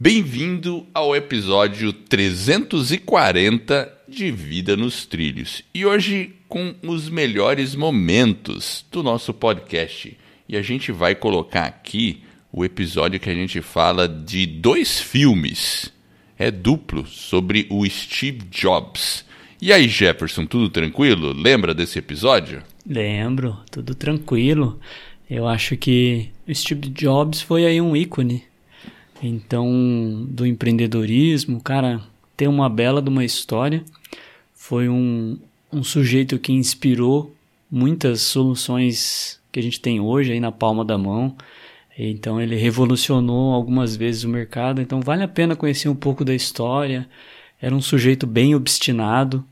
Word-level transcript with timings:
Bem-vindo 0.00 0.86
ao 0.94 1.16
episódio 1.16 1.92
340 1.92 3.92
de 4.08 4.30
Vida 4.30 4.76
nos 4.76 5.04
Trilhos. 5.04 5.64
E 5.74 5.84
hoje 5.84 6.36
com 6.46 6.72
os 6.84 7.08
melhores 7.08 7.74
momentos 7.74 8.86
do 8.92 9.02
nosso 9.02 9.34
podcast. 9.34 10.16
E 10.48 10.56
a 10.56 10.62
gente 10.62 10.92
vai 10.92 11.16
colocar 11.16 11.64
aqui 11.64 12.22
o 12.52 12.64
episódio 12.64 13.18
que 13.18 13.28
a 13.28 13.34
gente 13.34 13.60
fala 13.60 14.06
de 14.06 14.46
dois 14.46 15.00
filmes. 15.00 15.92
É 16.38 16.48
duplo 16.48 17.04
sobre 17.04 17.66
o 17.68 17.84
Steve 17.84 18.42
Jobs. 18.52 19.24
E 19.60 19.72
aí, 19.72 19.88
Jefferson, 19.88 20.46
tudo 20.46 20.70
tranquilo? 20.70 21.32
Lembra 21.32 21.74
desse 21.74 21.98
episódio? 21.98 22.62
Lembro, 22.86 23.58
tudo 23.68 23.96
tranquilo. 23.96 24.78
Eu 25.28 25.48
acho 25.48 25.76
que 25.76 26.28
o 26.46 26.54
Steve 26.54 26.88
Jobs 26.88 27.42
foi 27.42 27.66
aí 27.66 27.80
um 27.80 27.96
ícone 27.96 28.44
então, 29.22 30.26
do 30.28 30.46
empreendedorismo, 30.46 31.60
cara, 31.60 32.00
tem 32.36 32.46
uma 32.48 32.68
bela 32.68 33.02
de 33.02 33.08
uma 33.08 33.24
história. 33.24 33.84
Foi 34.54 34.88
um, 34.88 35.38
um 35.72 35.82
sujeito 35.82 36.38
que 36.38 36.52
inspirou 36.52 37.34
muitas 37.70 38.22
soluções 38.22 39.40
que 39.50 39.58
a 39.58 39.62
gente 39.62 39.80
tem 39.80 40.00
hoje 40.00 40.32
aí 40.32 40.40
na 40.40 40.52
palma 40.52 40.84
da 40.84 40.96
mão. 40.96 41.36
Então, 41.98 42.40
ele 42.40 42.54
revolucionou 42.54 43.52
algumas 43.52 43.96
vezes 43.96 44.22
o 44.22 44.28
mercado. 44.28 44.80
Então, 44.80 45.00
vale 45.00 45.24
a 45.24 45.28
pena 45.28 45.56
conhecer 45.56 45.88
um 45.88 45.96
pouco 45.96 46.24
da 46.24 46.34
história. 46.34 47.08
Era 47.60 47.74
um 47.74 47.80
sujeito 47.82 48.26
bem 48.26 48.54
obstinado. 48.54 49.44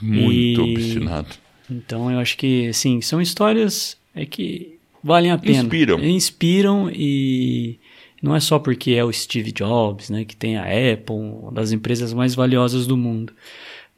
Muito 0.00 0.60
e... 0.64 0.72
obstinado. 0.72 1.34
Então, 1.68 2.10
eu 2.10 2.20
acho 2.20 2.36
que, 2.36 2.68
assim, 2.68 3.00
são 3.00 3.20
histórias 3.20 3.96
é 4.14 4.24
que 4.24 4.78
valem 5.02 5.30
a 5.32 5.38
pena. 5.38 5.64
Inspiram. 5.64 6.04
Inspiram 6.04 6.90
e 6.92 7.78
não 8.22 8.34
é 8.34 8.40
só 8.40 8.58
porque 8.58 8.92
é 8.92 9.04
o 9.04 9.12
Steve 9.12 9.52
Jobs, 9.52 10.10
né, 10.10 10.24
que 10.24 10.36
tem 10.36 10.56
a 10.56 10.64
Apple, 10.64 11.14
uma 11.14 11.52
das 11.52 11.72
empresas 11.72 12.12
mais 12.12 12.34
valiosas 12.34 12.86
do 12.86 12.96
mundo, 12.96 13.32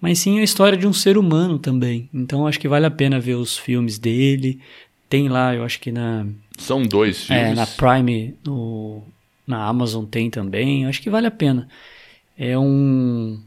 mas 0.01 0.19
sim 0.19 0.39
a 0.39 0.43
história 0.43 0.79
de 0.79 0.87
um 0.87 0.93
ser 0.93 1.19
humano 1.19 1.59
também. 1.59 2.09
Então 2.13 2.47
acho 2.47 2.59
que 2.59 2.69
vale 2.69 2.87
a 2.87 2.91
pena 2.91 3.21
ver 3.21 3.35
os 3.35 3.59
filmes 3.59 3.99
dele. 3.99 4.61
Tem 5.09 5.29
lá, 5.29 5.55
eu 5.55 5.65
acho 5.65 5.81
que 5.81 5.93
na 5.93 6.27
são 6.57 6.83
dois 6.83 7.25
filmes. 7.25 7.53
É, 7.53 7.55
na 7.55 7.67
Prime, 7.67 8.35
no, 8.45 9.03
na 9.47 9.67
Amazon 9.67 10.05
tem 10.05 10.31
também. 10.31 10.87
Acho 10.87 11.03
que 11.03 11.11
vale 11.11 11.27
a 11.27 11.31
pena. 11.31 11.69
É 12.39 12.59
um 12.59 13.39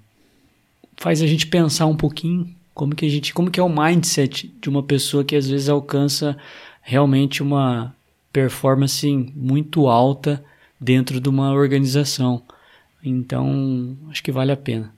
faz 0.97 1.21
a 1.21 1.27
gente 1.27 1.47
pensar 1.47 1.85
um 1.85 1.95
pouquinho 1.95 2.47
como 2.73 2.95
que 2.95 3.05
a 3.05 3.09
gente, 3.09 3.33
como 3.33 3.51
que 3.51 3.59
é 3.59 3.63
o 3.63 3.69
mindset 3.69 4.53
de 4.61 4.69
uma 4.69 4.83
pessoa 4.83 5.23
que 5.23 5.35
às 5.35 5.47
vezes 5.47 5.69
alcança 5.69 6.37
realmente 6.81 7.41
uma 7.41 7.95
performance 8.31 9.07
muito 9.35 9.87
alta 9.87 10.43
dentro 10.83 11.19
de 11.21 11.29
uma 11.29 11.51
organização. 11.53 12.43
Então, 13.03 13.97
acho 14.09 14.21
que 14.21 14.31
vale 14.31 14.51
a 14.51 14.57
pena. 14.57 14.93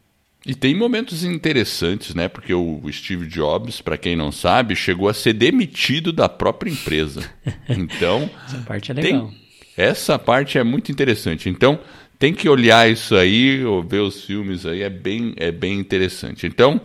E 0.45 0.53
tem 0.53 0.75
momentos 0.75 1.23
interessantes, 1.23 2.13
né? 2.13 2.27
Porque 2.27 2.53
o 2.53 2.81
Steve 2.91 3.25
Jobs, 3.25 3.81
para 3.81 3.97
quem 3.97 4.15
não 4.15 4.31
sabe, 4.31 4.75
chegou 4.75 5.09
a 5.09 5.13
ser 5.13 5.33
demitido 5.33 6.13
da 6.13 6.29
própria 6.29 6.71
empresa. 6.71 7.29
Então, 7.67 8.29
essa 8.45 8.57
parte 8.59 8.91
é 8.91 8.93
legal. 8.93 9.27
Tem... 9.27 9.45
Essa 9.75 10.19
parte 10.19 10.57
é 10.57 10.63
muito 10.63 10.91
interessante. 10.91 11.49
Então, 11.49 11.79
tem 12.19 12.33
que 12.33 12.47
olhar 12.47 12.89
isso 12.89 13.15
aí, 13.15 13.63
ou 13.65 13.81
ver 13.83 14.01
os 14.01 14.23
filmes 14.23 14.65
aí, 14.65 14.83
é 14.83 14.89
bem, 14.89 15.33
é 15.35 15.51
bem 15.51 15.79
interessante. 15.79 16.45
Então, 16.45 16.79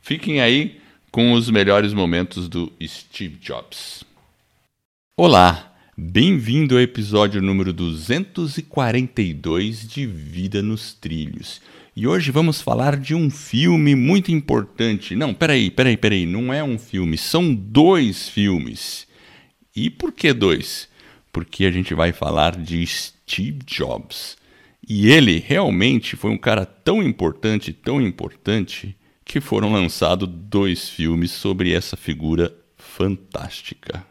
fiquem 0.00 0.40
aí 0.40 0.80
com 1.10 1.32
os 1.32 1.50
melhores 1.50 1.92
momentos 1.92 2.48
do 2.48 2.72
Steve 2.82 3.36
Jobs. 3.36 4.04
Olá, 5.16 5.71
Bem-vindo 5.94 6.74
ao 6.74 6.80
episódio 6.80 7.42
número 7.42 7.70
242 7.70 9.86
de 9.86 10.06
Vida 10.06 10.62
nos 10.62 10.94
Trilhos. 10.94 11.60
E 11.94 12.06
hoje 12.06 12.30
vamos 12.30 12.62
falar 12.62 12.96
de 12.96 13.14
um 13.14 13.28
filme 13.28 13.94
muito 13.94 14.32
importante. 14.32 15.14
Não, 15.14 15.34
peraí, 15.34 15.70
peraí, 15.70 15.98
peraí, 15.98 16.24
não 16.24 16.50
é 16.50 16.64
um 16.64 16.78
filme, 16.78 17.18
são 17.18 17.54
dois 17.54 18.26
filmes. 18.26 19.06
E 19.76 19.90
por 19.90 20.12
que 20.12 20.32
dois? 20.32 20.88
Porque 21.30 21.66
a 21.66 21.70
gente 21.70 21.92
vai 21.92 22.10
falar 22.10 22.56
de 22.56 22.86
Steve 22.86 23.58
Jobs. 23.66 24.38
E 24.88 25.10
ele 25.10 25.44
realmente 25.46 26.16
foi 26.16 26.30
um 26.30 26.38
cara 26.38 26.64
tão 26.64 27.02
importante, 27.02 27.70
tão 27.70 28.00
importante, 28.00 28.96
que 29.26 29.42
foram 29.42 29.70
lançados 29.70 30.26
dois 30.26 30.88
filmes 30.88 31.32
sobre 31.32 31.74
essa 31.74 31.98
figura 31.98 32.50
fantástica. 32.78 34.10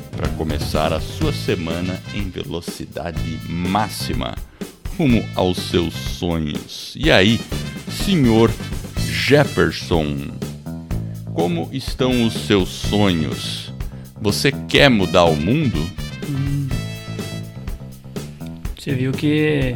para 0.15 0.27
começar 0.29 0.93
a 0.93 0.99
sua 0.99 1.33
semana 1.33 1.99
em 2.13 2.29
velocidade 2.29 3.39
máxima, 3.47 4.35
rumo 4.97 5.23
aos 5.35 5.57
seus 5.57 5.93
sonhos. 5.93 6.93
E 6.95 7.11
aí, 7.11 7.39
senhor 7.89 8.51
Jefferson, 8.97 10.31
como 11.33 11.69
estão 11.71 12.25
os 12.25 12.33
seus 12.33 12.69
sonhos? 12.69 13.73
Você 14.21 14.51
quer 14.51 14.89
mudar 14.89 15.25
o 15.25 15.35
mundo? 15.35 15.89
Hum. 16.29 16.67
Você 18.77 18.93
viu 18.93 19.11
que 19.11 19.75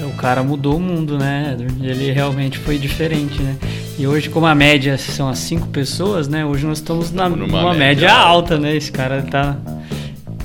o 0.00 0.16
cara 0.16 0.42
mudou 0.42 0.76
o 0.76 0.80
mundo, 0.80 1.18
né? 1.18 1.56
Ele 1.80 2.10
realmente 2.12 2.58
foi 2.58 2.78
diferente, 2.78 3.40
né? 3.42 3.56
E 3.98 4.06
hoje, 4.06 4.30
como 4.30 4.46
a 4.46 4.54
média 4.54 4.96
são 4.96 5.28
as 5.28 5.40
cinco 5.40 5.66
pessoas, 5.68 6.28
né? 6.28 6.46
Hoje 6.46 6.64
nós 6.64 6.78
estamos 6.78 7.10
na, 7.10 7.28
numa, 7.28 7.46
numa 7.48 7.74
média, 7.74 8.06
média 8.06 8.14
alta, 8.14 8.56
né? 8.56 8.76
Esse 8.76 8.92
cara 8.92 9.22
tá. 9.22 9.56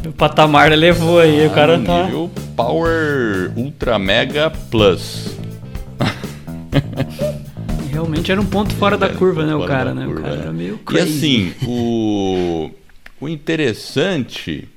O 0.07 0.11
patamar 0.11 0.71
elevou 0.71 1.19
aí, 1.19 1.45
ah, 1.45 1.47
o 1.47 1.53
cara 1.53 1.77
tá. 1.79 2.05
Nível 2.05 2.31
Power 2.55 3.53
Ultra 3.55 3.99
Mega 3.99 4.49
Plus. 4.49 5.37
Realmente 7.91 8.31
era 8.31 8.41
um 8.41 8.45
ponto 8.45 8.73
fora 8.73 8.97
da 8.97 9.05
é, 9.05 9.09
curva, 9.09 9.45
né? 9.45 9.53
O 9.53 9.67
cara, 9.67 9.93
né? 9.93 10.03
Curva, 10.03 10.21
o 10.21 10.23
cara 10.23 10.35
era 10.35 10.51
meio 10.51 10.79
crazy. 10.79 11.05
E 11.05 11.17
assim, 11.17 11.53
o, 11.67 12.71
o 13.21 13.29
interessante. 13.29 14.67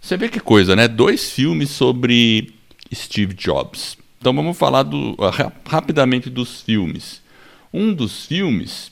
Você 0.00 0.16
vê 0.16 0.28
que 0.28 0.40
coisa, 0.40 0.74
né? 0.74 0.88
Dois 0.88 1.30
filmes 1.30 1.70
sobre 1.70 2.52
Steve 2.92 3.32
Jobs. 3.32 3.96
Então 4.20 4.34
vamos 4.34 4.58
falar 4.58 4.82
do, 4.82 5.16
rapidamente 5.64 6.28
dos 6.28 6.62
filmes. 6.62 7.27
Um 7.72 7.92
dos 7.92 8.26
filmes, 8.26 8.90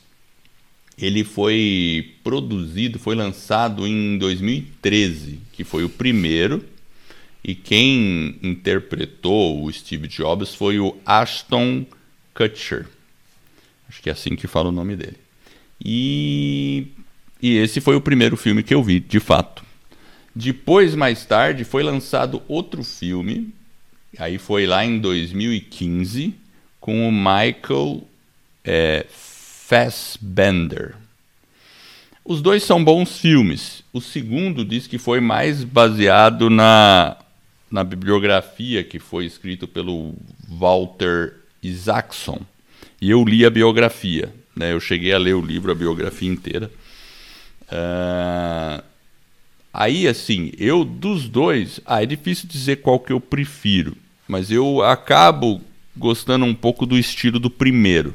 ele 0.98 1.24
foi 1.24 2.14
produzido, 2.22 2.98
foi 2.98 3.14
lançado 3.14 3.86
em 3.86 4.18
2013, 4.18 5.40
que 5.52 5.64
foi 5.64 5.84
o 5.84 5.88
primeiro, 5.88 6.64
e 7.44 7.54
quem 7.54 8.38
interpretou 8.42 9.64
o 9.64 9.72
Steve 9.72 10.08
Jobs 10.08 10.54
foi 10.54 10.78
o 10.78 10.96
Ashton 11.04 11.86
Kutcher. 12.34 12.86
Acho 13.88 14.02
que 14.02 14.08
é 14.08 14.12
assim 14.12 14.34
que 14.34 14.46
fala 14.46 14.70
o 14.70 14.72
nome 14.72 14.96
dele. 14.96 15.18
E, 15.84 16.88
e 17.40 17.56
esse 17.56 17.80
foi 17.80 17.94
o 17.94 18.00
primeiro 18.00 18.36
filme 18.36 18.62
que 18.62 18.74
eu 18.74 18.82
vi, 18.82 18.98
de 18.98 19.20
fato. 19.20 19.64
Depois, 20.34 20.94
mais 20.94 21.24
tarde, 21.24 21.64
foi 21.64 21.82
lançado 21.82 22.42
outro 22.48 22.82
filme, 22.82 23.54
aí 24.18 24.38
foi 24.38 24.66
lá 24.66 24.84
em 24.84 24.98
2015, 24.98 26.34
com 26.80 27.08
o 27.08 27.12
Michael 27.12 28.06
é, 28.66 29.06
Fassbender. 29.08 30.94
Os 32.24 32.42
dois 32.42 32.64
são 32.64 32.82
bons 32.82 33.18
filmes. 33.18 33.84
O 33.92 34.00
segundo 34.00 34.64
diz 34.64 34.88
que 34.88 34.98
foi 34.98 35.20
mais 35.20 35.62
baseado 35.62 36.50
na, 36.50 37.16
na 37.70 37.84
bibliografia 37.84 38.82
que 38.82 38.98
foi 38.98 39.24
escrito 39.24 39.68
pelo 39.68 40.14
Walter 40.48 41.34
Isaacson. 41.62 42.40
E 43.00 43.10
eu 43.10 43.24
li 43.24 43.46
a 43.46 43.50
biografia. 43.50 44.32
Né? 44.54 44.72
Eu 44.72 44.80
cheguei 44.80 45.12
a 45.12 45.18
ler 45.18 45.34
o 45.34 45.40
livro, 45.40 45.70
a 45.70 45.74
biografia 45.74 46.28
inteira. 46.28 46.70
Uh, 47.68 48.82
aí, 49.72 50.08
assim, 50.08 50.52
eu 50.58 50.84
dos 50.84 51.28
dois, 51.28 51.80
ah, 51.86 52.02
é 52.02 52.06
difícil 52.06 52.48
dizer 52.48 52.76
qual 52.76 52.98
que 52.98 53.12
eu 53.12 53.20
prefiro, 53.20 53.96
mas 54.26 54.50
eu 54.50 54.82
acabo 54.82 55.60
gostando 55.96 56.44
um 56.44 56.54
pouco 56.54 56.86
do 56.86 56.96
estilo 56.96 57.40
do 57.40 57.50
primeiro 57.50 58.14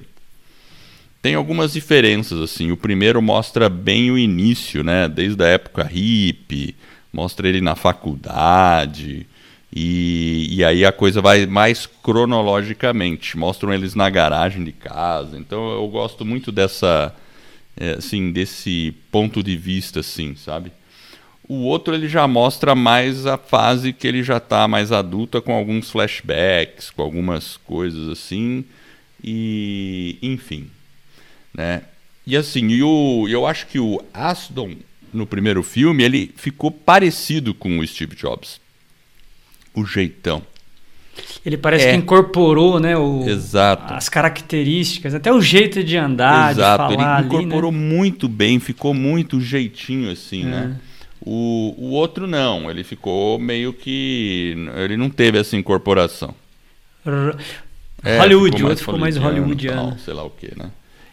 tem 1.21 1.35
algumas 1.35 1.73
diferenças 1.73 2.39
assim. 2.41 2.71
O 2.71 2.77
primeiro 2.77 3.21
mostra 3.21 3.69
bem 3.69 4.09
o 4.09 4.17
início, 4.17 4.83
né? 4.83 5.07
Desde 5.07 5.43
a 5.43 5.47
época 5.47 5.83
hippie, 5.83 6.75
mostra 7.13 7.47
ele 7.47 7.61
na 7.61 7.75
faculdade. 7.75 9.27
E, 9.73 10.47
e 10.49 10.65
aí 10.65 10.83
a 10.83 10.91
coisa 10.91 11.21
vai 11.21 11.45
mais 11.45 11.85
cronologicamente. 11.85 13.37
Mostram 13.37 13.73
eles 13.73 13.93
na 13.93 14.09
garagem 14.09 14.63
de 14.63 14.71
casa. 14.71 15.37
Então 15.37 15.71
eu 15.71 15.87
gosto 15.87 16.25
muito 16.25 16.51
dessa, 16.51 17.13
é, 17.77 17.91
assim, 17.91 18.31
desse 18.31 18.93
ponto 19.11 19.43
de 19.43 19.55
vista, 19.55 19.99
assim, 19.99 20.35
sabe? 20.35 20.71
O 21.47 21.65
outro 21.65 21.93
ele 21.93 22.07
já 22.07 22.27
mostra 22.27 22.73
mais 22.73 23.25
a 23.25 23.37
fase 23.37 23.93
que 23.93 24.07
ele 24.07 24.23
já 24.23 24.37
está 24.37 24.67
mais 24.67 24.91
adulta, 24.91 25.41
com 25.41 25.53
alguns 25.53 25.91
flashbacks, 25.91 26.89
com 26.89 27.03
algumas 27.03 27.57
coisas 27.57 28.09
assim. 28.09 28.65
E 29.23 30.17
enfim, 30.21 30.69
né? 31.53 31.83
E 32.25 32.37
assim, 32.37 32.71
eu, 32.71 33.25
eu 33.29 33.45
acho 33.45 33.67
que 33.67 33.79
o 33.79 34.01
Aston 34.13 34.75
no 35.13 35.25
primeiro 35.25 35.63
filme 35.63 36.03
ele 36.03 36.31
ficou 36.35 36.71
parecido 36.71 37.53
com 37.53 37.79
o 37.79 37.87
Steve 37.87 38.15
Jobs 38.15 38.61
o 39.73 39.85
jeitão. 39.85 40.41
Ele 41.45 41.57
parece 41.57 41.87
é. 41.87 41.91
que 41.91 41.97
incorporou, 41.97 42.79
né, 42.79 42.95
o, 42.97 43.27
Exato. 43.27 43.93
as 43.93 44.07
características, 44.07 45.13
até 45.13 45.31
o 45.31 45.41
jeito 45.41 45.83
de 45.83 45.97
andar, 45.97 46.51
Exato. 46.51 46.89
de 46.89 46.95
falar 46.95 47.19
Ele 47.19 47.27
incorporou 47.27 47.69
ali, 47.69 47.79
né? 47.79 47.85
muito 47.95 48.29
bem, 48.29 48.59
ficou 48.59 48.93
muito 48.93 49.39
jeitinho 49.41 50.11
assim, 50.11 50.43
né? 50.43 50.57
é. 50.57 50.67
né? 50.67 50.79
O, 51.23 51.75
o 51.77 51.89
outro 51.91 52.25
não, 52.25 52.69
ele 52.71 52.83
ficou 52.83 53.37
meio 53.37 53.71
que 53.73 54.55
ele 54.75 54.97
não 54.97 55.09
teve 55.09 55.37
essa 55.37 55.55
incorporação. 55.55 56.33
R 57.05 57.35
é, 58.03 58.17
Hollywood, 58.17 58.63
o 58.63 58.67
outro 58.67 58.83
ficou 58.83 58.97
mais 58.97 59.17
hollywoodiano, 59.17 59.99
sei 59.99 60.15
lá 60.15 60.23
o 60.23 60.31
que, 60.31 60.51
né? 60.57 60.71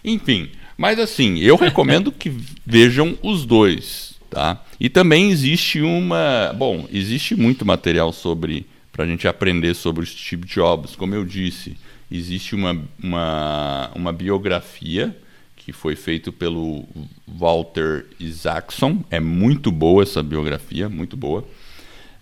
Enfim, 0.09 0.49
mas 0.77 0.99
assim, 0.99 1.39
eu 1.39 1.57
recomendo 1.57 2.11
que 2.13 2.33
vejam 2.65 3.19
os 3.23 3.45
dois. 3.45 4.17
Tá? 4.31 4.63
E 4.79 4.89
também 4.89 5.31
existe 5.31 5.81
uma. 5.81 6.55
Bom, 6.57 6.87
existe 6.93 7.35
muito 7.35 7.65
material 7.65 8.13
sobre. 8.13 8.67
para 8.93 9.05
a 9.05 9.07
gente 9.07 9.27
aprender 9.27 9.75
sobre 9.75 10.05
Steve 10.05 10.47
Jobs. 10.47 10.95
Como 10.95 11.15
eu 11.15 11.25
disse, 11.25 11.77
existe 12.11 12.55
uma, 12.55 12.79
uma, 13.03 13.91
uma 13.95 14.13
biografia 14.13 15.17
que 15.57 15.73
foi 15.73 15.97
feita 15.97 16.31
pelo 16.31 16.85
Walter 17.27 18.07
Isaacson. 18.21 19.03
É 19.11 19.19
muito 19.19 19.73
boa 19.73 20.03
essa 20.03 20.23
biografia, 20.23 20.89
muito 20.89 21.17
boa. 21.17 21.45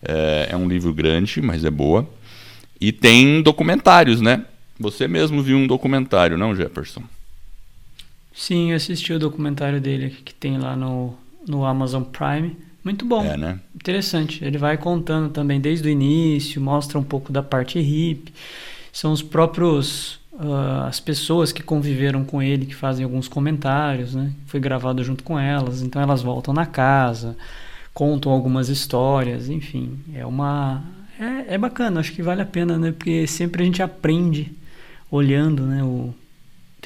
É, 0.02 0.48
é 0.50 0.56
um 0.56 0.68
livro 0.68 0.94
grande, 0.94 1.40
mas 1.42 1.64
é 1.64 1.70
boa. 1.70 2.08
E 2.80 2.92
tem 2.92 3.42
documentários, 3.42 4.20
né? 4.20 4.44
Você 4.78 5.08
mesmo 5.08 5.42
viu 5.42 5.56
um 5.56 5.66
documentário, 5.66 6.38
não, 6.38 6.54
Jefferson? 6.54 7.02
Sim, 8.36 8.70
eu 8.70 8.76
assisti 8.76 9.14
o 9.14 9.18
documentário 9.18 9.80
dele 9.80 10.14
que 10.22 10.34
tem 10.34 10.58
lá 10.58 10.76
no, 10.76 11.14
no 11.48 11.64
Amazon 11.64 12.02
Prime. 12.02 12.54
Muito 12.84 13.06
bom. 13.06 13.24
É, 13.24 13.34
né? 13.34 13.58
Interessante. 13.74 14.44
Ele 14.44 14.58
vai 14.58 14.76
contando 14.76 15.30
também 15.30 15.58
desde 15.58 15.88
o 15.88 15.90
início, 15.90 16.60
mostra 16.60 16.98
um 16.98 17.02
pouco 17.02 17.32
da 17.32 17.42
parte 17.42 17.80
hippie. 17.80 18.32
São 18.92 19.10
os 19.10 19.22
próprios. 19.22 20.20
Uh, 20.34 20.84
as 20.86 21.00
pessoas 21.00 21.50
que 21.50 21.62
conviveram 21.62 22.22
com 22.22 22.42
ele 22.42 22.66
que 22.66 22.74
fazem 22.74 23.04
alguns 23.04 23.26
comentários, 23.26 24.14
né? 24.14 24.30
Foi 24.44 24.60
gravado 24.60 25.02
junto 25.02 25.24
com 25.24 25.38
elas, 25.38 25.80
então 25.80 26.02
elas 26.02 26.20
voltam 26.20 26.52
na 26.52 26.66
casa, 26.66 27.34
contam 27.94 28.30
algumas 28.30 28.68
histórias, 28.68 29.48
enfim. 29.48 29.98
É 30.14 30.26
uma. 30.26 30.84
É, 31.18 31.54
é 31.54 31.58
bacana, 31.58 32.00
acho 32.00 32.12
que 32.12 32.20
vale 32.20 32.42
a 32.42 32.46
pena, 32.46 32.76
né? 32.76 32.92
Porque 32.92 33.26
sempre 33.26 33.62
a 33.62 33.64
gente 33.66 33.82
aprende 33.82 34.52
olhando, 35.10 35.62
né? 35.62 35.82
O, 35.82 36.14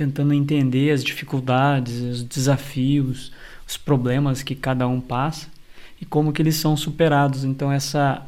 tentando 0.05 0.33
entender 0.33 0.91
as 0.93 1.05
dificuldades, 1.05 2.01
os 2.01 2.23
desafios 2.23 3.31
os 3.71 3.77
problemas 3.77 4.43
que 4.43 4.55
cada 4.55 4.89
um 4.89 5.01
passa 5.01 5.47
e 6.01 6.05
como 6.05 6.33
que 6.33 6.43
eles 6.43 6.57
são 6.57 6.77
superados. 6.77 7.45
Então 7.45 7.71
essa 7.71 8.27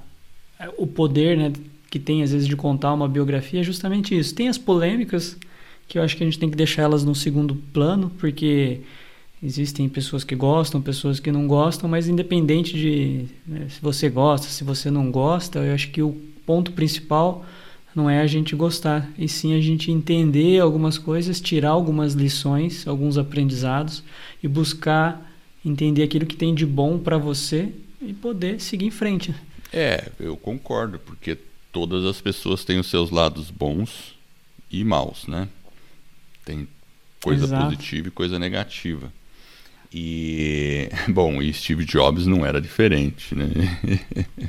o 0.78 0.86
poder, 0.86 1.36
né, 1.36 1.52
que 1.90 1.98
tem 1.98 2.22
às 2.22 2.30
vezes 2.30 2.46
de 2.46 2.54
contar 2.54 2.94
uma 2.94 3.08
biografia 3.08 3.60
é 3.60 3.62
justamente 3.64 4.16
isso. 4.16 4.34
Tem 4.34 4.48
as 4.48 4.56
polêmicas 4.56 5.36
que 5.88 5.98
eu 5.98 6.02
acho 6.02 6.16
que 6.16 6.22
a 6.22 6.26
gente 6.26 6.38
tem 6.38 6.48
que 6.48 6.56
deixar 6.56 6.82
elas 6.82 7.02
no 7.02 7.14
segundo 7.14 7.56
plano, 7.72 8.12
porque 8.18 8.80
existem 9.42 9.88
pessoas 9.88 10.22
que 10.22 10.36
gostam, 10.36 10.80
pessoas 10.80 11.18
que 11.18 11.32
não 11.32 11.48
gostam, 11.48 11.90
mas 11.90 12.08
independente 12.08 12.74
de 12.74 13.26
né, 13.44 13.66
se 13.68 13.82
você 13.82 14.08
gosta, 14.08 14.46
se 14.46 14.62
você 14.62 14.90
não 14.90 15.10
gosta, 15.10 15.58
eu 15.58 15.74
acho 15.74 15.90
que 15.90 16.00
o 16.00 16.12
ponto 16.46 16.70
principal 16.70 17.44
não 17.94 18.08
é 18.08 18.20
a 18.20 18.26
gente 18.26 18.56
gostar, 18.56 19.10
e 19.18 19.28
sim 19.28 19.54
a 19.54 19.60
gente 19.60 19.90
entender 19.90 20.60
algumas 20.60 20.98
coisas, 20.98 21.40
tirar 21.40 21.70
algumas 21.70 22.14
lições, 22.14 22.86
alguns 22.86 23.18
aprendizados 23.18 24.02
e 24.42 24.48
buscar 24.48 25.30
entender 25.64 26.02
aquilo 26.02 26.26
que 26.26 26.36
tem 26.36 26.54
de 26.54 26.66
bom 26.66 26.98
para 26.98 27.18
você 27.18 27.72
e 28.00 28.12
poder 28.12 28.60
seguir 28.60 28.86
em 28.86 28.90
frente. 28.90 29.34
É, 29.72 30.10
eu 30.18 30.36
concordo, 30.36 30.98
porque 30.98 31.38
todas 31.70 32.04
as 32.04 32.20
pessoas 32.20 32.64
têm 32.64 32.78
os 32.78 32.88
seus 32.88 33.10
lados 33.10 33.50
bons 33.50 34.14
e 34.70 34.82
maus, 34.84 35.26
né? 35.26 35.48
Tem 36.44 36.66
coisa 37.22 37.44
Exato. 37.44 37.64
positiva 37.64 38.08
e 38.08 38.10
coisa 38.10 38.38
negativa. 38.38 39.12
E, 39.94 40.88
bom, 41.08 41.42
e 41.42 41.52
Steve 41.52 41.84
Jobs 41.84 42.26
não 42.26 42.46
era 42.46 42.60
diferente, 42.60 43.34
né? 43.34 43.48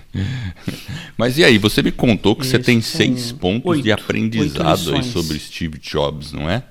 Mas 1.18 1.38
e 1.38 1.44
aí, 1.44 1.57
você 1.57 1.81
me 1.81 1.92
contou 1.92 2.36
que 2.36 2.44
Isso, 2.44 2.51
você 2.51 2.60
tem 2.60 2.81
seis 2.81 3.31
pontos 3.31 3.72
oito, 3.72 3.84
de 3.84 3.92
aprendizado 3.92 4.95
aí 4.95 5.04
sobre 5.04 5.38
Steve 5.40 5.78
Jobs, 5.80 6.31
não 6.31 6.50
é? 6.50 6.63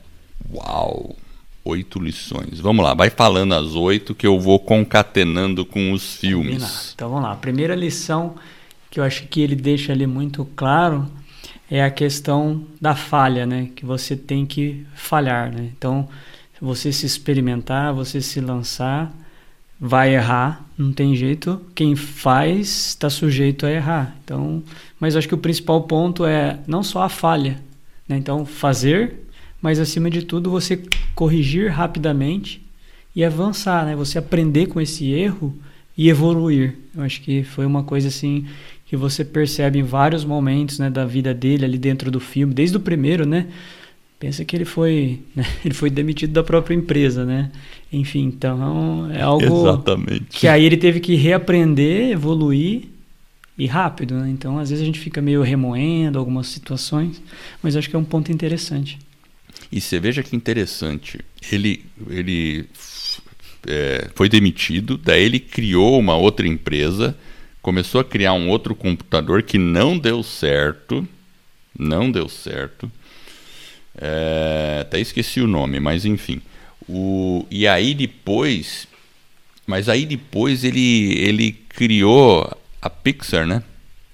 Uau! 0.52 1.16
Oito 1.64 2.00
lições. 2.00 2.58
Vamos 2.58 2.84
lá, 2.84 2.92
vai 2.92 3.08
falando 3.08 3.54
as 3.54 3.74
oito 3.76 4.16
que 4.16 4.26
eu 4.26 4.40
vou 4.40 4.58
concatenando 4.58 5.64
com 5.64 5.92
os 5.92 6.16
filmes. 6.16 6.92
Então 6.94 7.08
vamos 7.08 7.24
lá. 7.24 7.32
A 7.32 7.36
primeira 7.36 7.76
lição 7.76 8.34
que 8.90 8.98
eu 8.98 9.04
acho 9.04 9.28
que 9.28 9.40
ele 9.40 9.54
deixa 9.54 9.92
ali 9.92 10.06
muito 10.06 10.44
claro 10.56 11.08
é 11.70 11.82
a 11.82 11.90
questão 11.90 12.66
da 12.80 12.96
falha, 12.96 13.46
né? 13.46 13.70
Que 13.76 13.86
você 13.86 14.16
tem 14.16 14.44
que 14.44 14.84
falhar, 14.94 15.50
né? 15.50 15.70
Então, 15.76 16.08
você 16.62 16.92
se 16.92 17.04
experimentar, 17.04 17.92
você 17.92 18.20
se 18.20 18.40
lançar, 18.40 19.12
vai 19.78 20.14
errar, 20.14 20.64
não 20.78 20.92
tem 20.92 21.16
jeito. 21.16 21.60
Quem 21.74 21.96
faz 21.96 22.90
está 22.90 23.10
sujeito 23.10 23.66
a 23.66 23.70
errar. 23.70 24.16
Então, 24.24 24.62
mas 24.98 25.16
acho 25.16 25.26
que 25.26 25.34
o 25.34 25.38
principal 25.38 25.82
ponto 25.82 26.24
é 26.24 26.60
não 26.66 26.84
só 26.84 27.02
a 27.02 27.08
falha, 27.08 27.60
né? 28.08 28.16
Então, 28.16 28.46
fazer 28.46 29.22
mas 29.62 29.78
acima 29.78 30.10
de 30.10 30.22
tudo 30.22 30.50
você 30.50 30.82
corrigir 31.14 31.70
rapidamente 31.70 32.60
e 33.14 33.24
avançar, 33.24 33.86
né? 33.86 33.94
Você 33.94 34.18
aprender 34.18 34.66
com 34.66 34.80
esse 34.80 35.12
erro 35.12 35.56
e 35.96 36.08
evoluir. 36.08 36.76
Eu 36.96 37.04
acho 37.04 37.20
que 37.22 37.44
foi 37.44 37.64
uma 37.64 37.84
coisa 37.84 38.08
assim 38.08 38.46
que 38.84 38.96
você 38.96 39.24
percebe 39.24 39.78
em 39.78 39.84
vários 39.84 40.24
momentos, 40.24 40.78
né, 40.78 40.90
da 40.90 41.06
vida 41.06 41.32
dele 41.32 41.64
ali 41.64 41.78
dentro 41.78 42.10
do 42.10 42.20
filme, 42.20 42.52
desde 42.52 42.76
o 42.76 42.80
primeiro, 42.80 43.24
né? 43.24 43.46
Pensa 44.22 44.44
que 44.44 44.54
ele 44.54 44.64
foi, 44.64 45.18
né? 45.34 45.44
ele 45.66 45.74
foi 45.74 45.90
demitido 45.90 46.32
da 46.32 46.44
própria 46.44 46.76
empresa, 46.76 47.24
né? 47.24 47.50
Enfim, 47.92 48.20
então 48.26 49.10
é 49.10 49.20
algo 49.20 49.44
Exatamente. 49.44 50.26
que 50.30 50.46
aí 50.46 50.64
ele 50.64 50.76
teve 50.76 51.00
que 51.00 51.16
reaprender, 51.16 52.12
evoluir 52.12 52.84
e 53.58 53.66
rápido, 53.66 54.14
né? 54.14 54.30
Então 54.30 54.60
às 54.60 54.70
vezes 54.70 54.80
a 54.80 54.86
gente 54.86 55.00
fica 55.00 55.20
meio 55.20 55.42
remoendo 55.42 56.20
algumas 56.20 56.46
situações, 56.46 57.20
mas 57.60 57.74
acho 57.74 57.90
que 57.90 57.96
é 57.96 57.98
um 57.98 58.04
ponto 58.04 58.30
interessante. 58.30 58.96
E 59.72 59.80
você 59.80 59.98
veja 59.98 60.22
que 60.22 60.36
interessante, 60.36 61.18
ele, 61.50 61.84
ele 62.08 62.66
é, 63.66 64.08
foi 64.14 64.28
demitido, 64.28 64.96
daí 64.96 65.24
ele 65.24 65.40
criou 65.40 65.98
uma 65.98 66.14
outra 66.14 66.46
empresa, 66.46 67.18
começou 67.60 68.00
a 68.00 68.04
criar 68.04 68.34
um 68.34 68.48
outro 68.48 68.72
computador 68.72 69.42
que 69.42 69.58
não 69.58 69.98
deu 69.98 70.22
certo, 70.22 71.04
não 71.76 72.08
deu 72.08 72.28
certo. 72.28 72.88
É, 73.96 74.78
até 74.80 75.00
esqueci 75.00 75.40
o 75.40 75.46
nome, 75.46 75.78
mas 75.80 76.04
enfim. 76.04 76.40
O, 76.88 77.46
e 77.50 77.66
aí 77.66 77.94
depois, 77.94 78.88
mas 79.66 79.88
aí 79.88 80.04
depois 80.06 80.64
ele, 80.64 81.12
ele 81.18 81.52
criou 81.52 82.50
a 82.80 82.90
Pixar, 82.90 83.46
né? 83.46 83.62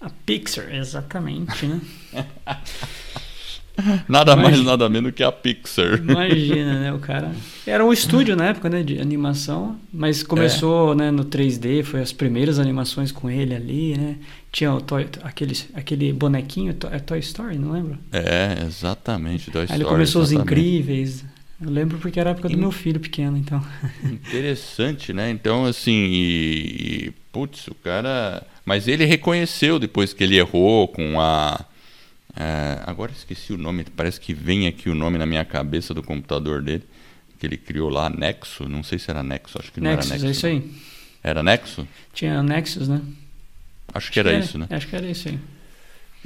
A 0.01 0.11
Pixar, 0.11 0.75
exatamente, 0.75 1.67
né? 1.67 1.81
Nada 4.09 4.33
Imagina. 4.33 4.57
mais, 4.57 4.65
nada 4.65 4.89
menos 4.89 5.13
que 5.13 5.23
a 5.23 5.31
Pixar. 5.31 5.99
Imagina, 5.99 6.81
né? 6.81 6.93
O 6.93 6.99
cara. 6.99 7.31
Era 7.67 7.85
um 7.85 7.93
estúdio 7.93 8.35
na 8.35 8.47
época, 8.47 8.69
né? 8.69 8.83
De 8.83 9.01
animação. 9.01 9.79
Mas 9.93 10.23
começou 10.23 10.93
é. 10.93 10.97
né, 10.97 11.11
no 11.11 11.25
3D, 11.25 11.85
foi 11.85 12.01
as 12.01 12.13
primeiras 12.13 12.59
animações 12.59 13.13
com 13.13 13.31
ele 13.31 13.55
ali, 13.55 13.97
né? 13.97 14.17
Tinha 14.51 14.73
o 14.73 14.81
Toy, 14.81 15.07
aquele, 15.23 15.57
aquele 15.75 16.13
bonequinho, 16.13 16.75
é 16.91 16.99
Toy 16.99 17.19
Story, 17.21 17.59
não 17.59 17.73
lembro? 17.73 17.99
É, 18.13 18.65
exatamente, 18.67 19.51
Toy 19.51 19.61
Aí 19.61 19.65
Story. 19.67 19.73
Aí 19.73 19.87
ele 19.87 19.89
começou 19.89 20.23
exatamente. 20.23 20.53
os 20.53 20.59
incríveis. 20.59 21.25
Eu 21.61 21.71
lembro 21.71 21.99
porque 21.99 22.21
era 22.21 22.31
a 22.31 22.33
época 22.33 22.49
do 22.49 22.57
meu 22.57 22.71
filho 22.71 23.01
pequeno, 23.01 23.37
então. 23.37 23.63
Interessante, 24.05 25.13
né? 25.13 25.29
Então, 25.31 25.65
assim, 25.65 25.93
e, 25.93 27.07
e, 27.07 27.13
putz, 27.33 27.67
o 27.69 27.75
cara. 27.75 28.45
Mas 28.65 28.87
ele 28.87 29.05
reconheceu 29.05 29.79
depois 29.79 30.13
que 30.13 30.23
ele 30.23 30.37
errou 30.37 30.87
com 30.87 31.21
a 31.21 31.65
é, 32.41 32.81
agora 32.87 33.11
esqueci 33.11 33.53
o 33.53 33.59
nome, 33.59 33.85
parece 33.97 34.21
que 34.21 34.33
vem 34.33 34.69
aqui 34.69 34.89
o 34.89 34.95
nome 34.95 35.19
na 35.19 35.27
minha 35.27 35.45
cabeça 35.45 35.93
do 35.93 36.05
computador 36.05 36.63
dele, 36.63 36.85
que 37.37 37.45
ele 37.45 37.57
criou 37.57 37.91
lá, 37.91 38.09
Nexo, 38.09 38.69
não 38.69 38.85
sei 38.85 38.97
se 38.97 39.11
era 39.11 39.25
Nexo, 39.25 39.59
acho 39.59 39.73
que 39.73 39.81
não 39.81 39.91
Nexus, 39.91 40.13
era 40.13 40.23
Nexo. 40.23 40.27
é 40.27 40.31
isso 40.31 40.47
aí. 40.47 40.73
Era 41.21 41.43
Nexo? 41.43 41.89
Tinha 42.15 42.41
Nexus, 42.41 42.87
né? 42.87 43.03
Acho 43.93 44.13
que 44.13 44.21
era, 44.21 44.31
era 44.31 44.39
isso, 44.39 44.57
né? 44.57 44.69
Acho 44.71 44.87
que 44.87 44.95
era 44.95 45.11
isso 45.11 45.29
aí. 45.29 45.39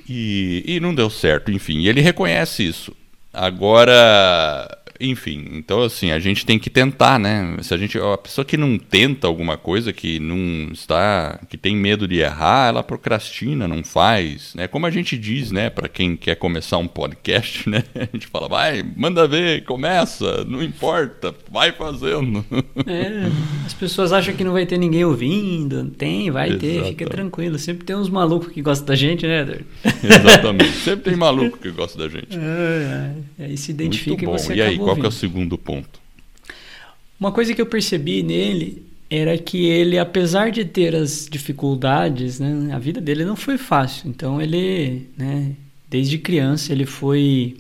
E, 0.07 0.64
e 0.66 0.81
não 0.81 0.95
deu 0.95 1.09
certo, 1.09 1.50
enfim. 1.50 1.78
E 1.78 1.88
ele 1.88 2.02
reconhece 2.02 2.62
isso. 2.62 2.95
Agora, 3.33 4.69
enfim, 5.01 5.49
então 5.53 5.83
assim, 5.83 6.11
a 6.11 6.19
gente 6.19 6.45
tem 6.45 6.59
que 6.59 6.71
tentar, 6.71 7.19
né? 7.19 7.57
Se 7.63 7.75
a 7.75 7.77
gente, 7.77 7.99
a 7.99 8.19
pessoa 8.19 8.45
que 8.45 8.57
não 8.57 8.79
tenta 8.79 9.27
alguma 9.27 9.57
coisa, 9.57 9.93
que 9.93 10.19
não 10.19 10.71
está, 10.73 11.41
que 11.49 11.57
tem 11.57 11.77
medo 11.77 12.07
de 12.07 12.19
errar, 12.19 12.69
ela 12.69 12.83
procrastina, 12.83 13.67
não 13.69 13.83
faz, 13.83 14.55
né? 14.55 14.67
Como 14.69 14.87
a 14.87 14.91
gente 14.91 15.17
diz, 15.19 15.51
né, 15.51 15.71
para 15.71 15.89
quem 15.89 16.17
quer 16.17 16.37
começar 16.37 16.79
um 16.79 16.89
podcast, 16.89 17.69
né? 17.71 17.85
A 17.95 18.09
gente 18.13 18.27
fala, 18.27 18.49
vai, 18.49 18.85
manda 18.97 19.27
ver, 19.27 19.65
começa, 19.65 20.45
não 20.45 20.63
importa, 20.63 21.35
vai 21.51 21.73
fazendo. 21.73 22.45
É, 22.87 23.31
as 23.67 23.75
pessoas 23.75 24.13
acham 24.13 24.35
que 24.35 24.45
não 24.45 24.53
vai 24.53 24.67
ter 24.67 24.79
ninguém 24.79 25.05
ouvindo, 25.05 25.85
tem, 25.91 26.31
vai 26.31 26.49
Exatamente. 26.49 26.81
ter, 26.81 26.89
fica 26.89 27.07
tranquilo. 27.07 27.59
Sempre 27.59 27.85
tem 27.85 27.97
uns 27.97 28.09
malucos 28.09 28.53
que 28.53 28.63
gostam 28.63 28.87
da 28.87 28.95
gente, 28.95 29.27
né, 29.27 29.43
Eder? 29.43 29.65
Exatamente, 30.03 30.73
sempre 30.73 31.11
tem 31.11 31.17
maluco 31.17 31.59
que 31.59 31.71
gosta 31.71 31.99
da 31.99 32.09
gente. 32.09 32.37
É, 32.37 33.15
é. 33.39 33.45
Aí 33.45 33.57
se 33.57 33.71
identifica 33.71 34.11
Muito 34.11 34.27
bom. 34.27 34.35
e 34.37 34.39
você 34.39 34.55
E 34.55 34.63
aí, 34.63 34.79
qual 34.95 35.01
que 35.01 35.07
é 35.07 35.09
o 35.09 35.13
segundo 35.13 35.59
ponto? 35.59 36.01
Uma 37.19 37.33
coisa 37.33 37.55
que 37.55 37.61
eu 37.61 37.67
percebi 37.67 38.23
nele 38.23 38.85
era 39.09 39.37
que 39.37 39.67
ele, 39.67 39.99
apesar 39.99 40.51
de 40.51 40.65
ter 40.65 40.97
as 40.97 41.29
dificuldades, 41.31 42.41
né, 42.41 42.73
a 42.73 42.79
vida 42.79 43.01
dele 43.01 43.25
não 43.25 43.37
foi 43.37 43.59
fácil. 43.59 44.09
Então 44.09 44.41
ele, 44.41 45.09
né, 45.17 45.53
desde 45.89 46.19
criança 46.19 46.73
ele 46.73 46.87
foi 46.87 47.59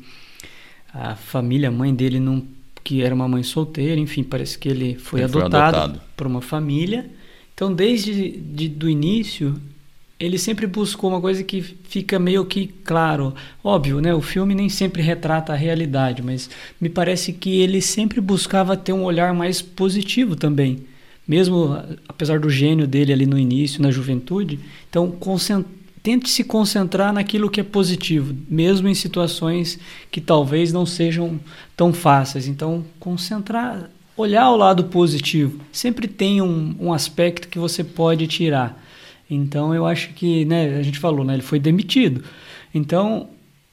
a 0.92 1.14
família, 1.14 1.68
a 1.68 1.72
mãe 1.72 1.94
dele 1.94 2.18
não 2.18 2.44
que 2.84 3.00
era 3.00 3.14
uma 3.14 3.28
mãe 3.28 3.44
solteira, 3.44 4.00
enfim, 4.00 4.24
parece 4.24 4.58
que 4.58 4.68
ele 4.68 4.96
foi, 4.96 5.20
ele 5.20 5.26
adotado, 5.26 5.76
adotado, 5.76 6.00
por 6.16 6.26
uma 6.26 6.40
família. 6.40 7.08
Então 7.54 7.72
desde 7.72 8.30
de, 8.30 8.68
do 8.68 8.88
início 8.88 9.60
ele 10.22 10.38
sempre 10.38 10.68
buscou 10.68 11.10
uma 11.10 11.20
coisa 11.20 11.42
que 11.42 11.60
fica 11.60 12.16
meio 12.16 12.46
que 12.46 12.68
claro. 12.84 13.34
Óbvio, 13.62 14.00
né? 14.00 14.14
O 14.14 14.22
filme 14.22 14.54
nem 14.54 14.68
sempre 14.68 15.02
retrata 15.02 15.52
a 15.52 15.56
realidade, 15.56 16.22
mas 16.22 16.48
me 16.80 16.88
parece 16.88 17.32
que 17.32 17.60
ele 17.60 17.82
sempre 17.82 18.20
buscava 18.20 18.76
ter 18.76 18.92
um 18.92 19.02
olhar 19.02 19.34
mais 19.34 19.60
positivo 19.60 20.36
também. 20.36 20.84
Mesmo 21.26 21.76
apesar 22.08 22.38
do 22.38 22.48
gênio 22.48 22.86
dele 22.86 23.12
ali 23.12 23.26
no 23.26 23.36
início, 23.36 23.82
na 23.82 23.90
juventude. 23.90 24.60
Então, 24.88 25.12
tente 26.04 26.30
se 26.30 26.44
concentrar 26.44 27.12
naquilo 27.12 27.50
que 27.50 27.60
é 27.60 27.64
positivo, 27.64 28.32
mesmo 28.48 28.86
em 28.86 28.94
situações 28.94 29.76
que 30.08 30.20
talvez 30.20 30.72
não 30.72 30.86
sejam 30.86 31.40
tão 31.76 31.92
fáceis. 31.92 32.46
Então, 32.46 32.84
concentrar, 33.00 33.90
olhar 34.16 34.50
o 34.50 34.56
lado 34.56 34.84
positivo. 34.84 35.58
Sempre 35.72 36.06
tem 36.06 36.40
um, 36.40 36.76
um 36.78 36.92
aspecto 36.92 37.48
que 37.48 37.58
você 37.58 37.82
pode 37.82 38.28
tirar. 38.28 38.81
Então 39.34 39.74
eu 39.74 39.86
acho 39.86 40.10
que, 40.10 40.44
né, 40.44 40.76
a 40.76 40.82
gente 40.82 40.98
falou, 40.98 41.24
né, 41.24 41.34
ele 41.34 41.42
foi 41.42 41.58
demitido. 41.58 42.22
Então 42.74 43.28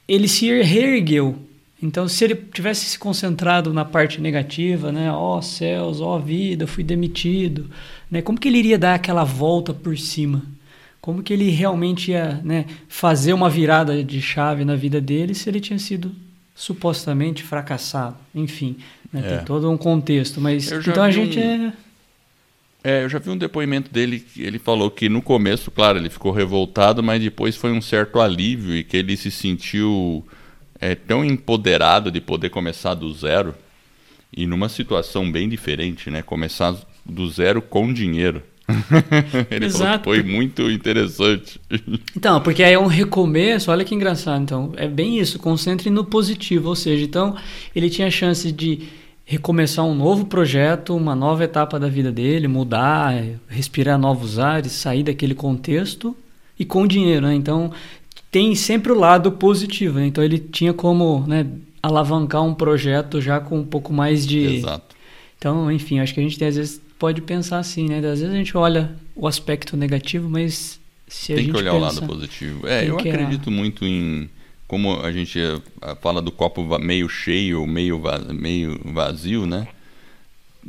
ele 0.08 0.28
se 0.28 0.48
reergueu. 0.62 1.38
Então 1.82 2.08
se 2.08 2.24
ele 2.24 2.36
tivesse 2.36 2.86
se 2.86 3.00
concentrado 3.00 3.74
na 3.74 3.86
parte 3.86 4.22
negativa, 4.22 4.92
né, 4.92 5.12
ó 5.12 5.38
oh, 5.38 5.42
céus, 5.42 6.02
ó 6.02 6.16
oh, 6.16 6.20
vida, 6.20 6.66
fui 6.66 6.84
demitido, 6.84 7.70
né, 8.10 8.22
como 8.22 8.40
que 8.40 8.48
ele 8.48 8.58
iria 8.58 8.78
dar 8.78 8.96
aquela 8.96 9.24
volta 9.24 9.74
por 9.74 9.98
cima? 9.98 10.42
Como 11.02 11.24
que 11.24 11.32
ele 11.32 11.50
realmente 11.50 12.12
ia, 12.12 12.42
né, 12.44 12.66
fazer 12.88 13.34
uma 13.34 13.50
virada 13.50 14.04
de 14.04 14.22
chave 14.22 14.66
na 14.66 14.76
vida 14.76 15.00
dele 15.00 15.34
se 15.34 15.50
ele 15.50 15.60
tinha 15.60 15.80
sido 15.80 16.12
supostamente 16.56 17.44
fracassado? 17.44 18.18
Enfim, 18.36 18.78
né, 19.12 19.22
é. 19.24 19.38
tem 19.38 19.46
todo 19.46 19.70
um 19.70 19.78
contexto, 19.78 20.42
mas 20.42 20.70
então 20.72 21.04
a 21.04 21.12
gente 21.12 21.40
um... 21.40 21.42
é 21.42 21.74
é, 22.84 23.04
eu 23.04 23.10
já 23.10 23.20
vi 23.20 23.30
um 23.30 23.38
depoimento 23.38 23.92
dele 23.92 24.20
que 24.20 24.42
ele 24.42 24.58
falou 24.58 24.90
que 24.90 25.10
no 25.10 25.22
começo, 25.22 25.70
claro, 25.70 25.98
ele 25.98 26.10
ficou 26.10 26.32
revoltado, 26.32 27.04
mas 27.04 27.22
depois 27.22 27.56
foi 27.56 27.72
um 27.72 27.82
certo 27.82 28.20
alívio 28.22 28.76
e 28.76 28.84
que 28.84 28.96
ele 28.96 29.18
se 29.18 29.30
sentiu 29.30 30.26
é, 30.80 30.96
tão 30.96 31.26
empoderado 31.26 32.10
de 32.10 32.22
poder 32.22 32.50
começar 32.50 32.94
do 32.94 33.14
zero 33.14 33.54
e 34.32 34.48
numa 34.48 34.70
situação 34.70 35.30
bem 35.30 35.50
diferente, 35.50 36.10
né? 36.10 36.22
Começar 36.22 36.76
do 37.06 37.30
zero 37.30 37.62
com 37.62 37.92
dinheiro. 37.92 38.42
ele 39.50 39.66
Exato. 39.66 40.04
foi 40.06 40.22
muito 40.22 40.70
interessante. 40.70 41.60
Então, 42.16 42.40
porque 42.40 42.64
aí 42.64 42.74
é 42.74 42.80
um 42.80 42.86
recomeço, 42.86 43.72
olha 43.72 43.84
que 43.84 43.96
engraçado. 43.96 44.42
Então, 44.42 44.72
é 44.78 44.88
bem 44.88 45.20
isso, 45.20 45.40
concentre 45.40 45.90
no 45.90 46.06
positivo, 46.06 46.70
ou 46.70 46.76
seja, 46.76 47.04
então 47.04 47.36
ele 47.76 47.90
tinha 47.90 48.08
a 48.08 48.12
chance 48.12 48.52
de 48.52 48.88
recomeçar 49.30 49.86
um 49.86 49.94
novo 49.94 50.26
projeto, 50.26 50.96
uma 50.96 51.16
nova 51.16 51.44
etapa 51.44 51.80
da 51.80 51.88
vida 51.88 52.12
dele, 52.12 52.48
mudar, 52.48 53.14
respirar 53.48 53.96
novos 53.96 54.40
ares, 54.40 54.72
sair 54.72 55.04
daquele 55.04 55.36
contexto 55.36 56.18
e 56.58 56.66
com 56.66 56.88
dinheiro, 56.88 57.28
né? 57.28 57.36
Então 57.36 57.72
tem 58.32 58.56
sempre 58.56 58.92
o 58.92 58.98
lado 58.98 59.32
positivo, 59.32 60.00
né? 60.00 60.08
Então 60.08 60.24
ele 60.24 60.40
tinha 60.40 60.74
como 60.74 61.24
né, 61.28 61.46
alavancar 61.82 62.42
um 62.42 62.56
projeto 62.56 63.22
já 63.22 63.40
com 63.40 63.60
um 63.60 63.64
pouco 63.64 63.94
mais 63.94 64.26
de. 64.26 64.56
Exato. 64.56 64.96
Então, 65.38 65.72
enfim, 65.72 66.00
acho 66.00 66.12
que 66.12 66.20
a 66.20 66.24
gente 66.24 66.44
às 66.44 66.56
vezes 66.56 66.82
pode 66.98 67.22
pensar 67.22 67.60
assim, 67.60 67.88
né? 67.88 67.98
Às 67.98 68.22
vezes 68.22 68.34
a 68.34 68.36
gente 68.36 68.58
olha 68.58 68.96
o 69.16 69.28
aspecto 69.28 69.78
negativo, 69.78 70.28
mas 70.28 70.80
se 71.08 71.28
tem 71.28 71.36
a 71.36 71.40
gente 71.42 71.52
que 71.52 71.58
olhar 71.60 71.74
pensa, 71.74 71.86
o 71.86 72.02
lado 72.02 72.08
positivo. 72.08 72.68
É, 72.68 72.90
eu 72.90 72.98
acredito 72.98 73.52
muito 73.52 73.86
em 73.86 74.28
como 74.70 75.02
a 75.02 75.12
gente 75.12 75.40
eh, 75.40 75.98
fala 76.00 76.22
do 76.22 76.32
copo 76.32 76.64
meio 76.78 77.10
cheio, 77.10 77.66
meio 77.66 78.00
vazio, 78.00 78.34
meio 78.36 78.80
vazio, 78.86 79.46
né? 79.48 79.68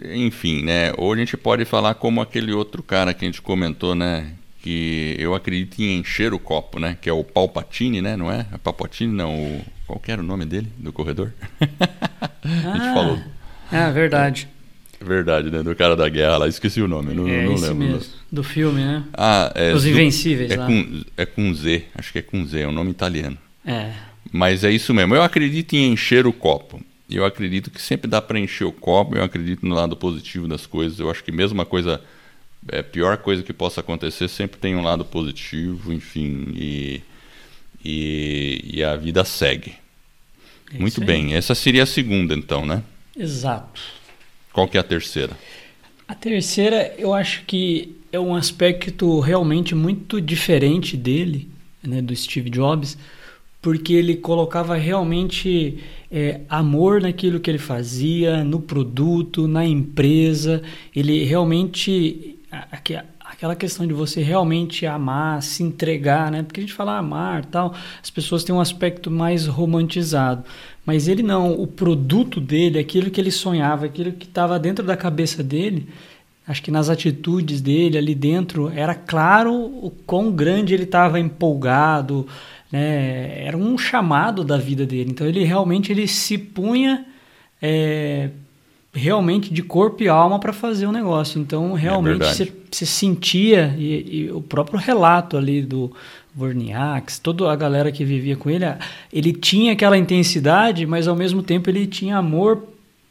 Enfim, 0.02 0.62
né? 0.62 0.90
Ou 0.96 1.12
a 1.12 1.16
gente 1.16 1.36
pode 1.36 1.66
falar 1.66 1.92
como 1.94 2.22
aquele 2.22 2.50
outro 2.50 2.82
cara 2.82 3.12
que 3.12 3.26
a 3.26 3.28
gente 3.28 3.42
comentou, 3.42 3.94
né? 3.94 4.32
Que 4.62 5.14
eu 5.18 5.34
acredito 5.34 5.78
em 5.82 5.98
encher 5.98 6.32
o 6.32 6.38
copo, 6.38 6.80
né? 6.80 6.96
Que 6.98 7.10
é 7.10 7.12
o 7.12 7.22
Palpatine, 7.22 8.00
né? 8.00 8.16
Não 8.16 8.32
é? 8.32 8.46
é 8.50 8.56
Palpatine, 8.56 9.12
não. 9.12 9.34
O... 9.34 9.64
Qual 9.86 10.00
era 10.06 10.22
o 10.22 10.24
nome 10.24 10.46
dele, 10.46 10.72
do 10.78 10.94
corredor? 10.94 11.34
a 11.60 12.48
gente 12.48 12.88
ah, 12.88 12.94
falou. 12.94 13.18
É, 13.70 13.90
verdade. 13.92 14.48
É 14.98 15.04
verdade, 15.04 15.50
né? 15.50 15.62
Do 15.62 15.76
cara 15.76 15.94
da 15.94 16.08
guerra 16.08 16.38
lá, 16.38 16.48
esqueci 16.48 16.80
o 16.80 16.88
nome, 16.88 17.12
não, 17.12 17.28
é 17.28 17.44
não 17.44 17.54
lembro. 17.54 17.74
Mesmo. 17.74 18.12
Do 18.32 18.42
filme, 18.42 18.80
né? 18.80 19.04
Ah, 19.12 19.52
é. 19.54 19.74
Os 19.74 19.84
Invencíveis, 19.84 20.50
é 20.50 20.56
lá. 20.56 20.66
Com, 20.66 21.02
é 21.18 21.26
com 21.26 21.52
Z, 21.52 21.84
acho 21.94 22.12
que 22.12 22.20
é 22.20 22.22
com 22.22 22.46
Z, 22.46 22.60
é 22.60 22.68
um 22.68 22.72
nome 22.72 22.92
italiano. 22.92 23.36
É. 23.64 23.92
Mas 24.32 24.64
é 24.64 24.70
isso 24.70 24.92
mesmo. 24.94 25.14
Eu 25.14 25.22
acredito 25.22 25.74
em 25.74 25.92
encher 25.92 26.26
o 26.26 26.32
copo. 26.32 26.80
Eu 27.08 27.24
acredito 27.24 27.70
que 27.70 27.82
sempre 27.82 28.08
dá 28.08 28.22
para 28.22 28.38
encher 28.38 28.64
o 28.64 28.72
copo. 28.72 29.16
Eu 29.16 29.24
acredito 29.24 29.66
no 29.66 29.74
lado 29.74 29.96
positivo 29.96 30.46
das 30.46 30.66
coisas. 30.66 30.98
Eu 30.98 31.10
acho 31.10 31.24
que 31.24 31.32
mesmo 31.32 31.58
uma 31.58 31.66
coisa, 31.66 32.00
é, 32.68 32.82
pior 32.82 33.16
coisa 33.18 33.42
que 33.42 33.52
possa 33.52 33.80
acontecer, 33.80 34.28
sempre 34.28 34.58
tem 34.58 34.76
um 34.76 34.82
lado 34.82 35.04
positivo, 35.04 35.92
enfim. 35.92 36.46
E, 36.54 37.02
e, 37.84 38.60
e 38.74 38.84
a 38.84 38.94
vida 38.96 39.24
segue. 39.24 39.74
É 40.72 40.78
Muito 40.78 41.00
bem. 41.00 41.34
Essa 41.34 41.54
seria 41.54 41.82
a 41.82 41.86
segunda, 41.86 42.34
então, 42.34 42.64
né? 42.64 42.82
Exato. 43.16 43.80
Qual 44.52 44.68
que 44.68 44.76
é 44.76 44.80
a 44.80 44.84
terceira? 44.84 45.36
A 46.06 46.14
terceira, 46.14 46.94
eu 46.96 47.12
acho 47.12 47.44
que 47.44 47.96
é 48.12 48.18
um 48.18 48.34
aspecto 48.34 49.18
realmente 49.20 49.74
muito 49.74 50.20
diferente 50.20 50.96
dele, 50.96 51.48
né, 51.82 52.02
do 52.02 52.14
Steve 52.14 52.50
Jobs 52.50 52.96
porque 53.60 53.92
ele 53.92 54.16
colocava 54.16 54.74
realmente 54.76 55.78
é, 56.10 56.40
amor 56.48 57.00
naquilo 57.00 57.38
que 57.38 57.50
ele 57.50 57.58
fazia, 57.58 58.42
no 58.42 58.60
produto, 58.60 59.46
na 59.46 59.64
empresa. 59.64 60.62
Ele 60.94 61.24
realmente. 61.24 62.36
Aquela 63.20 63.54
questão 63.54 63.86
de 63.86 63.94
você 63.94 64.22
realmente 64.22 64.84
amar, 64.84 65.40
se 65.42 65.62
entregar, 65.62 66.30
né? 66.30 66.42
Porque 66.42 66.60
a 66.60 66.62
gente 66.62 66.74
fala 66.74 66.98
amar 66.98 67.44
tal, 67.44 67.72
as 68.02 68.10
pessoas 68.10 68.42
têm 68.42 68.54
um 68.54 68.60
aspecto 68.60 69.10
mais 69.10 69.46
romantizado. 69.46 70.44
Mas 70.84 71.06
ele 71.06 71.22
não, 71.22 71.52
o 71.52 71.66
produto 71.66 72.40
dele, 72.40 72.78
aquilo 72.78 73.08
que 73.08 73.20
ele 73.20 73.30
sonhava, 73.30 73.86
aquilo 73.86 74.12
que 74.12 74.26
estava 74.26 74.58
dentro 74.58 74.84
da 74.84 74.96
cabeça 74.96 75.42
dele, 75.44 75.86
acho 76.46 76.60
que 76.60 76.70
nas 76.70 76.90
atitudes 76.90 77.60
dele 77.60 77.96
ali 77.96 78.14
dentro, 78.14 78.68
era 78.74 78.94
claro 78.94 79.54
o 79.54 79.92
quão 80.04 80.32
grande 80.32 80.74
ele 80.74 80.82
estava 80.82 81.20
empolgado, 81.20 82.26
né? 82.70 83.44
Era 83.44 83.56
um 83.56 83.76
chamado 83.76 84.44
da 84.44 84.56
vida 84.56 84.86
dele. 84.86 85.10
Então 85.10 85.26
ele 85.26 85.44
realmente 85.44 85.90
ele 85.90 86.06
se 86.06 86.38
punha 86.38 87.04
é, 87.60 88.30
realmente 88.92 89.52
de 89.52 89.62
corpo 89.62 90.02
e 90.02 90.08
alma 90.08 90.38
para 90.38 90.52
fazer 90.52 90.86
o 90.86 90.90
um 90.90 90.92
negócio. 90.92 91.40
Então 91.40 91.72
realmente 91.72 92.22
é 92.22 92.46
você, 92.70 92.86
sentia 92.86 93.74
e, 93.78 94.24
e, 94.26 94.30
o 94.32 94.40
próprio 94.40 94.78
relato 94.78 95.36
ali 95.36 95.62
do 95.62 95.92
Vorniax, 96.34 97.18
toda 97.18 97.50
a 97.50 97.56
galera 97.56 97.90
que 97.90 98.04
vivia 98.04 98.36
com 98.36 98.48
ele, 98.48 98.64
ele 99.12 99.32
tinha 99.32 99.72
aquela 99.72 99.98
intensidade, 99.98 100.86
mas 100.86 101.08
ao 101.08 101.16
mesmo 101.16 101.42
tempo 101.42 101.68
ele 101.68 101.86
tinha 101.86 102.16
amor 102.16 102.62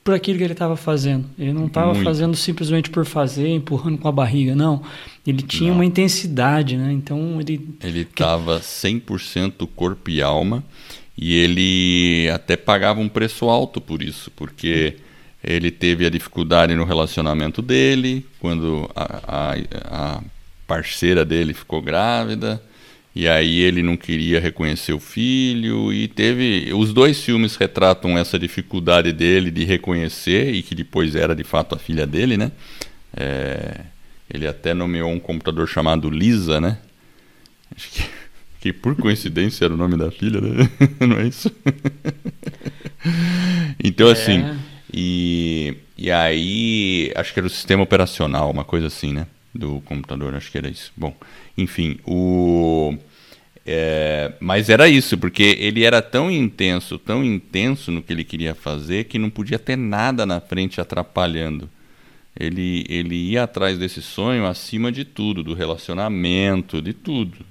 por 0.09 0.15
aquilo 0.15 0.39
que 0.39 0.43
ele 0.43 0.53
estava 0.53 0.75
fazendo. 0.75 1.29
Ele 1.37 1.53
não 1.53 1.67
estava 1.67 1.93
fazendo 1.93 2.35
simplesmente 2.35 2.89
por 2.89 3.05
fazer, 3.05 3.47
empurrando 3.47 3.99
com 3.99 4.07
a 4.07 4.11
barriga, 4.11 4.55
não. 4.55 4.81
Ele 5.25 5.43
tinha 5.43 5.69
não. 5.69 5.77
uma 5.77 5.85
intensidade, 5.85 6.75
né? 6.75 6.91
Então 6.91 7.39
ele. 7.39 7.69
Ele 7.83 8.01
estava 8.01 8.59
100% 8.59 9.69
corpo 9.75 10.09
e 10.09 10.19
alma 10.19 10.63
e 11.15 11.35
ele 11.35 12.27
até 12.31 12.57
pagava 12.57 12.99
um 12.99 13.07
preço 13.07 13.47
alto 13.49 13.79
por 13.79 14.01
isso, 14.01 14.31
porque 14.31 14.95
ele 15.43 15.69
teve 15.69 16.07
a 16.07 16.09
dificuldade 16.09 16.73
no 16.73 16.85
relacionamento 16.85 17.61
dele, 17.61 18.25
quando 18.39 18.89
a, 18.95 19.21
a, 19.27 19.55
a 19.91 20.23
parceira 20.65 21.23
dele 21.23 21.53
ficou 21.53 21.83
grávida. 21.83 22.59
E 23.15 23.27
aí 23.27 23.59
ele 23.59 23.81
não 23.81 23.97
queria 23.97 24.39
reconhecer 24.39 24.93
o 24.93 24.99
filho 24.99 25.91
e 25.91 26.07
teve 26.07 26.71
os 26.73 26.93
dois 26.93 27.21
filmes 27.23 27.55
retratam 27.55 28.17
essa 28.17 28.37
dificuldade 28.37 29.11
dele 29.11 29.49
de 29.49 29.65
reconhecer 29.65 30.53
e 30.53 30.61
que 30.61 30.75
depois 30.75 31.15
era 31.15 31.35
de 31.35 31.43
fato 31.43 31.73
a 31.73 31.79
filha 31.79 32.05
dele, 32.05 32.37
né? 32.37 32.51
É, 33.15 33.81
ele 34.31 34.47
até 34.47 34.73
nomeou 34.73 35.11
um 35.11 35.19
computador 35.19 35.67
chamado 35.67 36.09
Lisa, 36.09 36.61
né? 36.61 36.77
Acho 37.75 37.89
que, 37.89 38.03
que 38.61 38.73
por 38.73 38.95
coincidência 38.95 39.65
era 39.65 39.73
o 39.73 39.77
nome 39.77 39.97
da 39.97 40.11
filha, 40.11 40.39
né? 40.39 40.69
não 41.05 41.17
é 41.17 41.27
isso? 41.27 41.51
então 43.83 44.07
é. 44.07 44.11
assim, 44.11 44.45
e, 44.93 45.75
e 45.97 46.11
aí 46.11 47.11
acho 47.15 47.33
que 47.33 47.39
era 47.39 47.47
o 47.47 47.49
sistema 47.49 47.81
operacional, 47.81 48.51
uma 48.51 48.63
coisa 48.63 48.85
assim, 48.85 49.13
né? 49.13 49.25
Do 49.53 49.81
computador, 49.81 50.35
acho 50.35 50.51
que 50.51 50.57
era 50.57 50.69
isso. 50.69 50.91
Bom, 50.95 51.15
enfim, 51.57 51.99
o. 52.05 52.95
É, 53.65 54.33
mas 54.39 54.69
era 54.69 54.87
isso, 54.87 55.17
porque 55.17 55.57
ele 55.59 55.83
era 55.83 56.01
tão 56.01 56.31
intenso, 56.31 56.97
tão 56.97 57.23
intenso 57.23 57.91
no 57.91 58.01
que 58.01 58.11
ele 58.11 58.23
queria 58.23 58.55
fazer, 58.55 59.05
que 59.05 59.19
não 59.19 59.29
podia 59.29 59.59
ter 59.59 59.75
nada 59.75 60.25
na 60.25 60.39
frente 60.39 60.81
atrapalhando. 60.81 61.69
Ele, 62.39 62.85
ele 62.87 63.15
ia 63.15 63.43
atrás 63.43 63.77
desse 63.77 64.01
sonho 64.01 64.45
acima 64.45 64.91
de 64.91 65.03
tudo, 65.03 65.43
do 65.43 65.53
relacionamento, 65.53 66.81
de 66.81 66.93
tudo. 66.93 67.45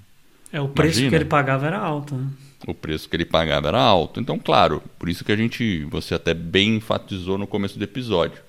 É, 0.53 0.61
o 0.61 0.69
preço 0.69 1.01
Imagina. 1.01 1.11
que 1.11 1.17
ele 1.17 1.25
pagava 1.27 1.67
era 1.67 1.79
alto, 1.79 2.15
né? 2.15 2.27
O 2.67 2.75
preço 2.75 3.09
que 3.09 3.15
ele 3.15 3.25
pagava 3.25 3.69
era 3.69 3.81
alto. 3.81 4.19
Então, 4.19 4.39
claro, 4.39 4.83
por 4.99 5.09
isso 5.09 5.25
que 5.25 5.31
a 5.31 5.37
gente, 5.37 5.85
você 5.85 6.15
até 6.15 6.35
bem 6.35 6.77
enfatizou 6.77 7.39
no 7.39 7.47
começo 7.47 7.79
do 7.79 7.85
episódio. 7.85 8.41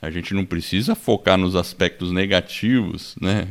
A 0.00 0.10
gente 0.10 0.34
não 0.34 0.44
precisa 0.44 0.94
focar 0.94 1.38
nos 1.38 1.56
aspectos 1.56 2.12
negativos, 2.12 3.16
né? 3.20 3.48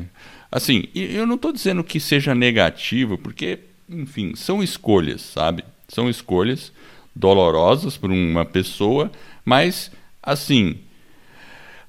Assim, 0.51 0.85
eu 0.93 1.25
não 1.25 1.35
estou 1.35 1.51
dizendo 1.51 1.83
que 1.83 1.99
seja 1.99 2.35
negativo, 2.35 3.17
porque, 3.17 3.59
enfim, 3.89 4.35
são 4.35 4.63
escolhas, 4.63 5.21
sabe? 5.21 5.65
São 5.87 6.09
escolhas 6.09 6.71
dolorosas 7.15 7.97
para 7.97 8.11
uma 8.11 8.45
pessoa, 8.45 9.11
mas, 9.43 9.91
assim, 10.21 10.77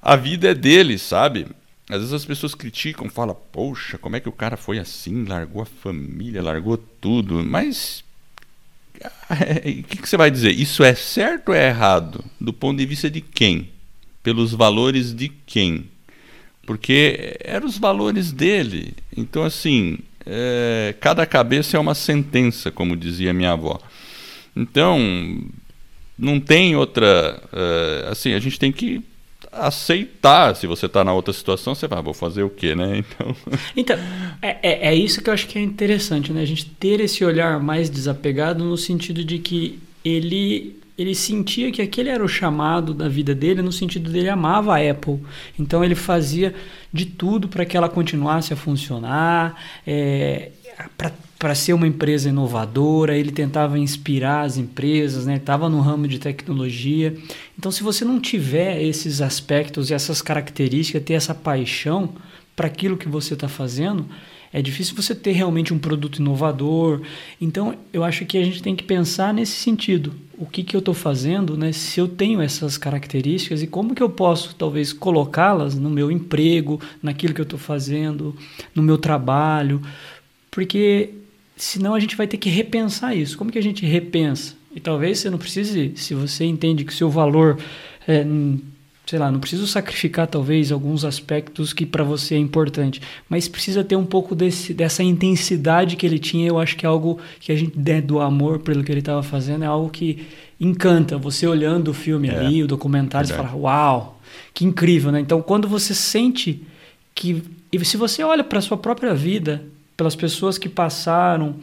a 0.01 0.15
vida 0.15 0.49
é 0.49 0.53
dele, 0.53 0.97
sabe? 0.97 1.47
Às 1.89 1.99
vezes 1.99 2.13
as 2.13 2.25
pessoas 2.25 2.53
criticam, 2.53 3.09
falam, 3.09 3.37
poxa, 3.51 3.97
como 3.97 4.15
é 4.15 4.19
que 4.19 4.27
o 4.27 4.33
cara 4.33 4.57
foi 4.57 4.79
assim, 4.79 5.23
largou 5.23 5.61
a 5.61 5.65
família, 5.65 6.43
largou 6.43 6.77
tudo, 6.77 7.43
mas 7.45 8.03
o 8.99 9.83
que, 9.87 9.97
que 9.97 10.09
você 10.09 10.17
vai 10.17 10.31
dizer? 10.31 10.51
Isso 10.51 10.83
é 10.83 10.93
certo 10.95 11.49
ou 11.49 11.55
é 11.55 11.67
errado? 11.67 12.23
Do 12.39 12.51
ponto 12.51 12.77
de 12.77 12.85
vista 12.85 13.09
de 13.09 13.21
quem? 13.21 13.69
Pelos 14.27 14.53
valores 14.53 15.13
de 15.13 15.29
quem? 15.29 15.85
porque 16.67 17.37
eram 17.39 17.65
os 17.65 17.77
valores 17.77 18.33
dele. 18.33 18.93
Então, 19.15 19.43
assim, 19.43 19.97
é, 20.25 20.93
cada 20.99 21.25
cabeça 21.25 21.77
é 21.77 21.79
uma 21.79 21.95
sentença, 21.95 22.69
como 22.69 22.95
dizia 22.95 23.33
minha 23.33 23.53
avó. 23.53 23.79
Então, 24.53 24.99
não 26.19 26.41
tem 26.41 26.75
outra. 26.75 27.41
É, 27.53 28.09
assim, 28.11 28.33
a 28.33 28.39
gente 28.39 28.59
tem 28.59 28.71
que 28.71 29.01
aceitar. 29.49 30.57
Se 30.57 30.67
você 30.67 30.87
está 30.87 31.05
na 31.05 31.13
outra 31.13 31.33
situação, 31.33 31.73
você 31.73 31.87
vai, 31.87 31.99
ah, 31.99 32.01
vou 32.01 32.13
fazer 32.13 32.43
o 32.43 32.49
quê, 32.49 32.75
né? 32.75 33.01
Então, 33.15 33.35
então 33.77 33.97
é, 34.41 34.57
é, 34.61 34.89
é, 34.89 34.95
isso 34.95 35.21
que 35.21 35.29
eu 35.29 35.33
acho 35.33 35.47
que 35.47 35.57
é 35.57 35.61
interessante, 35.61 36.33
né? 36.33 36.41
A 36.41 36.45
gente 36.45 36.65
ter 36.65 36.99
esse 36.99 37.23
olhar 37.23 37.61
mais 37.61 37.89
desapegado 37.89 38.65
no 38.65 38.75
sentido 38.75 39.23
de 39.23 39.39
que 39.39 39.79
ele 40.03 40.77
ele 40.97 41.13
sentia 41.13 41.71
que 41.71 41.81
aquele 41.81 42.09
era 42.09 42.23
o 42.23 42.27
chamado 42.27 42.93
da 42.93 43.07
vida 43.07 43.35
dele, 43.35 43.61
no 43.61 43.71
sentido 43.71 44.09
dele 44.09 44.29
amava 44.29 44.75
a 44.75 44.91
Apple. 44.91 45.19
Então 45.59 45.83
ele 45.83 45.95
fazia 45.95 46.55
de 46.91 47.05
tudo 47.05 47.47
para 47.47 47.65
que 47.65 47.77
ela 47.77 47.87
continuasse 47.87 48.51
a 48.51 48.55
funcionar, 48.55 49.61
é, 49.85 50.51
para 51.37 51.53
ser 51.53 51.73
uma 51.73 51.87
empresa 51.87 52.29
inovadora, 52.29 53.15
ele 53.15 53.31
tentava 53.31 53.77
inspirar 53.77 54.41
as 54.41 54.57
empresas, 54.57 55.27
estava 55.27 55.69
né? 55.69 55.75
no 55.75 55.81
ramo 55.81 56.07
de 56.07 56.19
tecnologia. 56.19 57.15
Então, 57.57 57.71
se 57.71 57.83
você 57.83 58.03
não 58.03 58.19
tiver 58.19 58.81
esses 58.81 59.21
aspectos 59.21 59.89
e 59.89 59.93
essas 59.93 60.21
características, 60.21 61.03
ter 61.03 61.13
essa 61.13 61.35
paixão 61.35 62.15
para 62.55 62.67
aquilo 62.67 62.97
que 62.97 63.07
você 63.07 63.35
está 63.35 63.47
fazendo, 63.47 64.07
é 64.51 64.61
difícil 64.61 64.95
você 64.95 65.13
ter 65.13 65.33
realmente 65.33 65.73
um 65.73 65.79
produto 65.79 66.17
inovador. 66.17 67.01
Então, 67.39 67.75
eu 67.91 68.03
acho 68.03 68.25
que 68.25 68.37
a 68.37 68.43
gente 68.43 68.61
tem 68.61 68.75
que 68.75 68.83
pensar 68.83 69.33
nesse 69.33 69.53
sentido. 69.53 70.13
O 70.37 70.45
que, 70.45 70.63
que 70.63 70.75
eu 70.75 70.79
estou 70.79 70.93
fazendo, 70.93 71.57
né? 71.57 71.71
se 71.71 71.99
eu 71.99 72.07
tenho 72.07 72.41
essas 72.41 72.77
características 72.77 73.61
e 73.61 73.67
como 73.67 73.95
que 73.95 74.03
eu 74.03 74.09
posso, 74.09 74.55
talvez, 74.55 74.93
colocá-las 74.93 75.75
no 75.75 75.89
meu 75.89 76.11
emprego, 76.11 76.79
naquilo 77.01 77.33
que 77.33 77.41
eu 77.41 77.43
estou 77.43 77.59
fazendo, 77.59 78.35
no 78.73 78.83
meu 78.83 78.97
trabalho. 78.97 79.81
Porque 80.51 81.09
senão 81.55 81.95
a 81.95 81.99
gente 81.99 82.15
vai 82.15 82.27
ter 82.27 82.37
que 82.37 82.49
repensar 82.49 83.15
isso. 83.15 83.37
Como 83.37 83.51
que 83.51 83.57
a 83.57 83.63
gente 83.63 83.85
repensa? 83.85 84.55
E 84.75 84.79
talvez 84.79 85.19
você 85.19 85.29
não 85.29 85.39
precise, 85.39 85.93
se 85.95 86.13
você 86.13 86.45
entende 86.45 86.85
que 86.85 86.93
o 86.93 86.95
seu 86.95 87.09
valor 87.09 87.57
é, 88.07 88.23
sei 89.07 89.17
lá, 89.17 89.31
não 89.31 89.39
preciso 89.39 89.65
sacrificar 89.65 90.27
talvez 90.27 90.69
alguns 90.69 91.05
aspectos 91.05 91.71
que 91.71 91.85
para 91.85 92.03
você 92.03 92.35
é 92.35 92.37
importante, 92.37 93.01
mas 93.29 93.47
precisa 93.47 93.81
ter 93.81 93.95
um 93.95 94.05
pouco 94.05 94.35
desse, 94.35 94.73
dessa 94.73 95.01
intensidade 95.01 95.95
que 95.95 96.05
ele 96.05 96.19
tinha. 96.19 96.45
Eu 96.45 96.59
acho 96.59 96.75
que 96.75 96.85
é 96.85 96.89
algo 96.89 97.17
que 97.39 97.53
a 97.53 97.55
gente 97.55 97.77
der 97.79 98.01
do 98.01 98.19
amor 98.19 98.59
pelo 98.59 98.83
que 98.83 98.91
ele 98.91 98.99
estava 98.99 99.23
fazendo 99.23 99.63
é 99.63 99.67
algo 99.67 99.89
que 99.89 100.27
encanta. 100.59 101.17
Você 101.17 101.47
olhando 101.47 101.87
o 101.87 101.93
filme 101.93 102.27
é, 102.27 102.37
ali, 102.37 102.61
o 102.61 102.67
documentário, 102.67 103.25
verdade. 103.29 103.49
você 103.49 103.55
fala, 103.55 103.63
uau, 103.63 104.21
que 104.53 104.65
incrível, 104.65 105.09
né? 105.09 105.21
Então, 105.21 105.41
quando 105.41 105.69
você 105.69 105.93
sente 105.93 106.61
que 107.15 107.41
e 107.71 107.85
se 107.85 107.95
você 107.95 108.23
olha 108.23 108.43
para 108.43 108.59
a 108.59 108.61
sua 108.61 108.77
própria 108.77 109.13
vida, 109.13 109.63
pelas 109.95 110.15
pessoas 110.15 110.57
que 110.57 110.69
passaram 110.69 111.55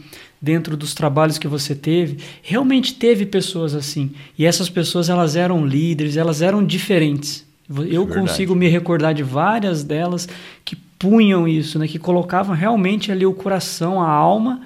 dentro 0.44 0.76
dos 0.76 0.92
trabalhos 0.94 1.38
que 1.38 1.48
você 1.48 1.74
teve, 1.74 2.18
realmente 2.42 2.94
teve 2.94 3.24
pessoas 3.24 3.74
assim. 3.74 4.12
E 4.38 4.44
essas 4.44 4.68
pessoas 4.68 5.09
elas 5.09 5.35
eram 5.35 5.66
líderes, 5.66 6.18
elas 6.18 6.42
eram 6.42 6.64
diferentes. 6.64 7.44
Eu 7.68 8.04
Verdade. 8.04 8.20
consigo 8.20 8.54
me 8.54 8.68
recordar 8.68 9.14
de 9.14 9.22
várias 9.22 9.83
delas 9.83 10.28
que 10.64 10.76
punham 10.98 11.48
isso, 11.48 11.78
né, 11.78 11.88
que 11.88 11.98
colocavam 11.98 12.54
realmente 12.54 13.11
ali 13.11 13.24
o 13.24 13.33
coração, 13.33 14.02
a 14.02 14.09
alma, 14.09 14.61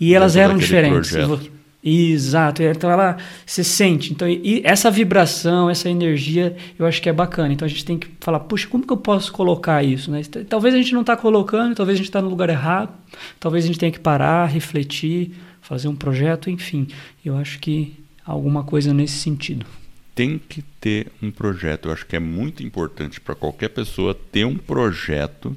e 0.00 0.14
elas 0.14 0.36
eram 0.36 0.56
diferentes. 0.56 1.10
Projeto. 1.10 1.55
Exato, 1.88 2.64
então 2.64 2.90
ela 2.90 3.16
se 3.46 3.62
sente. 3.62 4.12
Então, 4.12 4.28
e 4.28 4.60
essa 4.64 4.90
vibração, 4.90 5.70
essa 5.70 5.88
energia, 5.88 6.56
eu 6.76 6.84
acho 6.84 7.00
que 7.00 7.08
é 7.08 7.12
bacana. 7.12 7.54
Então 7.54 7.64
a 7.64 7.68
gente 7.68 7.84
tem 7.84 7.96
que 7.96 8.08
falar, 8.18 8.40
puxa, 8.40 8.66
como 8.66 8.84
que 8.84 8.92
eu 8.92 8.96
posso 8.96 9.32
colocar 9.32 9.84
isso? 9.84 10.10
Né? 10.10 10.20
Talvez 10.48 10.74
a 10.74 10.78
gente 10.78 10.92
não 10.92 11.02
está 11.02 11.16
colocando, 11.16 11.76
talvez 11.76 11.94
a 11.94 11.98
gente 11.98 12.08
está 12.08 12.20
no 12.20 12.28
lugar 12.28 12.50
errado, 12.50 12.92
talvez 13.38 13.62
a 13.62 13.68
gente 13.68 13.78
tenha 13.78 13.92
que 13.92 14.00
parar, 14.00 14.46
refletir, 14.46 15.30
fazer 15.62 15.86
um 15.86 15.94
projeto, 15.94 16.50
enfim. 16.50 16.88
Eu 17.24 17.36
acho 17.36 17.60
que 17.60 17.94
alguma 18.24 18.64
coisa 18.64 18.92
nesse 18.92 19.18
sentido. 19.18 19.64
Tem 20.12 20.40
que 20.40 20.62
ter 20.80 21.12
um 21.22 21.30
projeto. 21.30 21.86
Eu 21.86 21.92
acho 21.92 22.04
que 22.04 22.16
é 22.16 22.20
muito 22.20 22.64
importante 22.64 23.20
para 23.20 23.36
qualquer 23.36 23.68
pessoa 23.68 24.12
ter 24.12 24.44
um 24.44 24.56
projeto 24.56 25.56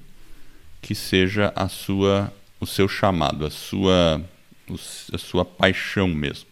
que 0.79 0.93
seja 0.93 1.51
a 1.55 1.67
sua, 1.67 2.31
o 2.59 2.67
seu 2.67 2.87
chamado, 2.87 3.47
a 3.47 3.49
sua 3.49 4.21
a 5.13 5.17
sua 5.17 5.43
paixão 5.45 6.07
mesmo. 6.07 6.47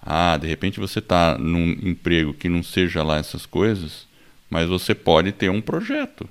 Ah, 0.00 0.36
de 0.36 0.48
repente 0.48 0.80
você 0.80 0.98
está 0.98 1.38
num 1.38 1.70
emprego 1.70 2.34
que 2.34 2.48
não 2.48 2.62
seja 2.62 3.02
lá 3.02 3.18
essas 3.18 3.46
coisas, 3.46 4.06
mas 4.50 4.68
você 4.68 4.94
pode 4.94 5.32
ter 5.32 5.50
um 5.50 5.60
projeto, 5.60 6.28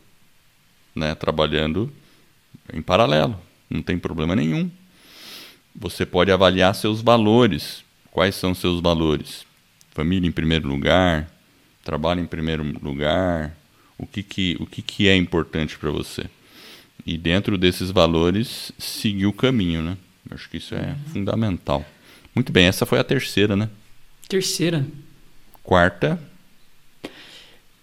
né, 0.93 1.15
trabalhando 1.15 1.91
em 2.73 2.81
paralelo, 2.81 3.39
não 3.69 3.81
tem 3.81 3.97
problema 3.97 4.35
nenhum. 4.35 4.69
Você 5.73 6.05
pode 6.05 6.31
avaliar 6.31 6.75
seus 6.75 7.01
valores. 7.01 7.83
Quais 8.11 8.35
são 8.35 8.53
seus 8.53 8.81
valores? 8.81 9.45
Família 9.91 10.27
em 10.27 10.31
primeiro 10.31 10.67
lugar, 10.67 11.31
trabalho 11.83 12.19
em 12.21 12.25
primeiro 12.25 12.61
lugar, 12.83 13.55
o 13.97 14.05
que, 14.05 14.21
que, 14.21 14.57
o 14.59 14.65
que, 14.65 14.81
que 14.81 15.07
é 15.07 15.15
importante 15.15 15.77
para 15.77 15.91
você? 15.91 16.25
E 17.05 17.17
dentro 17.17 17.57
desses 17.57 17.89
valores, 17.89 18.71
seguir 18.77 19.25
o 19.25 19.33
caminho, 19.33 19.81
né? 19.81 19.97
Acho 20.31 20.49
que 20.49 20.57
isso 20.57 20.73
é 20.73 20.95
fundamental. 21.11 21.85
Muito 22.33 22.51
bem, 22.51 22.65
essa 22.65 22.85
foi 22.85 22.99
a 22.99 23.03
terceira, 23.03 23.55
né? 23.55 23.69
Terceira. 24.27 24.85
Quarta. 25.61 26.19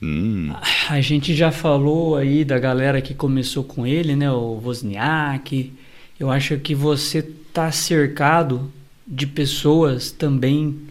Hum. 0.00 0.52
A 0.88 1.00
gente 1.00 1.34
já 1.34 1.50
falou 1.50 2.16
aí 2.16 2.44
da 2.44 2.58
galera 2.58 3.02
que 3.02 3.14
começou 3.14 3.64
com 3.64 3.86
ele, 3.86 4.16
né? 4.16 4.30
O 4.30 4.60
Wozniak. 4.64 5.72
Eu 6.18 6.30
acho 6.30 6.56
que 6.58 6.74
você 6.74 7.22
tá 7.52 7.70
cercado 7.70 8.72
de 9.06 9.26
pessoas 9.26 10.10
também 10.10 10.88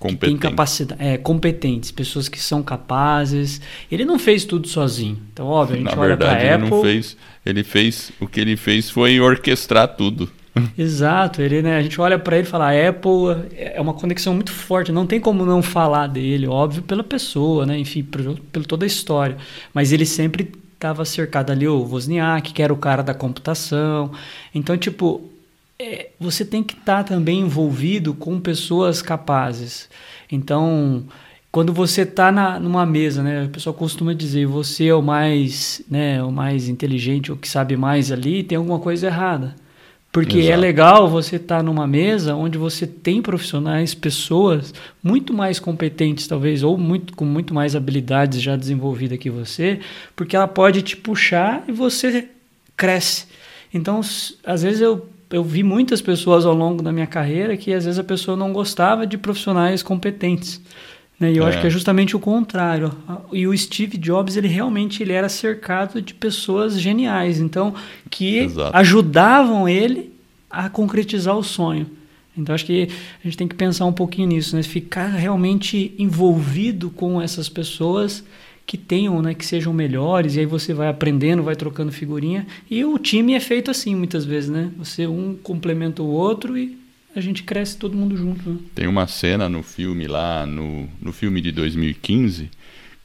que 0.00 0.16
têm 0.16 0.36
capacidade, 0.36 1.02
é, 1.02 1.16
competentes, 1.16 1.90
pessoas 1.90 2.28
que 2.28 2.40
são 2.40 2.62
capazes. 2.62 3.60
Ele 3.90 4.04
não 4.04 4.18
fez 4.18 4.44
tudo 4.44 4.68
sozinho. 4.68 5.20
Então, 5.32 5.46
óbvio, 5.46 5.76
a 5.76 5.78
gente 5.78 5.94
Na 5.94 6.00
olha 6.00 6.14
Apple. 6.14 6.46
Ele 6.46 6.70
não 6.70 6.82
fez. 6.82 7.16
Ele 7.44 7.64
fez. 7.64 8.12
O 8.20 8.26
que 8.26 8.40
ele 8.40 8.56
fez 8.56 8.90
foi 8.90 9.20
orquestrar 9.20 9.88
tudo. 9.88 10.30
Exato, 10.76 11.40
ele, 11.40 11.62
né, 11.62 11.76
a 11.76 11.82
gente 11.82 12.00
olha 12.00 12.18
para 12.18 12.36
ele 12.36 12.46
e 12.46 12.50
fala, 12.50 12.70
a 12.70 12.88
Apple 12.88 13.48
é 13.56 13.80
uma 13.80 13.94
conexão 13.94 14.34
muito 14.34 14.52
forte, 14.52 14.92
não 14.92 15.06
tem 15.06 15.18
como 15.18 15.46
não 15.46 15.62
falar 15.62 16.06
dele, 16.06 16.46
óbvio, 16.46 16.82
pela 16.82 17.02
pessoa, 17.02 17.64
né, 17.64 17.78
enfim, 17.78 18.02
por 18.02 18.66
toda 18.66 18.84
a 18.84 18.86
história, 18.86 19.36
mas 19.72 19.92
ele 19.92 20.04
sempre 20.04 20.52
estava 20.74 21.04
cercado 21.04 21.50
ali, 21.50 21.66
o 21.66 21.82
Wozniak, 21.82 22.52
que 22.52 22.62
era 22.62 22.72
o 22.72 22.76
cara 22.76 23.02
da 23.02 23.14
computação, 23.14 24.12
então, 24.54 24.76
tipo, 24.76 25.22
é, 25.78 26.10
você 26.20 26.44
tem 26.44 26.62
que 26.62 26.74
estar 26.74 26.98
tá 26.98 27.14
também 27.14 27.40
envolvido 27.40 28.12
com 28.12 28.38
pessoas 28.38 29.00
capazes, 29.00 29.88
então 30.30 31.04
quando 31.50 31.72
você 31.72 32.02
está 32.02 32.32
numa 32.58 32.86
mesa, 32.86 33.22
né, 33.22 33.44
o 33.44 33.48
pessoal 33.50 33.74
costuma 33.74 34.14
dizer 34.14 34.46
você 34.46 34.86
é 34.86 34.94
o 34.94 35.02
mais, 35.02 35.82
né, 35.90 36.22
o 36.22 36.30
mais 36.32 36.68
inteligente, 36.68 37.30
o 37.30 37.36
que 37.36 37.48
sabe 37.48 37.76
mais 37.76 38.10
ali, 38.10 38.42
tem 38.42 38.56
alguma 38.56 38.78
coisa 38.78 39.06
errada. 39.06 39.54
Porque 40.12 40.36
é 40.36 40.40
Exato. 40.40 40.52
é 40.52 40.56
legal 40.58 41.08
você 41.08 41.36
estar 41.36 41.56
tá 41.56 41.62
numa 41.62 41.86
mesa 41.86 42.34
onde 42.34 42.58
você 42.58 42.86
tem 42.86 43.22
profissionais, 43.22 43.94
pessoas 43.94 44.74
muito 45.02 45.32
mais 45.32 45.58
competentes, 45.58 46.26
talvez, 46.26 46.62
ou 46.62 46.76
muito, 46.76 47.16
com 47.16 47.24
muito 47.24 47.54
mais 47.54 47.74
habilidades 47.74 48.42
já 48.42 48.54
desenvolvidas 48.54 49.18
que 49.18 49.30
você, 49.30 49.80
porque 50.14 50.36
ela 50.36 50.46
pode 50.46 50.82
te 50.82 50.98
puxar 50.98 51.64
e 51.66 51.72
você 51.72 52.28
cresce. 52.76 53.24
Então, 53.72 54.02
às 54.44 54.62
vezes 54.62 54.82
eu, 54.82 55.08
eu 55.30 55.42
vi 55.42 55.62
muitas 55.62 56.02
pessoas 56.02 56.44
ao 56.44 56.52
longo 56.52 56.82
da 56.82 56.92
minha 56.92 57.06
carreira 57.06 57.56
que 57.56 57.72
às 57.72 57.86
vezes 57.86 57.98
a 57.98 58.04
pessoa 58.04 58.36
não 58.36 58.52
gostava 58.52 59.06
de 59.06 59.16
profissionais 59.16 59.82
competentes. 59.82 60.60
Né? 61.22 61.32
E 61.32 61.36
eu 61.36 61.46
é. 61.46 61.48
acho 61.48 61.60
que 61.60 61.66
é 61.68 61.70
justamente 61.70 62.16
o 62.16 62.18
contrário. 62.18 62.92
E 63.32 63.46
o 63.46 63.56
Steve 63.56 63.96
Jobs, 63.96 64.36
ele 64.36 64.48
realmente 64.48 65.04
ele 65.04 65.12
era 65.12 65.28
cercado 65.28 66.02
de 66.02 66.12
pessoas 66.12 66.80
geniais, 66.80 67.38
então 67.38 67.72
que 68.10 68.38
Exato. 68.38 68.76
ajudavam 68.76 69.68
ele 69.68 70.12
a 70.50 70.68
concretizar 70.68 71.38
o 71.38 71.44
sonho. 71.44 71.86
Então 72.36 72.52
acho 72.52 72.66
que 72.66 72.88
a 73.20 73.24
gente 73.24 73.36
tem 73.36 73.46
que 73.46 73.54
pensar 73.54 73.84
um 73.84 73.92
pouquinho 73.92 74.26
nisso, 74.26 74.56
né? 74.56 74.64
Ficar 74.64 75.06
realmente 75.06 75.94
envolvido 75.96 76.90
com 76.90 77.22
essas 77.22 77.48
pessoas 77.48 78.24
que 78.66 78.76
tenham, 78.76 79.20
né, 79.20 79.34
que 79.34 79.44
sejam 79.44 79.72
melhores, 79.72 80.36
e 80.36 80.40
aí 80.40 80.46
você 80.46 80.72
vai 80.72 80.88
aprendendo, 80.88 81.42
vai 81.42 81.54
trocando 81.54 81.90
figurinha, 81.90 82.46
e 82.70 82.84
o 82.84 82.96
time 82.96 83.34
é 83.34 83.40
feito 83.40 83.70
assim 83.70 83.94
muitas 83.94 84.24
vezes, 84.24 84.50
né? 84.50 84.70
Você 84.78 85.06
um 85.06 85.36
complementa 85.42 86.02
o 86.02 86.06
outro 86.06 86.56
e 86.56 86.78
a 87.14 87.20
gente 87.20 87.42
cresce 87.42 87.76
todo 87.76 87.96
mundo 87.96 88.16
junto. 88.16 88.48
Né? 88.48 88.58
Tem 88.74 88.86
uma 88.86 89.06
cena 89.06 89.48
no 89.48 89.62
filme 89.62 90.06
lá, 90.06 90.46
no, 90.46 90.88
no 91.00 91.12
filme 91.12 91.40
de 91.40 91.52
2015, 91.52 92.50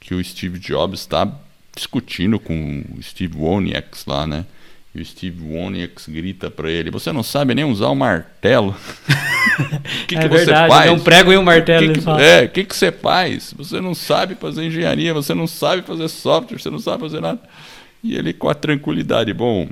que 0.00 0.14
o 0.14 0.24
Steve 0.24 0.58
Jobs 0.58 1.00
está 1.00 1.30
discutindo 1.76 2.38
com 2.40 2.84
o 2.96 3.02
Steve 3.02 3.36
Wozniak 3.36 3.98
lá, 4.06 4.26
né? 4.26 4.44
E 4.94 5.00
o 5.00 5.04
Steve 5.04 5.42
Wozniak 5.42 6.10
grita 6.10 6.50
para 6.50 6.70
ele: 6.70 6.90
Você 6.90 7.12
não 7.12 7.22
sabe 7.22 7.54
nem 7.54 7.64
usar 7.64 7.88
o 7.88 7.92
um 7.92 7.96
martelo? 7.96 8.74
O 8.74 10.06
que, 10.06 10.16
é 10.16 10.22
que 10.22 10.28
verdade, 10.28 10.72
você 10.72 10.78
faz? 10.78 10.90
um 10.90 10.98
prego 10.98 11.32
e 11.32 11.36
um 11.36 11.42
martelo. 11.42 11.92
Que 11.92 12.00
que, 12.00 12.10
é, 12.10 12.44
o 12.44 12.48
que, 12.48 12.64
que 12.64 12.74
você 12.74 12.90
faz? 12.90 13.54
Você 13.56 13.80
não 13.80 13.94
sabe 13.94 14.34
fazer 14.34 14.64
engenharia, 14.64 15.12
você 15.12 15.34
não 15.34 15.46
sabe 15.46 15.82
fazer 15.82 16.08
software, 16.08 16.58
você 16.58 16.70
não 16.70 16.78
sabe 16.78 17.02
fazer 17.02 17.20
nada. 17.20 17.40
E 18.02 18.16
ele 18.16 18.32
com 18.32 18.48
a 18.48 18.54
tranquilidade: 18.54 19.32
Bom, 19.34 19.68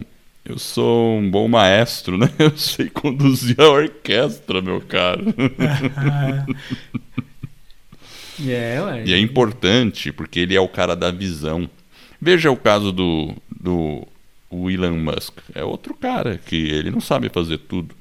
eu 0.48 0.59
sou 0.59 1.18
um 1.18 1.28
bom 1.28 1.48
maestro, 1.48 2.16
né? 2.16 2.30
Eu 2.38 2.56
sei 2.56 2.88
conduzir 2.88 3.61
a 3.61 3.68
orquestra, 3.68 4.62
meu 4.62 4.80
caro. 4.80 5.24
yeah, 8.38 9.02
e 9.04 9.12
é 9.12 9.18
importante, 9.18 10.12
porque 10.12 10.38
ele 10.38 10.54
é 10.54 10.61
o 10.61 10.68
cara 10.68 10.94
da 10.94 11.11
visão. 11.11 11.68
Veja 12.20 12.48
o 12.50 12.56
caso 12.56 12.92
do, 12.92 13.35
do 13.50 14.06
Elon 14.70 14.96
Musk. 14.96 15.38
É 15.52 15.64
outro 15.64 15.94
cara 15.94 16.38
que 16.38 16.68
ele 16.70 16.92
não 16.92 17.00
sabe 17.00 17.28
fazer 17.28 17.59
tudo. 17.59 17.94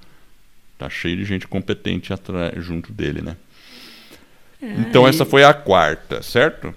Tá 0.77 0.87
cheio 0.87 1.17
de 1.17 1.25
gente 1.25 1.47
competente 1.47 2.13
junto 2.57 2.93
dele, 2.93 3.21
né? 3.21 3.35
É, 4.61 4.71
então 4.81 5.07
essa 5.07 5.25
foi 5.25 5.43
a 5.43 5.53
quarta, 5.53 6.21
certo? 6.21 6.75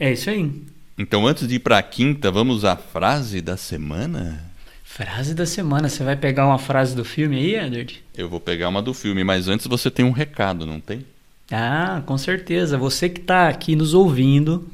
É 0.00 0.12
isso 0.12 0.30
aí. 0.30 0.50
Então 0.98 1.26
antes 1.28 1.46
de 1.46 1.54
ir 1.56 1.60
para 1.60 1.78
a 1.78 1.82
quinta, 1.82 2.30
vamos 2.30 2.64
à 2.64 2.76
frase 2.76 3.40
da 3.40 3.56
semana? 3.56 4.47
Frase 4.90 5.34
da 5.34 5.44
semana. 5.44 5.88
Você 5.88 6.02
vai 6.02 6.16
pegar 6.16 6.46
uma 6.46 6.58
frase 6.58 6.96
do 6.96 7.04
filme 7.04 7.36
aí, 7.36 7.54
Edward? 7.54 8.02
Eu 8.16 8.28
vou 8.28 8.40
pegar 8.40 8.70
uma 8.70 8.82
do 8.82 8.94
filme, 8.94 9.22
mas 9.22 9.46
antes 9.46 9.66
você 9.66 9.90
tem 9.90 10.04
um 10.04 10.10
recado, 10.10 10.64
não 10.64 10.80
tem? 10.80 11.04
Ah, 11.52 12.02
com 12.04 12.16
certeza. 12.16 12.78
Você 12.78 13.08
que 13.08 13.20
está 13.20 13.48
aqui 13.48 13.76
nos 13.76 13.92
ouvindo 13.92 14.66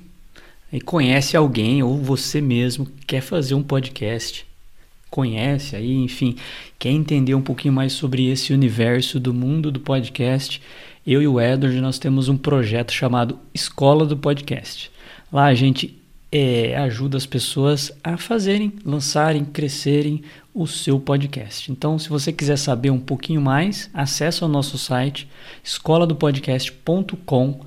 e 0.72 0.80
conhece 0.80 1.36
alguém, 1.36 1.82
ou 1.82 1.98
você 1.98 2.40
mesmo 2.40 2.88
quer 3.06 3.20
fazer 3.20 3.54
um 3.54 3.62
podcast, 3.62 4.46
conhece 5.10 5.76
aí, 5.76 5.92
enfim, 5.92 6.36
quer 6.78 6.90
entender 6.90 7.34
um 7.34 7.42
pouquinho 7.42 7.74
mais 7.74 7.92
sobre 7.92 8.30
esse 8.30 8.52
universo 8.52 9.20
do 9.20 9.34
mundo 9.34 9.70
do 9.70 9.80
podcast, 9.80 10.62
eu 11.06 11.20
e 11.20 11.26
o 11.26 11.40
Edward 11.40 11.78
nós 11.80 11.98
temos 11.98 12.28
um 12.28 12.36
projeto 12.36 12.92
chamado 12.92 13.38
Escola 13.52 14.06
do 14.06 14.16
Podcast. 14.16 14.90
Lá 15.30 15.46
a 15.46 15.54
gente 15.54 16.00
é, 16.36 16.76
ajuda 16.78 17.16
as 17.16 17.24
pessoas 17.24 17.92
a 18.02 18.16
fazerem, 18.16 18.72
lançarem, 18.84 19.44
crescerem 19.44 20.20
o 20.52 20.66
seu 20.66 20.98
podcast. 20.98 21.70
Então, 21.70 21.96
se 21.96 22.08
você 22.08 22.32
quiser 22.32 22.58
saber 22.58 22.90
um 22.90 22.98
pouquinho 22.98 23.40
mais, 23.40 23.88
acesse 23.94 24.42
o 24.42 24.48
nosso 24.48 24.76
site 24.76 25.28
escoladopodcast.com. 25.62 27.60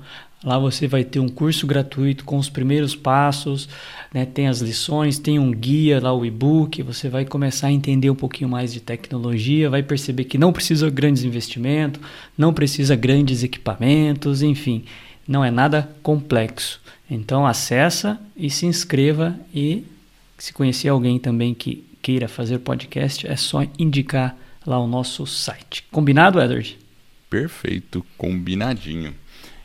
Lá 0.44 0.58
você 0.58 0.86
vai 0.86 1.02
ter 1.02 1.18
um 1.18 1.30
curso 1.30 1.66
gratuito 1.66 2.24
com 2.24 2.36
os 2.36 2.50
primeiros 2.50 2.94
passos, 2.94 3.70
né? 4.12 4.26
tem 4.26 4.48
as 4.48 4.60
lições, 4.60 5.18
tem 5.18 5.38
um 5.38 5.50
guia 5.50 5.98
lá, 5.98 6.12
o 6.12 6.26
e-book. 6.26 6.82
Você 6.82 7.08
vai 7.08 7.24
começar 7.24 7.68
a 7.68 7.72
entender 7.72 8.10
um 8.10 8.14
pouquinho 8.14 8.50
mais 8.50 8.70
de 8.70 8.80
tecnologia, 8.80 9.70
vai 9.70 9.82
perceber 9.82 10.24
que 10.24 10.36
não 10.36 10.52
precisa 10.52 10.90
grandes 10.90 11.24
investimentos, 11.24 12.02
não 12.36 12.52
precisa 12.52 12.94
grandes 12.94 13.42
equipamentos, 13.42 14.42
enfim, 14.42 14.84
não 15.28 15.44
é 15.44 15.50
nada 15.50 15.94
complexo. 16.02 16.80
Então 17.10 17.46
acessa 17.46 18.18
e 18.34 18.48
se 18.48 18.64
inscreva 18.64 19.38
e 19.54 19.84
se 20.38 20.52
conhecer 20.54 20.88
alguém 20.88 21.18
também 21.18 21.52
que 21.52 21.84
queira 22.00 22.26
fazer 22.26 22.60
podcast, 22.60 23.26
é 23.26 23.36
só 23.36 23.62
indicar 23.78 24.34
lá 24.66 24.78
o 24.78 24.86
nosso 24.86 25.26
site. 25.26 25.84
Combinado, 25.90 26.40
Edward? 26.40 26.78
Perfeito, 27.28 28.04
combinadinho. 28.16 29.14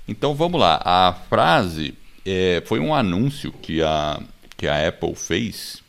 Então 0.08 0.36
vamos 0.36 0.60
lá. 0.60 0.82
A 0.84 1.14
frase 1.30 1.94
é, 2.26 2.62
foi 2.66 2.80
um 2.80 2.94
anúncio 2.94 3.52
que 3.52 3.82
a, 3.82 4.22
que 4.58 4.68
a 4.68 4.88
Apple 4.88 5.16
fez. 5.16 5.82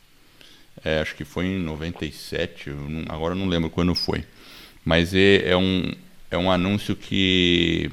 É, 0.83 1.01
acho 1.01 1.15
que 1.15 1.25
foi 1.25 1.45
em 1.45 1.59
97, 1.59 2.69
não, 2.69 3.03
agora 3.09 3.33
não 3.33 3.47
lembro 3.47 3.69
quando 3.69 3.95
foi. 3.95 4.23
Mas 4.83 5.13
é, 5.13 5.49
é, 5.49 5.57
um, 5.57 5.91
é 6.29 6.37
um 6.37 6.51
anúncio 6.51 6.95
que 6.95 7.91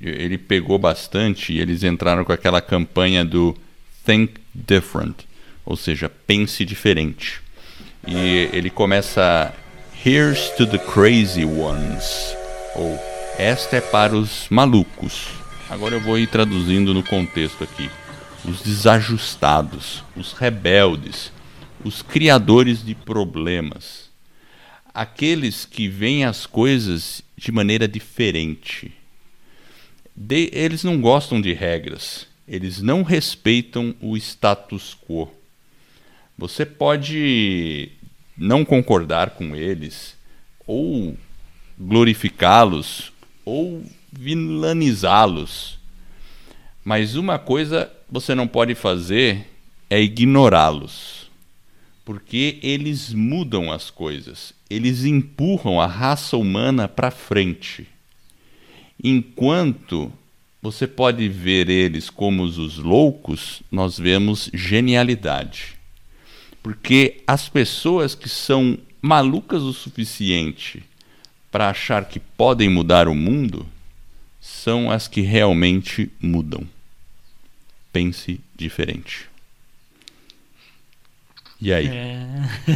ele 0.00 0.38
pegou 0.38 0.78
bastante 0.78 1.52
e 1.52 1.60
eles 1.60 1.82
entraram 1.82 2.24
com 2.24 2.32
aquela 2.32 2.60
campanha 2.60 3.24
do 3.24 3.56
Think 4.04 4.34
Different, 4.54 5.16
ou 5.64 5.76
seja, 5.76 6.08
pense 6.08 6.64
diferente. 6.64 7.40
E 8.06 8.48
ele 8.52 8.70
começa 8.70 9.52
Here's 10.04 10.50
to 10.50 10.66
the 10.66 10.78
crazy 10.78 11.44
ones, 11.44 12.36
ou 12.76 12.98
esta 13.36 13.76
é 13.76 13.80
para 13.80 14.16
os 14.16 14.46
malucos. 14.48 15.28
Agora 15.68 15.96
eu 15.96 16.00
vou 16.00 16.18
ir 16.18 16.28
traduzindo 16.28 16.94
no 16.94 17.02
contexto 17.02 17.64
aqui. 17.64 17.90
Os 18.44 18.62
desajustados, 18.62 20.04
os 20.16 20.32
rebeldes, 20.32 21.32
os 21.84 22.02
criadores 22.02 22.84
de 22.84 22.94
problemas, 22.94 24.08
aqueles 24.94 25.64
que 25.64 25.88
veem 25.88 26.24
as 26.24 26.46
coisas 26.46 27.22
de 27.36 27.52
maneira 27.52 27.86
diferente 27.86 28.92
de, 30.20 30.50
eles 30.52 30.82
não 30.82 31.00
gostam 31.00 31.40
de 31.40 31.52
regras, 31.52 32.26
eles 32.46 32.82
não 32.82 33.04
respeitam 33.04 33.94
o 34.00 34.16
status 34.16 34.96
quo. 35.06 35.30
Você 36.36 36.66
pode 36.66 37.92
não 38.36 38.64
concordar 38.64 39.30
com 39.30 39.54
eles, 39.54 40.16
ou 40.66 41.16
glorificá-los, 41.78 43.12
ou 43.44 43.84
vilanizá-los. 44.12 45.78
Mas 46.84 47.14
uma 47.14 47.38
coisa 47.38 47.88
você 48.10 48.34
não 48.34 48.48
pode 48.48 48.74
fazer 48.74 49.46
é 49.88 50.00
ignorá-los. 50.00 51.30
Porque 52.04 52.58
eles 52.60 53.12
mudam 53.12 53.70
as 53.70 53.88
coisas, 53.88 54.52
eles 54.68 55.04
empurram 55.04 55.80
a 55.80 55.86
raça 55.86 56.36
humana 56.36 56.88
para 56.88 57.12
frente. 57.12 57.86
Enquanto 59.02 60.12
você 60.60 60.86
pode 60.86 61.28
ver 61.28 61.68
eles 61.68 62.10
como 62.10 62.42
os 62.42 62.78
loucos, 62.78 63.62
nós 63.70 63.98
vemos 63.98 64.50
genialidade. 64.52 65.78
Porque 66.62 67.22
as 67.26 67.48
pessoas 67.48 68.14
que 68.14 68.28
são 68.28 68.76
malucas 69.00 69.62
o 69.62 69.72
suficiente 69.72 70.82
para 71.50 71.70
achar 71.70 72.06
que 72.06 72.18
podem 72.18 72.68
mudar 72.68 73.08
o 73.08 73.14
mundo 73.14 73.66
são 74.40 74.90
as 74.90 75.06
que 75.06 75.20
realmente 75.20 76.10
mudam. 76.20 76.66
Pense 77.92 78.40
diferente. 78.56 79.28
E 81.60 81.72
aí? 81.72 81.88
É, 81.88 82.20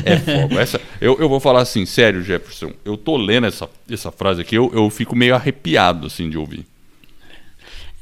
é 0.04 0.16
fogo. 0.18 0.58
Essa, 0.58 0.80
eu, 1.00 1.16
eu 1.20 1.28
vou 1.28 1.38
falar 1.38 1.62
assim, 1.62 1.86
sério, 1.86 2.22
Jefferson. 2.22 2.72
Eu 2.84 2.96
tô 2.96 3.16
lendo 3.16 3.46
essa, 3.46 3.68
essa 3.88 4.10
frase 4.10 4.40
aqui, 4.40 4.56
eu, 4.56 4.70
eu 4.74 4.90
fico 4.90 5.14
meio 5.14 5.34
arrepiado 5.34 6.06
assim 6.06 6.28
de 6.28 6.36
ouvir. 6.36 6.66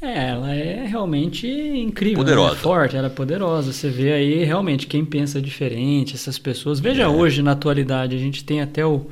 É, 0.01 0.29
ela 0.29 0.51
é 0.51 0.83
realmente 0.87 1.47
incrível, 1.47 2.17
poderosa. 2.17 2.55
Né? 2.55 2.61
forte, 2.61 2.97
ela 2.97 3.05
é 3.05 3.09
poderosa. 3.11 3.71
Você 3.71 3.87
vê 3.87 4.11
aí 4.11 4.43
realmente 4.43 4.87
quem 4.87 5.05
pensa 5.05 5.39
diferente, 5.39 6.15
essas 6.15 6.39
pessoas. 6.39 6.79
Veja 6.79 7.03
é. 7.03 7.07
hoje 7.07 7.43
na 7.43 7.51
atualidade, 7.51 8.15
a 8.15 8.19
gente 8.19 8.43
tem 8.43 8.61
até 8.61 8.83
o 8.83 9.05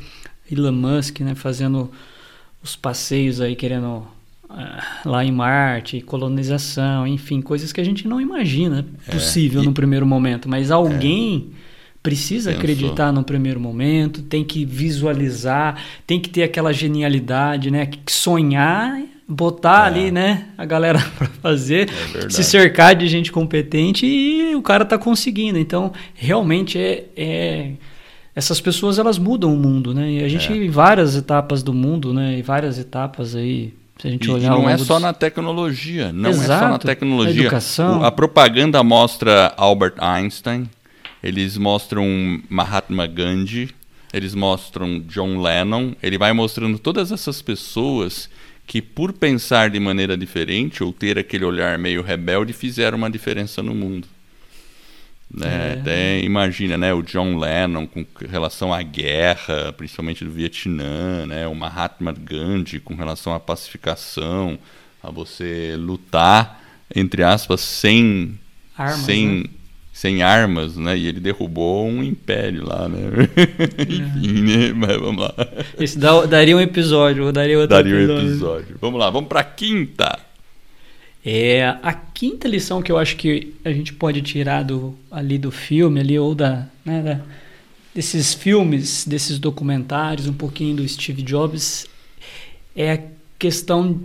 Elon 0.52 0.72
Musk, 0.72 1.20
né, 1.20 1.36
fazendo 1.36 1.92
os 2.64 2.76
passeios 2.76 3.40
aí 3.40 3.56
querendo 3.56 4.08
lá 5.06 5.24
em 5.24 5.32
Marte, 5.32 6.02
colonização, 6.02 7.06
enfim, 7.06 7.42
coisas 7.42 7.72
que 7.72 7.80
a 7.80 7.84
gente 7.84 8.08
não 8.08 8.20
imagina 8.20 8.86
é, 9.08 9.12
possível 9.12 9.62
é, 9.62 9.64
e... 9.64 9.68
no 9.68 9.74
primeiro 9.74 10.06
momento, 10.06 10.50
mas 10.50 10.72
alguém 10.72 11.50
é. 11.52 11.56
precisa 12.02 12.50
Pensou. 12.50 12.60
acreditar 12.60 13.12
no 13.12 13.24
primeiro 13.24 13.60
momento, 13.60 14.24
tem 14.24 14.44
que 14.44 14.66
visualizar, 14.66 15.80
tem 16.08 16.20
que 16.20 16.30
ter 16.30 16.44
aquela 16.44 16.74
genialidade, 16.74 17.70
né, 17.70 17.86
que 17.86 18.12
sonhar 18.12 19.00
botar 19.32 19.84
é. 19.84 19.88
ali, 19.88 20.12
né, 20.12 20.48
a 20.58 20.66
galera 20.66 21.00
para 21.16 21.28
fazer, 21.28 21.88
é 22.16 22.30
se 22.30 22.44
cercar 22.44 22.96
de 22.96 23.08
gente 23.08 23.32
competente 23.32 24.08
e 24.08 24.56
o 24.56 24.62
cara 24.64 24.84
tá 24.84 24.98
conseguindo. 24.98 25.60
Então, 25.60 25.94
realmente 26.16 26.80
é, 26.80 27.06
é, 27.16 27.72
essas 28.36 28.60
pessoas 28.60 28.98
elas 28.98 29.20
mudam 29.20 29.54
o 29.54 29.58
mundo, 29.58 29.94
né? 29.94 30.14
E 30.14 30.24
a 30.24 30.28
gente 30.28 30.52
é. 30.52 30.56
em 30.56 30.70
várias 30.70 31.16
etapas 31.16 31.62
do 31.62 31.72
mundo, 31.72 32.12
né, 32.12 32.40
em 32.40 32.42
várias 32.42 32.80
etapas 32.80 33.36
aí 33.36 33.72
se 34.00 34.08
a 34.08 34.12
gente 34.12 34.28
e, 34.28 34.32
olhar 34.32 34.48
e 34.48 34.50
não 34.50 34.70
é 34.70 34.78
só 34.78 34.96
dos... 34.96 35.04
na 35.04 35.14
tecnologia, 35.14 36.12
não 36.14 36.30
Exato, 36.30 36.52
é 36.52 36.60
só 36.60 36.70
na 36.70 36.80
tecnologia. 36.80 37.42
A, 37.42 37.46
educação. 37.46 38.04
A 38.04 38.12
propaganda 38.12 38.82
mostra 38.84 39.54
Albert 39.58 39.96
Einstein, 40.00 40.70
eles 41.22 41.58
mostram 41.58 42.42
Mahatma 42.50 43.06
Gandhi, 43.06 43.70
eles 44.14 44.34
mostram 44.34 45.00
John 45.02 45.42
Lennon, 45.42 45.94
ele 46.02 46.18
vai 46.18 46.32
mostrando 46.32 46.80
todas 46.80 47.12
essas 47.12 47.42
pessoas 47.42 48.30
que 48.66 48.82
por 48.82 49.12
pensar 49.12 49.70
de 49.70 49.80
maneira 49.80 50.16
diferente 50.16 50.84
ou 50.84 50.94
ter 50.94 51.18
aquele 51.18 51.44
olhar 51.44 51.78
meio 51.78 52.02
rebelde 52.02 52.54
fizeram 52.54 52.98
uma 52.98 53.10
diferença 53.10 53.62
no 53.62 53.76
mundo. 53.76 54.08
Né? 55.32 55.74
É. 55.76 55.80
Até 55.80 56.20
imagina, 56.22 56.78
né, 56.78 56.94
o 56.94 57.04
John 57.04 57.38
Lennon 57.38 57.86
com 57.86 58.06
relação 58.28 58.74
à 58.74 58.82
guerra, 58.82 59.72
principalmente 59.74 60.26
do 60.26 60.32
Vietnã, 60.32 61.26
né, 61.28 61.48
o 61.48 61.54
Mahatma 61.54 62.12
Gandhi 62.12 62.80
com 62.80 62.96
relação 62.96 63.34
à 63.34 63.40
pacificação, 63.40 64.58
a 65.04 65.12
você 65.12 65.76
lutar 65.78 66.60
entre 66.96 67.24
aspas 67.24 67.62
sem 67.62 68.40
armas, 68.76 69.00
sem 69.02 69.28
né? 69.28 69.44
sem 69.94 70.24
armas, 70.24 70.78
né? 70.78 70.98
E 70.98 71.08
ele 71.08 71.20
derrubou 71.20 71.86
um 71.86 72.02
império 72.02 72.66
lá, 72.66 72.88
né? 72.88 73.00
É. 73.78 73.84
Enfim, 73.84 74.42
né? 74.42 74.74
Mas 74.74 74.98
vamos 74.98 75.22
lá. 75.22 75.34
Isso 75.78 76.00
daria 76.00 76.56
um 76.56 76.62
episódio, 76.62 77.32
daria 77.32 77.60
outro 77.60 77.76
daria 77.76 77.96
episódio. 77.96 78.24
um 78.24 78.28
episódio. 78.30 78.78
Vamos 78.80 79.00
lá, 79.00 79.10
vamos 79.10 79.28
para 79.28 79.44
quinta. 79.44 80.29
É 81.24 81.66
a 81.84 81.94
quinta 81.94 82.48
lição 82.48 82.82
que 82.82 82.92
eu 82.92 82.98
acho 82.98 83.18
que 83.18 83.54
a 83.66 83.72
gente 83.72 83.94
pode 83.94 84.22
tirar 84.22 84.64
do 84.64 84.96
ali 85.12 85.38
do 85.38 85.52
filme 85.52 86.00
ali 86.00 86.18
ou 86.18 86.34
da, 86.34 86.68
né, 86.86 87.02
da 87.02 87.22
desses 87.94 88.34
filmes, 88.34 89.06
desses 89.06 89.40
documentários, 89.40 90.28
um 90.28 90.34
pouquinho 90.34 90.78
do 90.78 90.88
Steve 90.88 91.22
Jobs 91.22 91.86
é 92.76 92.94
a 92.94 93.00
questão 93.38 94.00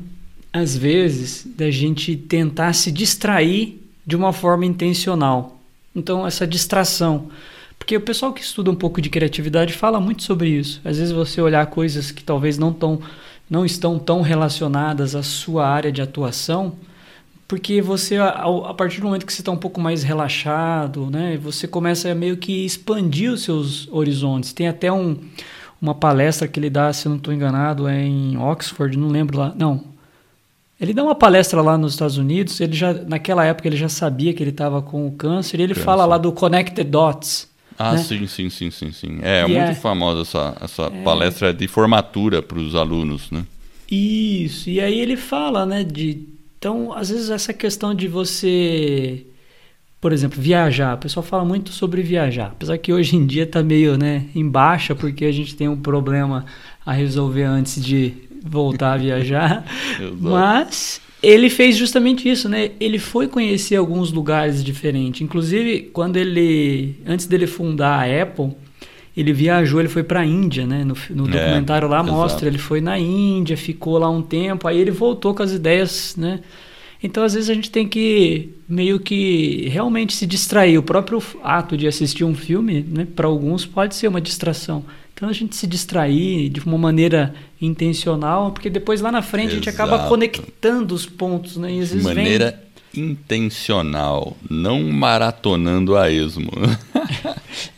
às 0.52 0.76
vezes 0.76 1.46
da 1.56 1.70
gente 1.70 2.16
tentar 2.16 2.72
se 2.72 2.90
distrair 2.90 3.80
de 4.06 4.16
uma 4.16 4.32
forma 4.32 4.66
intencional. 4.66 5.60
Então, 5.94 6.26
essa 6.26 6.46
distração. 6.46 7.30
Porque 7.78 7.96
o 7.96 8.00
pessoal 8.00 8.32
que 8.32 8.40
estuda 8.40 8.70
um 8.70 8.74
pouco 8.74 9.00
de 9.00 9.10
criatividade 9.10 9.72
fala 9.74 10.00
muito 10.00 10.22
sobre 10.22 10.48
isso. 10.48 10.80
Às 10.84 10.98
vezes 10.98 11.12
você 11.12 11.40
olhar 11.40 11.66
coisas 11.66 12.10
que 12.10 12.22
talvez 12.22 12.56
não, 12.56 12.72
tão, 12.72 13.00
não 13.48 13.64
estão 13.64 13.98
tão 13.98 14.20
relacionadas 14.20 15.14
à 15.14 15.22
sua 15.22 15.68
área 15.68 15.92
de 15.92 16.02
atuação, 16.02 16.74
porque 17.46 17.82
você, 17.82 18.16
a, 18.16 18.74
partir 18.76 19.00
do 19.00 19.06
momento 19.06 19.26
que 19.26 19.32
você 19.32 19.42
está 19.42 19.52
um 19.52 19.56
pouco 19.56 19.80
mais 19.80 20.02
relaxado, 20.02 21.10
né, 21.10 21.36
você 21.36 21.68
começa 21.68 22.10
a 22.10 22.14
meio 22.14 22.36
que 22.36 22.64
expandir 22.64 23.32
os 23.32 23.42
seus 23.42 23.88
horizontes. 23.92 24.52
Tem 24.52 24.66
até 24.66 24.90
um, 24.90 25.18
uma 25.80 25.94
palestra 25.94 26.48
que 26.48 26.58
ele 26.58 26.70
dá, 26.70 26.92
se 26.92 27.06
eu 27.06 27.10
não 27.10 27.18
estou 27.18 27.32
enganado, 27.32 27.86
é 27.86 28.02
em 28.02 28.36
Oxford, 28.36 28.96
não 28.96 29.08
lembro 29.08 29.38
lá. 29.38 29.52
Não, 29.56 29.84
ele 30.80 30.92
dá 30.92 31.02
uma 31.02 31.14
palestra 31.14 31.62
lá 31.62 31.78
nos 31.78 31.92
Estados 31.92 32.18
Unidos, 32.18 32.60
ele 32.60 32.74
já 32.74 32.92
naquela 32.92 33.44
época 33.44 33.68
ele 33.68 33.76
já 33.76 33.88
sabia 33.88 34.34
que 34.34 34.42
ele 34.42 34.50
estava 34.50 34.82
com 34.82 35.06
o 35.06 35.12
câncer, 35.12 35.60
e 35.60 35.62
ele 35.62 35.74
câncer. 35.74 35.84
fala 35.84 36.04
lá 36.04 36.18
do 36.18 36.32
Connected 36.32 36.90
Dots. 36.90 37.48
Ah, 37.78 37.92
né? 37.92 37.98
sim, 37.98 38.26
sim, 38.26 38.50
sim, 38.50 38.70
sim, 38.70 38.92
sim. 38.92 39.18
É, 39.22 39.40
é 39.40 39.46
muito 39.46 39.58
é, 39.58 39.74
famosa 39.74 40.22
essa, 40.22 40.56
essa 40.60 40.82
é, 40.84 41.02
palestra 41.02 41.52
de 41.52 41.66
formatura 41.66 42.40
para 42.40 42.58
os 42.58 42.74
alunos, 42.74 43.30
né? 43.30 43.44
Isso, 43.90 44.70
e 44.70 44.80
aí 44.80 44.98
ele 44.98 45.16
fala, 45.16 45.66
né, 45.66 45.84
de... 45.84 46.26
Então, 46.64 46.94
às 46.94 47.10
vezes 47.10 47.28
essa 47.28 47.52
questão 47.52 47.94
de 47.94 48.08
você, 48.08 49.26
por 50.00 50.14
exemplo, 50.14 50.40
viajar, 50.40 50.94
o 50.94 50.98
pessoal 50.98 51.22
fala 51.22 51.44
muito 51.44 51.70
sobre 51.70 52.00
viajar, 52.00 52.52
apesar 52.52 52.78
que 52.78 52.90
hoje 52.90 53.16
em 53.16 53.26
dia 53.26 53.42
está 53.42 53.62
meio, 53.62 53.98
né, 53.98 54.24
em 54.34 54.48
baixa, 54.48 54.94
porque 54.94 55.26
a 55.26 55.30
gente 55.30 55.54
tem 55.54 55.68
um 55.68 55.76
problema 55.76 56.46
a 56.86 56.90
resolver 56.90 57.42
antes 57.42 57.84
de 57.84 58.14
voltar 58.42 58.94
a 58.94 58.96
viajar. 58.96 59.62
mas 60.18 61.02
ele 61.22 61.50
fez 61.50 61.76
justamente 61.76 62.26
isso, 62.26 62.48
né? 62.48 62.70
Ele 62.80 62.98
foi 62.98 63.28
conhecer 63.28 63.76
alguns 63.76 64.10
lugares 64.10 64.64
diferentes. 64.64 65.20
Inclusive, 65.20 65.90
quando 65.92 66.16
ele. 66.16 66.94
Antes 67.06 67.26
dele 67.26 67.46
fundar 67.46 68.08
a 68.08 68.22
Apple, 68.22 68.52
ele 69.16 69.32
viajou, 69.32 69.80
ele 69.80 69.88
foi 69.88 70.02
para 70.02 70.20
a 70.20 70.26
Índia, 70.26 70.66
né? 70.66 70.84
No, 70.84 70.96
no 71.10 71.28
é, 71.28 71.30
documentário 71.30 71.88
lá 71.88 72.02
mostra, 72.02 72.40
exato. 72.40 72.46
ele 72.46 72.58
foi 72.58 72.80
na 72.80 72.98
Índia, 72.98 73.56
ficou 73.56 73.98
lá 73.98 74.08
um 74.08 74.22
tempo, 74.22 74.66
aí 74.66 74.78
ele 74.78 74.90
voltou 74.90 75.34
com 75.34 75.42
as 75.42 75.52
ideias, 75.52 76.14
né? 76.16 76.40
Então, 77.02 77.22
às 77.22 77.34
vezes, 77.34 77.50
a 77.50 77.54
gente 77.54 77.70
tem 77.70 77.86
que 77.86 78.54
meio 78.66 78.98
que 78.98 79.68
realmente 79.68 80.14
se 80.14 80.26
distrair. 80.26 80.78
O 80.78 80.82
próprio 80.82 81.22
ato 81.42 81.76
de 81.76 81.86
assistir 81.86 82.24
um 82.24 82.34
filme, 82.34 82.84
né, 82.88 83.06
para 83.14 83.26
alguns, 83.26 83.66
pode 83.66 83.94
ser 83.94 84.08
uma 84.08 84.20
distração. 84.22 84.84
Então 85.14 85.28
a 85.28 85.32
gente 85.32 85.54
se 85.54 85.66
distrair 85.66 86.48
de 86.48 86.60
uma 86.60 86.76
maneira 86.76 87.32
intencional, 87.62 88.50
porque 88.50 88.68
depois 88.68 89.00
lá 89.00 89.12
na 89.12 89.22
frente 89.22 89.52
Exato. 89.52 89.54
a 89.54 89.56
gente 89.56 89.70
acaba 89.70 90.08
conectando 90.08 90.92
os 90.92 91.06
pontos, 91.06 91.56
né? 91.56 91.72
E 91.72 91.80
às 91.80 91.90
vezes 91.92 92.04
maneira 92.04 92.60
vem... 92.92 93.10
intencional, 93.10 94.36
não 94.50 94.82
maratonando 94.82 95.96
a 95.96 96.10
esmo. 96.10 96.50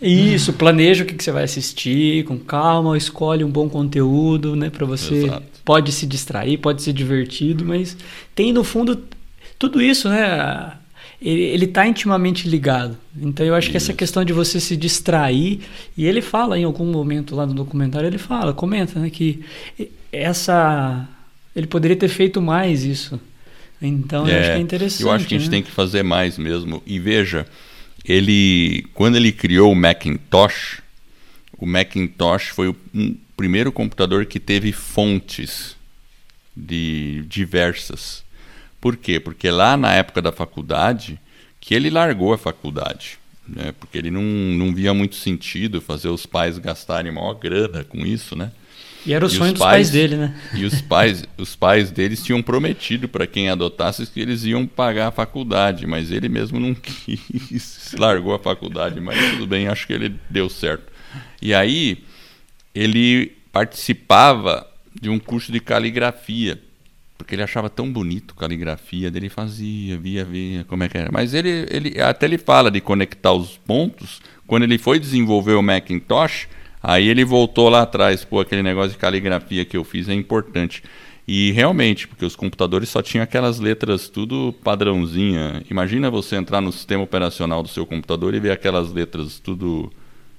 Isso, 0.00 0.52
planeja 0.52 1.04
o 1.04 1.06
que, 1.06 1.14
que 1.14 1.24
você 1.24 1.32
vai 1.32 1.44
assistir 1.44 2.24
com 2.24 2.38
calma, 2.38 2.96
escolhe 2.96 3.44
um 3.44 3.50
bom 3.50 3.68
conteúdo, 3.68 4.56
né? 4.56 4.70
Para 4.70 4.86
você 4.86 5.26
Exato. 5.26 5.42
pode 5.64 5.92
se 5.92 6.06
distrair, 6.06 6.58
pode 6.58 6.82
ser 6.82 6.92
divertido, 6.92 7.64
mas 7.64 7.96
tem 8.34 8.52
no 8.52 8.64
fundo 8.64 9.00
tudo 9.58 9.80
isso, 9.80 10.08
né? 10.08 10.72
ele 11.20 11.64
está 11.64 11.86
intimamente 11.86 12.48
ligado. 12.48 12.96
Então 13.18 13.44
eu 13.44 13.54
acho 13.54 13.66
Isso. 13.66 13.70
que 13.70 13.76
essa 13.76 13.92
questão 13.92 14.24
de 14.24 14.32
você 14.32 14.60
se 14.60 14.76
distrair, 14.76 15.60
e 15.96 16.04
ele 16.04 16.20
fala 16.20 16.58
em 16.58 16.64
algum 16.64 16.84
momento 16.84 17.34
lá 17.34 17.46
no 17.46 17.54
documentário, 17.54 18.06
ele 18.06 18.18
fala, 18.18 18.52
comenta, 18.52 19.00
né, 19.00 19.10
que 19.10 19.42
essa 20.12 21.08
ele 21.54 21.66
poderia 21.66 21.96
ter 21.96 22.08
feito 22.08 22.40
mais 22.42 22.84
isso. 22.84 23.18
Então 23.80 24.26
é, 24.26 24.30
eu 24.30 24.38
acho 24.38 24.48
que 24.48 24.52
é, 24.52 24.56
é 24.56 24.60
interessante. 24.60 25.02
Eu 25.02 25.10
acho 25.10 25.26
que 25.26 25.34
a 25.34 25.38
gente 25.38 25.48
né? 25.48 25.56
tem 25.56 25.62
que 25.62 25.70
fazer 25.70 26.02
mais 26.02 26.36
mesmo. 26.36 26.82
E 26.86 26.98
veja, 26.98 27.46
ele 28.06 28.86
quando 28.94 29.16
ele 29.16 29.32
criou 29.32 29.72
o 29.72 29.76
Macintosh, 29.76 30.82
o 31.58 31.66
Macintosh 31.66 32.48
foi 32.48 32.68
o 32.68 32.76
um, 32.94 33.16
primeiro 33.36 33.72
computador 33.72 34.26
que 34.26 34.40
teve 34.40 34.72
fontes 34.72 35.76
de 36.56 37.22
diversas 37.28 38.24
por 38.86 38.96
quê? 38.96 39.18
Porque 39.18 39.50
lá 39.50 39.76
na 39.76 39.92
época 39.94 40.22
da 40.22 40.30
faculdade, 40.30 41.18
que 41.60 41.74
ele 41.74 41.90
largou 41.90 42.32
a 42.32 42.38
faculdade, 42.38 43.18
né? 43.44 43.74
Porque 43.80 43.98
ele 43.98 44.12
não, 44.12 44.22
não 44.22 44.72
via 44.72 44.94
muito 44.94 45.16
sentido 45.16 45.80
fazer 45.80 46.08
os 46.08 46.24
pais 46.24 46.56
gastarem 46.58 47.10
maior 47.10 47.34
grana 47.34 47.82
com 47.82 48.06
isso, 48.06 48.36
né? 48.36 48.52
E 49.06 49.14
era 49.14 49.24
o 49.24 49.28
e 49.28 49.30
sonho 49.30 49.52
dos 49.52 49.60
pais, 49.60 49.72
pais, 49.72 49.90
dele, 49.90 50.16
né? 50.16 50.34
E 50.54 50.64
os 50.64 50.80
pais, 50.82 51.24
os 51.38 51.54
pais 51.54 51.90
deles 51.90 52.22
tinham 52.22 52.42
prometido 52.42 53.08
para 53.08 53.26
quem 53.26 53.48
adotasse 53.48 54.06
que 54.06 54.20
eles 54.20 54.44
iam 54.44 54.66
pagar 54.66 55.08
a 55.08 55.12
faculdade, 55.12 55.86
mas 55.86 56.10
ele 56.10 56.28
mesmo 56.28 56.58
não 56.58 56.74
quis, 56.76 57.94
largou 57.98 58.34
a 58.34 58.38
faculdade, 58.38 59.00
mas 59.00 59.16
tudo 59.32 59.46
bem, 59.46 59.68
acho 59.68 59.86
que 59.86 59.92
ele 59.92 60.14
deu 60.28 60.48
certo. 60.48 60.92
E 61.40 61.54
aí 61.54 62.02
ele 62.74 63.32
participava 63.52 64.66
de 65.00 65.08
um 65.08 65.18
curso 65.18 65.52
de 65.52 65.60
caligrafia 65.60 66.60
porque 67.16 67.34
ele 67.34 67.42
achava 67.42 67.70
tão 67.70 67.90
bonito 67.90 68.34
a 68.36 68.40
caligrafia 68.40 69.10
dele, 69.10 69.28
fazia, 69.28 69.96
via, 69.96 70.24
via 70.24 70.64
como 70.64 70.84
é 70.84 70.88
que 70.88 70.98
era. 70.98 71.10
Mas 71.10 71.32
ele, 71.32 71.66
ele 71.70 72.00
até 72.00 72.26
ele 72.26 72.38
fala 72.38 72.70
de 72.70 72.80
conectar 72.80 73.32
os 73.32 73.56
pontos. 73.56 74.20
Quando 74.46 74.64
ele 74.64 74.78
foi 74.78 74.98
desenvolver 74.98 75.54
o 75.54 75.62
Macintosh, 75.62 76.46
aí 76.86 77.08
ele 77.08 77.24
voltou 77.24 77.68
lá 77.68 77.82
atrás, 77.82 78.24
pô, 78.24 78.40
aquele 78.40 78.62
negócio 78.62 78.92
de 78.92 78.98
caligrafia 78.98 79.64
que 79.64 79.76
eu 79.76 79.84
fiz 79.84 80.08
é 80.08 80.14
importante. 80.14 80.82
E 81.28 81.50
realmente, 81.50 82.06
porque 82.06 82.24
os 82.24 82.36
computadores 82.36 82.88
só 82.88 83.02
tinham 83.02 83.24
aquelas 83.24 83.58
letras 83.58 84.08
tudo 84.08 84.54
padrãozinha. 84.62 85.60
Imagina 85.68 86.08
você 86.08 86.36
entrar 86.36 86.60
no 86.60 86.70
sistema 86.70 87.02
operacional 87.02 87.64
do 87.64 87.68
seu 87.68 87.84
computador 87.84 88.32
e 88.32 88.38
ver 88.38 88.52
aquelas 88.52 88.92
letras 88.92 89.40
tudo 89.40 89.92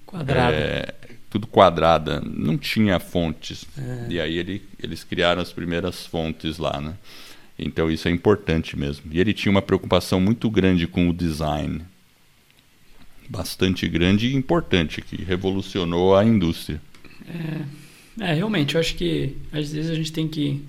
Quadrada. 0.06 0.56
é, 0.56 0.94
tudo 1.30 1.46
quadrada. 1.46 2.22
Não 2.26 2.58
tinha 2.58 3.00
fontes. 3.00 3.66
É. 3.78 4.06
E 4.10 4.22
aí 4.22 4.38
ele, 4.38 4.62
eles 4.82 5.04
criaram 5.04 5.42
as 5.42 5.52
primeiras 5.52 6.06
fontes 6.06 6.58
lá, 6.58 6.80
né? 6.80 6.94
Então 7.60 7.92
isso 7.92 8.08
é 8.08 8.12
importante 8.12 8.78
mesmo. 8.78 9.12
E 9.12 9.20
ele 9.20 9.34
tinha 9.34 9.52
uma 9.52 9.62
preocupação 9.62 10.22
muito 10.22 10.50
grande 10.50 10.88
com 10.88 11.10
o 11.10 11.14
design. 11.14 11.82
Bastante 13.30 13.88
grande 13.88 14.28
e 14.28 14.36
importante, 14.36 15.02
que 15.02 15.22
revolucionou 15.24 16.16
a 16.16 16.24
indústria. 16.24 16.82
É, 18.20 18.34
realmente, 18.34 18.76
eu 18.76 18.82
acho 18.82 18.96
que 18.96 19.36
às 19.52 19.72
vezes 19.72 19.92
a 19.92 19.96
gente 19.96 20.12
tem 20.12 20.28
que 20.28 20.64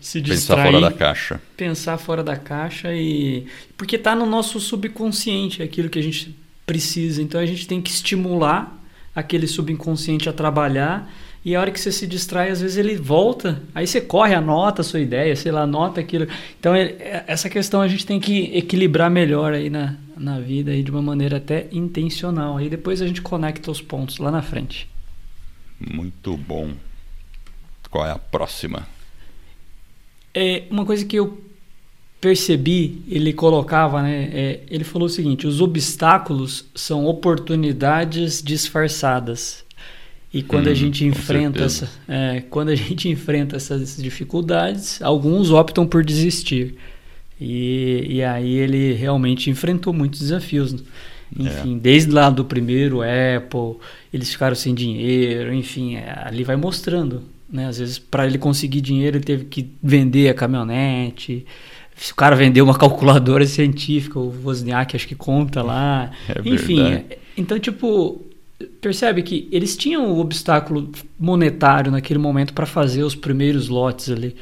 se 0.00 0.20
Pensar 0.20 0.34
distrair, 0.34 0.72
fora 0.72 0.80
da 0.80 0.92
caixa. 0.92 1.40
pensar 1.56 1.96
fora 1.98 2.24
da 2.24 2.36
caixa 2.36 2.92
e 2.92 3.46
porque 3.76 3.96
tá 3.96 4.16
no 4.16 4.26
nosso 4.26 4.58
subconsciente 4.58 5.62
aquilo 5.62 5.88
que 5.88 5.98
a 5.98 6.02
gente 6.02 6.36
precisa. 6.66 7.22
Então 7.22 7.40
a 7.40 7.46
gente 7.46 7.68
tem 7.68 7.80
que 7.80 7.90
estimular 7.90 8.82
aquele 9.14 9.46
subconsciente 9.46 10.28
a 10.28 10.32
trabalhar 10.32 11.08
e 11.44 11.56
a 11.56 11.60
hora 11.60 11.70
que 11.72 11.80
você 11.80 11.90
se 11.90 12.06
distrai, 12.06 12.50
às 12.50 12.60
vezes 12.60 12.76
ele 12.76 12.96
volta, 12.96 13.60
aí 13.74 13.86
você 13.86 14.00
corre, 14.00 14.32
anota 14.34 14.82
a 14.82 14.84
sua 14.84 15.00
ideia, 15.00 15.34
sei 15.34 15.50
lá, 15.50 15.62
anota 15.62 16.00
aquilo. 16.00 16.26
Então 16.58 16.74
é- 16.74 17.24
essa 17.26 17.48
questão 17.50 17.80
a 17.80 17.88
gente 17.88 18.06
tem 18.06 18.20
que 18.20 18.56
equilibrar 18.56 19.10
melhor 19.10 19.52
aí 19.52 19.68
na, 19.68 19.96
na 20.16 20.38
vida 20.38 20.70
aí 20.70 20.82
de 20.82 20.90
uma 20.90 21.02
maneira 21.02 21.38
até 21.38 21.66
intencional. 21.72 22.58
Aí 22.58 22.68
depois 22.68 23.02
a 23.02 23.06
gente 23.06 23.20
conecta 23.20 23.70
os 23.70 23.80
pontos 23.80 24.18
lá 24.18 24.30
na 24.30 24.40
frente. 24.40 24.88
Muito 25.80 26.36
bom. 26.36 26.70
Qual 27.90 28.06
é 28.06 28.12
a 28.12 28.18
próxima? 28.18 28.86
É, 30.32 30.62
uma 30.70 30.86
coisa 30.86 31.04
que 31.04 31.16
eu 31.16 31.42
percebi, 32.20 33.02
ele 33.08 33.32
colocava, 33.32 34.00
né? 34.00 34.30
é, 34.32 34.60
ele 34.70 34.84
falou 34.84 35.06
o 35.06 35.10
seguinte: 35.10 35.46
os 35.46 35.60
obstáculos 35.60 36.66
são 36.72 37.04
oportunidades 37.04 38.40
disfarçadas. 38.40 39.64
E 40.32 40.42
quando 40.42 40.68
a 40.68 40.74
Hum, 40.74 40.74
gente 40.74 41.04
com 41.04 41.04
enfrenta 41.04 41.64
essa, 41.64 41.90
é, 42.08 42.42
quando 42.50 42.70
a 42.70 42.74
gente 42.74 43.08
enfrenta 43.08 43.56
essas 43.56 43.96
dificuldades, 43.96 45.00
alguns 45.02 45.50
optam 45.50 45.86
por 45.86 46.04
desistir. 46.04 46.76
E, 47.40 48.06
e 48.08 48.22
aí 48.24 48.54
ele 48.54 48.92
realmente 48.94 49.50
enfrentou 49.50 49.92
muitos 49.92 50.20
desafios. 50.20 50.74
Enfim, 51.36 51.78
desde 51.78 52.12
lá 52.12 52.30
do 52.30 52.44
primeiro 52.44 53.00
Apple, 53.02 53.78
eles 54.12 54.30
ficaram 54.32 54.54
sem 54.54 54.74
dinheiro, 54.74 55.52
enfim, 55.54 55.96
é, 55.96 56.22
ali 56.24 56.44
vai 56.44 56.56
mostrando. 56.56 57.22
Né? 57.50 57.66
Às 57.68 57.78
vezes, 57.78 57.98
para 57.98 58.26
ele 58.26 58.38
conseguir 58.38 58.80
dinheiro, 58.82 59.16
ele 59.16 59.24
teve 59.24 59.44
que 59.46 59.70
vender 59.82 60.28
a 60.28 60.34
caminhonete. 60.34 61.46
Se 61.96 62.12
o 62.12 62.14
cara 62.16 62.36
vendeu 62.36 62.64
uma 62.64 62.76
calculadora 62.78 63.46
científica, 63.46 64.18
o 64.18 64.32
Wozniak 64.44 64.94
acho 64.96 65.08
que 65.08 65.14
conta 65.14 65.62
lá. 65.62 66.10
É 66.28 66.34
enfim, 66.44 66.92
é- 66.92 67.18
então, 67.36 67.58
tipo, 67.58 68.26
percebe 68.80 69.22
que 69.22 69.48
eles 69.52 69.76
tinham 69.76 70.10
o 70.10 70.18
obstáculo 70.18 70.90
monetário 71.18 71.90
naquele 71.90 72.18
momento 72.18 72.52
para 72.52 72.66
fazer 72.66 73.02
os 73.02 73.14
primeiros 73.14 73.68
lotes 73.68 74.10
ali, 74.10 74.34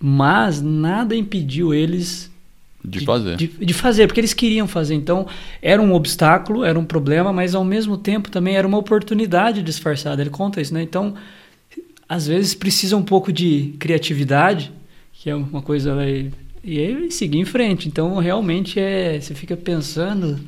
mas 0.00 0.60
nada 0.60 1.14
impediu 1.16 1.72
eles 1.74 2.30
De 2.84 3.00
fazer. 3.04 3.36
de, 3.36 3.46
de 3.48 3.74
fazer, 3.74 4.06
porque 4.06 4.20
eles 4.20 4.34
queriam 4.34 4.66
fazer. 4.68 4.94
Então, 4.94 5.26
era 5.60 5.80
um 5.82 5.92
obstáculo, 5.94 6.64
era 6.64 6.78
um 6.78 6.84
problema, 6.84 7.32
mas 7.32 7.54
ao 7.54 7.64
mesmo 7.64 7.96
tempo 7.96 8.30
também 8.30 8.56
era 8.56 8.66
uma 8.66 8.78
oportunidade 8.78 9.62
disfarçada. 9.62 10.22
Ele 10.22 10.30
conta 10.30 10.60
isso, 10.60 10.72
né? 10.74 10.82
Então, 10.82 11.14
às 12.08 12.26
vezes 12.26 12.54
precisa 12.54 12.96
um 12.96 13.02
pouco 13.02 13.32
de 13.32 13.74
criatividade, 13.78 14.72
que 15.12 15.28
é 15.30 15.34
uma 15.34 15.62
coisa. 15.62 15.94
né, 15.94 16.30
E 16.62 16.78
aí 16.78 17.10
seguir 17.10 17.38
em 17.38 17.44
frente. 17.44 17.88
Então, 17.88 18.16
realmente 18.18 18.78
é. 18.78 19.20
Você 19.20 19.34
fica 19.34 19.56
pensando. 19.56 20.38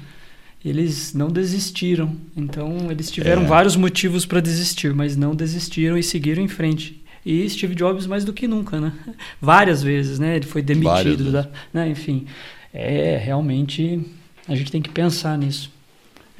Eles 0.65 1.15
não 1.15 1.29
desistiram. 1.29 2.17
Então, 2.37 2.91
eles 2.91 3.11
tiveram 3.11 3.43
É. 3.43 3.47
vários 3.47 3.77
motivos 3.77 4.27
para 4.27 4.41
desistir, 4.41 4.93
mas 4.93 5.17
não 5.17 5.35
desistiram 5.35 5.97
e 5.97 6.03
seguiram 6.03 6.43
em 6.43 6.49
frente. 6.49 7.01
E 7.25 7.49
Steve 7.49 7.75
Jobs 7.75 8.07
mais 8.07 8.25
do 8.25 8.33
que 8.33 8.49
nunca, 8.49 8.81
né? 8.81 8.93
Várias 9.41 9.83
vezes, 9.83 10.19
né? 10.19 10.37
Ele 10.37 10.47
foi 10.47 10.63
demitido, 10.63 11.31
da, 11.31 11.49
né? 11.73 11.89
enfim. 11.89 12.27
É, 12.73 13.21
realmente, 13.23 14.01
a 14.49 14.55
gente 14.55 14.73
tem 14.73 14.81
que 14.83 14.89
pensar 14.91 15.37
nisso. 15.39 15.71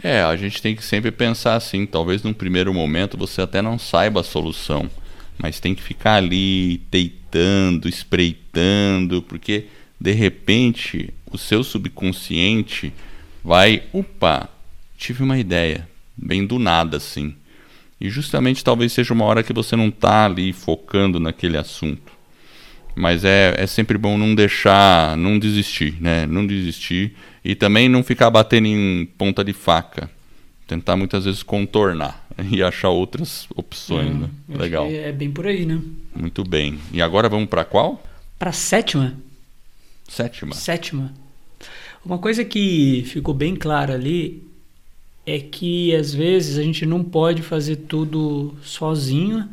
É, 0.03 0.23
a 0.23 0.37
gente 0.37 0.63
tem 0.63 0.75
que 0.77 0.85
sempre 0.85 1.11
pensar 1.11 1.55
assim. 1.57 1.85
Talvez 1.85 2.23
num 2.23 2.33
primeiro 2.33 2.73
momento 2.73 3.17
você 3.19 3.43
até 3.43 3.61
não 3.61 3.79
saiba 3.79 4.21
a 4.21 4.25
solução, 4.25 4.89
mas 5.37 5.59
tem 5.61 5.75
que 5.75 5.83
ficar 5.83 6.15
ali 6.15 6.81
deitando, 6.91 7.89
espreitando, 7.89 9.21
porque 9.23 9.67
de 10.01 10.13
repente 10.13 11.13
o 11.31 11.37
seu 11.37 11.63
subconsciente 11.65 12.93
vai, 13.45 13.83
opa, 13.93 14.49
tive 14.97 15.23
uma 15.23 15.39
ideia, 15.39 15.89
bem 16.17 16.47
do 16.47 16.59
nada 16.59 16.97
assim. 16.97 17.35
E 18.01 18.09
justamente 18.09 18.63
talvez 18.63 18.93
seja 18.93 19.13
uma 19.13 19.25
hora 19.25 19.43
que 19.43 19.53
você 19.53 19.75
não 19.75 19.89
está 19.89 20.25
ali 20.25 20.53
focando 20.53 21.19
naquele 21.19 21.57
assunto. 21.57 22.13
Mas 22.95 23.25
é, 23.25 23.55
é 23.57 23.67
sempre 23.67 23.97
bom 23.97 24.19
não 24.19 24.35
deixar, 24.35 25.17
não 25.17 25.39
desistir, 25.39 25.97
né? 26.01 26.27
Não 26.27 26.47
desistir 26.47 27.15
e 27.45 27.55
também 27.55 27.89
não 27.89 28.03
ficar 28.03 28.31
batendo 28.31 28.67
em 28.67 29.07
ponta 29.17 29.45
de 29.45 29.53
faca. 29.53 30.11
Tentar 30.67 30.97
muitas 30.97 31.25
vezes 31.25 31.43
contornar 31.43 32.27
e 32.51 32.63
achar 32.63 32.91
outras 32.91 33.47
opções, 33.55 34.15
né? 34.15 34.29
Eu 34.49 34.55
acho 34.55 34.63
Legal. 34.63 34.87
É 34.87 35.13
bem 35.13 35.31
por 35.31 35.47
aí, 35.47 35.65
né? 35.65 35.81
Muito 36.15 36.45
bem. 36.45 36.79
E 36.93 37.01
agora 37.01 37.29
vamos 37.29 37.49
para 37.49 37.65
qual? 37.65 38.05
Para 38.39 38.53
sétima, 38.53 39.17
Sétima. 40.09 40.55
sétima. 40.55 41.13
Uma 42.05 42.19
coisa 42.19 42.45
que 42.45 43.03
ficou 43.07 43.35
bem 43.35 43.55
clara 43.57 43.95
ali 43.95 44.43
é 45.27 45.39
que 45.39 45.95
às 45.95 46.15
vezes 46.15 46.59
a 46.59 46.63
gente 46.63 46.87
não 46.87 47.05
pode 47.05 47.43
fazer 47.43 47.77
tudo 47.77 48.55
sozinho. 48.63 49.49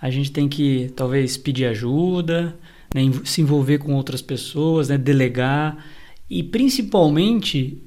A 0.00 0.10
gente 0.10 0.30
tem 0.30 0.48
que 0.48 0.92
talvez 0.94 1.36
pedir 1.36 1.66
ajuda, 1.66 2.54
né, 2.94 3.02
se 3.24 3.40
envolver 3.40 3.78
com 3.78 3.94
outras 3.94 4.20
pessoas, 4.20 4.88
né, 4.88 4.98
delegar. 4.98 5.84
E 6.28 6.42
principalmente 6.42 7.78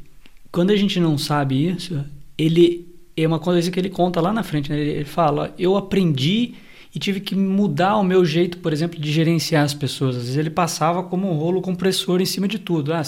quando 0.52 0.72
a 0.72 0.76
gente 0.76 1.00
não 1.00 1.18
sabe 1.18 1.68
isso, 1.68 2.04
ele 2.38 2.88
é 3.16 3.28
uma 3.28 3.40
coisa 3.40 3.70
que 3.70 3.80
ele 3.80 3.90
conta 3.90 4.22
lá 4.22 4.34
na 4.34 4.44
frente. 4.44 4.70
Né? 4.70 4.80
Ele 4.80 5.06
fala: 5.06 5.54
eu 5.58 5.76
aprendi 5.76 6.56
e 6.98 7.00
tive 7.00 7.20
que 7.20 7.36
mudar 7.36 7.96
o 7.98 8.04
meu 8.04 8.26
jeito, 8.26 8.58
por 8.58 8.74
exemplo, 8.74 9.00
de 9.00 9.12
gerenciar 9.12 9.64
as 9.64 9.72
pessoas. 9.72 10.16
Às 10.16 10.24
vezes 10.24 10.36
ele 10.38 10.50
passava 10.50 11.04
como 11.04 11.32
um 11.32 11.36
rolo 11.36 11.62
compressor 11.62 12.20
em 12.20 12.26
cima 12.26 12.48
de 12.48 12.58
tudo. 12.58 12.92
Ah, 12.92 13.04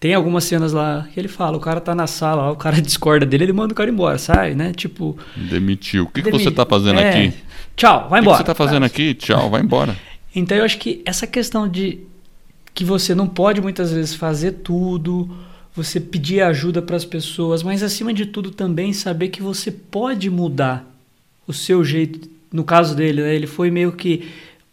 tem 0.00 0.14
algumas 0.14 0.44
cenas 0.44 0.72
lá 0.72 1.06
que 1.12 1.20
ele 1.20 1.28
fala, 1.28 1.54
o 1.54 1.60
cara 1.60 1.78
tá 1.78 1.94
na 1.94 2.06
sala, 2.06 2.50
o 2.50 2.56
cara 2.56 2.80
discorda 2.80 3.26
dele, 3.26 3.44
ele 3.44 3.52
manda 3.52 3.74
o 3.74 3.76
cara 3.76 3.90
embora, 3.90 4.16
sai, 4.16 4.54
né? 4.54 4.72
Tipo, 4.72 5.18
Demitiu. 5.36 6.04
O 6.04 6.06
que, 6.06 6.22
que 6.22 6.30
você 6.30 6.48
está 6.48 6.64
fazendo 6.64 6.98
é, 6.98 7.10
aqui? 7.10 7.36
Tchau, 7.76 8.08
vai 8.08 8.08
O 8.08 8.08
que, 8.08 8.14
que 8.14 8.20
embora. 8.20 8.36
você 8.38 8.42
está 8.42 8.54
fazendo 8.54 8.86
aqui? 8.86 9.12
Tchau, 9.12 9.50
vai 9.50 9.60
embora. 9.60 9.94
Então 10.34 10.56
eu 10.58 10.64
acho 10.64 10.76
que 10.76 11.00
essa 11.06 11.26
questão 11.26 11.66
de 11.66 12.00
que 12.74 12.84
você 12.84 13.14
não 13.14 13.26
pode 13.26 13.58
muitas 13.62 13.90
vezes 13.90 14.14
fazer 14.14 14.52
tudo, 14.52 15.34
você 15.74 15.98
pedir 15.98 16.42
ajuda 16.42 16.82
para 16.82 16.94
as 16.94 17.06
pessoas, 17.06 17.62
mas 17.62 17.82
acima 17.82 18.12
de 18.12 18.26
tudo 18.26 18.50
também 18.50 18.92
saber 18.92 19.28
que 19.28 19.40
você 19.40 19.70
pode 19.70 20.28
mudar 20.28 20.86
o 21.46 21.54
seu 21.54 21.82
jeito. 21.82 22.35
No 22.52 22.64
caso 22.64 22.94
dele, 22.94 23.22
né, 23.22 23.34
ele 23.34 23.46
foi 23.46 23.70
meio 23.70 23.92
que 23.92 24.28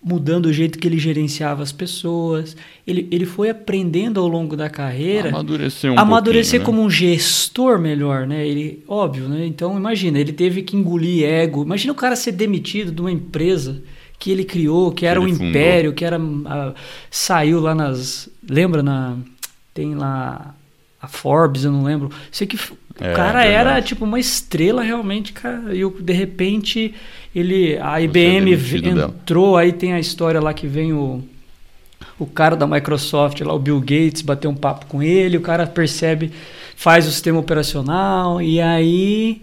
mudando 0.05 0.47
o 0.47 0.53
jeito 0.53 0.77
que 0.77 0.85
ele 0.87 0.97
gerenciava 0.99 1.63
as 1.63 1.71
pessoas. 1.71 2.57
Ele, 2.85 3.07
ele 3.09 3.25
foi 3.25 3.49
aprendendo 3.49 4.19
ao 4.19 4.27
longo 4.27 4.55
da 4.57 4.69
carreira 4.69 5.29
Amadurecer 5.29 5.91
um 5.91 5.97
amadurecer 5.97 6.59
né? 6.59 6.65
como 6.65 6.81
um 6.81 6.89
gestor 6.89 7.79
melhor, 7.79 8.27
né? 8.27 8.45
Ele, 8.45 8.83
óbvio, 8.87 9.29
né? 9.29 9.45
Então 9.45 9.77
imagina, 9.77 10.19
ele 10.19 10.33
teve 10.33 10.61
que 10.61 10.75
engolir 10.75 11.23
ego. 11.25 11.63
Imagina 11.63 11.93
o 11.93 11.95
cara 11.95 12.15
ser 12.17 12.33
demitido 12.33 12.91
de 12.91 12.99
uma 13.01 13.11
empresa 13.11 13.81
que 14.19 14.29
ele 14.29 14.43
criou, 14.43 14.91
que 14.91 15.05
era 15.05 15.19
um 15.21 15.27
império, 15.49 15.93
que 15.93 16.03
era 16.05 16.17
a- 16.45 16.73
saiu 17.09 17.59
lá 17.61 17.73
nas, 17.73 18.29
lembra 18.49 18.83
na 18.83 19.15
tem 19.73 19.95
lá 19.95 20.53
a 21.01 21.07
Forbes, 21.07 21.63
eu 21.65 21.71
não 21.71 21.83
lembro. 21.83 22.09
Sei 22.31 22.45
que 22.47 22.57
f- 22.95 23.03
É, 23.05 23.11
o 23.11 23.15
cara 23.15 23.43
era 23.45 23.63
verdade. 23.65 23.87
tipo 23.87 24.05
uma 24.05 24.19
estrela 24.19 24.81
realmente, 24.83 25.33
cara. 25.33 25.75
E 25.75 25.83
o- 25.85 25.89
de 25.99 26.13
repente 26.13 26.93
ele 27.35 27.77
a 27.77 27.93
Você 27.93 28.01
é 28.01 28.03
IBM 28.05 28.45
demitido 28.55 28.95
dela. 28.95 29.15
entrou, 29.21 29.57
aí 29.57 29.71
tem 29.73 29.93
a 29.93 29.99
história 29.99 30.39
lá 30.39 30.53
que 30.53 30.67
vem 30.67 30.93
o 30.93 31.23
o 32.19 32.25
cara 32.27 32.55
da 32.55 32.67
Microsoft, 32.67 33.39
lá 33.41 33.53
o 33.53 33.59
Bill 33.59 33.79
Gates, 33.79 34.21
bateu 34.21 34.49
um 34.51 34.55
papo 34.55 34.85
com 34.85 35.01
ele, 35.01 35.37
o 35.37 35.41
cara 35.41 35.65
percebe, 35.65 36.31
faz 36.75 37.07
o 37.07 37.11
sistema 37.11 37.39
operacional 37.39 38.41
e 38.41 38.61
aí 38.61 39.41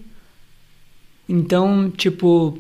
então, 1.28 1.90
tipo, 1.90 2.58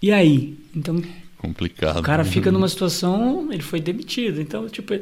e 0.00 0.10
aí? 0.10 0.56
Então, 0.74 1.02
Complicado. 1.38 1.98
o 2.00 2.02
cara 2.02 2.24
fica 2.24 2.50
numa 2.50 2.68
situação, 2.68 3.48
ele 3.52 3.62
foi 3.62 3.80
demitido. 3.80 4.40
Então, 4.40 4.68
tipo, 4.68 4.94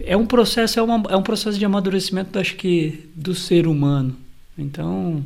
é 0.00 0.16
um 0.16 0.26
processo, 0.26 0.78
é, 0.78 0.82
uma, 0.82 1.02
é 1.10 1.16
um 1.16 1.22
processo 1.22 1.58
de 1.58 1.64
amadurecimento, 1.64 2.38
acho 2.38 2.54
que, 2.56 3.08
do 3.14 3.34
ser 3.34 3.66
humano. 3.66 4.16
Então, 4.58 5.24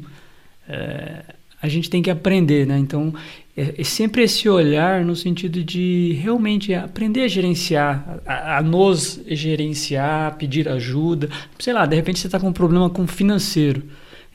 é, 0.69 1.23
a 1.63 1.69
gente 1.69 1.91
tem 1.91 2.03
que 2.03 2.11
aprender, 2.11 2.67
né? 2.67 2.79
Então, 2.79 3.13
é, 3.57 3.75
é, 3.79 3.85
sempre 3.85 4.23
esse 4.23 4.49
olhar 4.49 5.05
no 5.05 5.15
sentido 5.15 5.63
de 5.63 6.19
realmente 6.23 6.73
aprender 6.73 7.23
a 7.23 7.29
gerenciar, 7.29 8.21
a, 8.25 8.59
a 8.59 8.63
nos 8.63 9.21
gerenciar, 9.27 10.37
pedir 10.37 10.69
ajuda. 10.69 11.29
Sei 11.59 11.73
lá, 11.73 11.85
de 11.85 11.97
repente 11.97 12.19
você 12.19 12.29
está 12.29 12.41
com 12.41 12.49
um 12.49 12.53
problema 12.53 12.89
com 12.89 13.07
financeiro. 13.07 13.83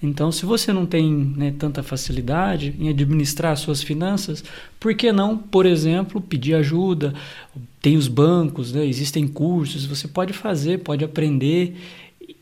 Então, 0.04 0.32
se 0.32 0.46
você 0.46 0.72
não 0.72 0.86
tem 0.86 1.12
né, 1.12 1.54
tanta 1.58 1.82
facilidade 1.82 2.76
em 2.78 2.90
administrar 2.90 3.58
suas 3.58 3.82
finanças, 3.82 4.44
por 4.80 4.94
que 4.94 5.12
não, 5.12 5.38
por 5.38 5.66
exemplo, 5.66 6.22
pedir 6.22 6.54
ajuda? 6.54 7.14
Tem 7.82 7.98
os 7.98 8.08
bancos, 8.08 8.72
né, 8.72 8.86
existem 8.86 9.28
cursos, 9.28 9.86
você 9.86 10.08
pode 10.08 10.34
fazer, 10.34 10.80
pode 10.80 11.04
aprender 11.04 11.76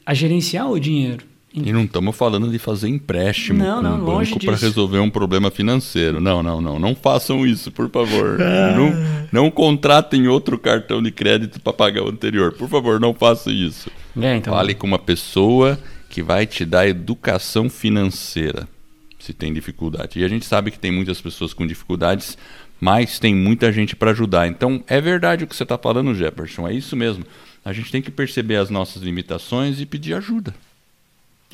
a 0.05 0.13
gerenciar 0.13 0.69
o 0.69 0.79
dinheiro. 0.79 1.32
E 1.53 1.71
não 1.71 1.83
estamos 1.83 2.15
falando 2.15 2.49
de 2.49 2.57
fazer 2.57 2.87
empréstimo 2.87 3.63
não, 3.63 3.75
com 3.75 3.81
não, 3.83 4.05
banco 4.05 4.39
para 4.39 4.55
resolver 4.55 4.97
um 4.97 5.09
problema 5.09 5.51
financeiro. 5.51 6.19
Não, 6.19 6.41
não, 6.41 6.59
não. 6.59 6.79
Não 6.79 6.95
façam 6.95 7.45
isso, 7.45 7.71
por 7.71 7.89
favor. 7.89 8.39
Ah. 8.53 8.75
Não, 8.75 8.93
não 9.31 9.51
contratem 9.51 10.27
outro 10.27 10.57
cartão 10.57 11.01
de 11.01 11.11
crédito 11.11 11.59
para 11.59 11.73
pagar 11.73 12.03
o 12.03 12.09
anterior. 12.09 12.53
Por 12.53 12.69
favor, 12.69 12.99
não 12.99 13.13
façam 13.13 13.51
isso. 13.51 13.89
É, 14.19 14.35
então... 14.35 14.53
Fale 14.53 14.73
com 14.73 14.85
uma 14.85 14.99
pessoa 14.99 15.79
que 16.09 16.21
vai 16.21 16.45
te 16.45 16.65
dar 16.65 16.87
educação 16.87 17.69
financeira, 17.69 18.67
se 19.19 19.33
tem 19.33 19.53
dificuldade. 19.53 20.19
E 20.19 20.23
a 20.23 20.27
gente 20.27 20.45
sabe 20.45 20.71
que 20.71 20.79
tem 20.79 20.91
muitas 20.91 21.19
pessoas 21.21 21.53
com 21.53 21.65
dificuldades, 21.65 22.37
mas 22.79 23.17
tem 23.17 23.33
muita 23.33 23.71
gente 23.71 23.95
para 23.95 24.11
ajudar. 24.11 24.47
Então, 24.47 24.83
é 24.87 25.01
verdade 25.01 25.43
o 25.43 25.47
que 25.47 25.55
você 25.55 25.63
está 25.63 25.77
falando, 25.77 26.13
Jefferson. 26.13 26.67
É 26.67 26.73
isso 26.73 26.95
mesmo. 26.95 27.25
A 27.65 27.73
gente 27.73 27.91
tem 27.91 28.01
que 28.01 28.11
perceber 28.11 28.57
as 28.57 28.69
nossas 28.69 29.01
limitações 29.01 29.79
e 29.79 29.85
pedir 29.85 30.13
ajuda. 30.13 30.53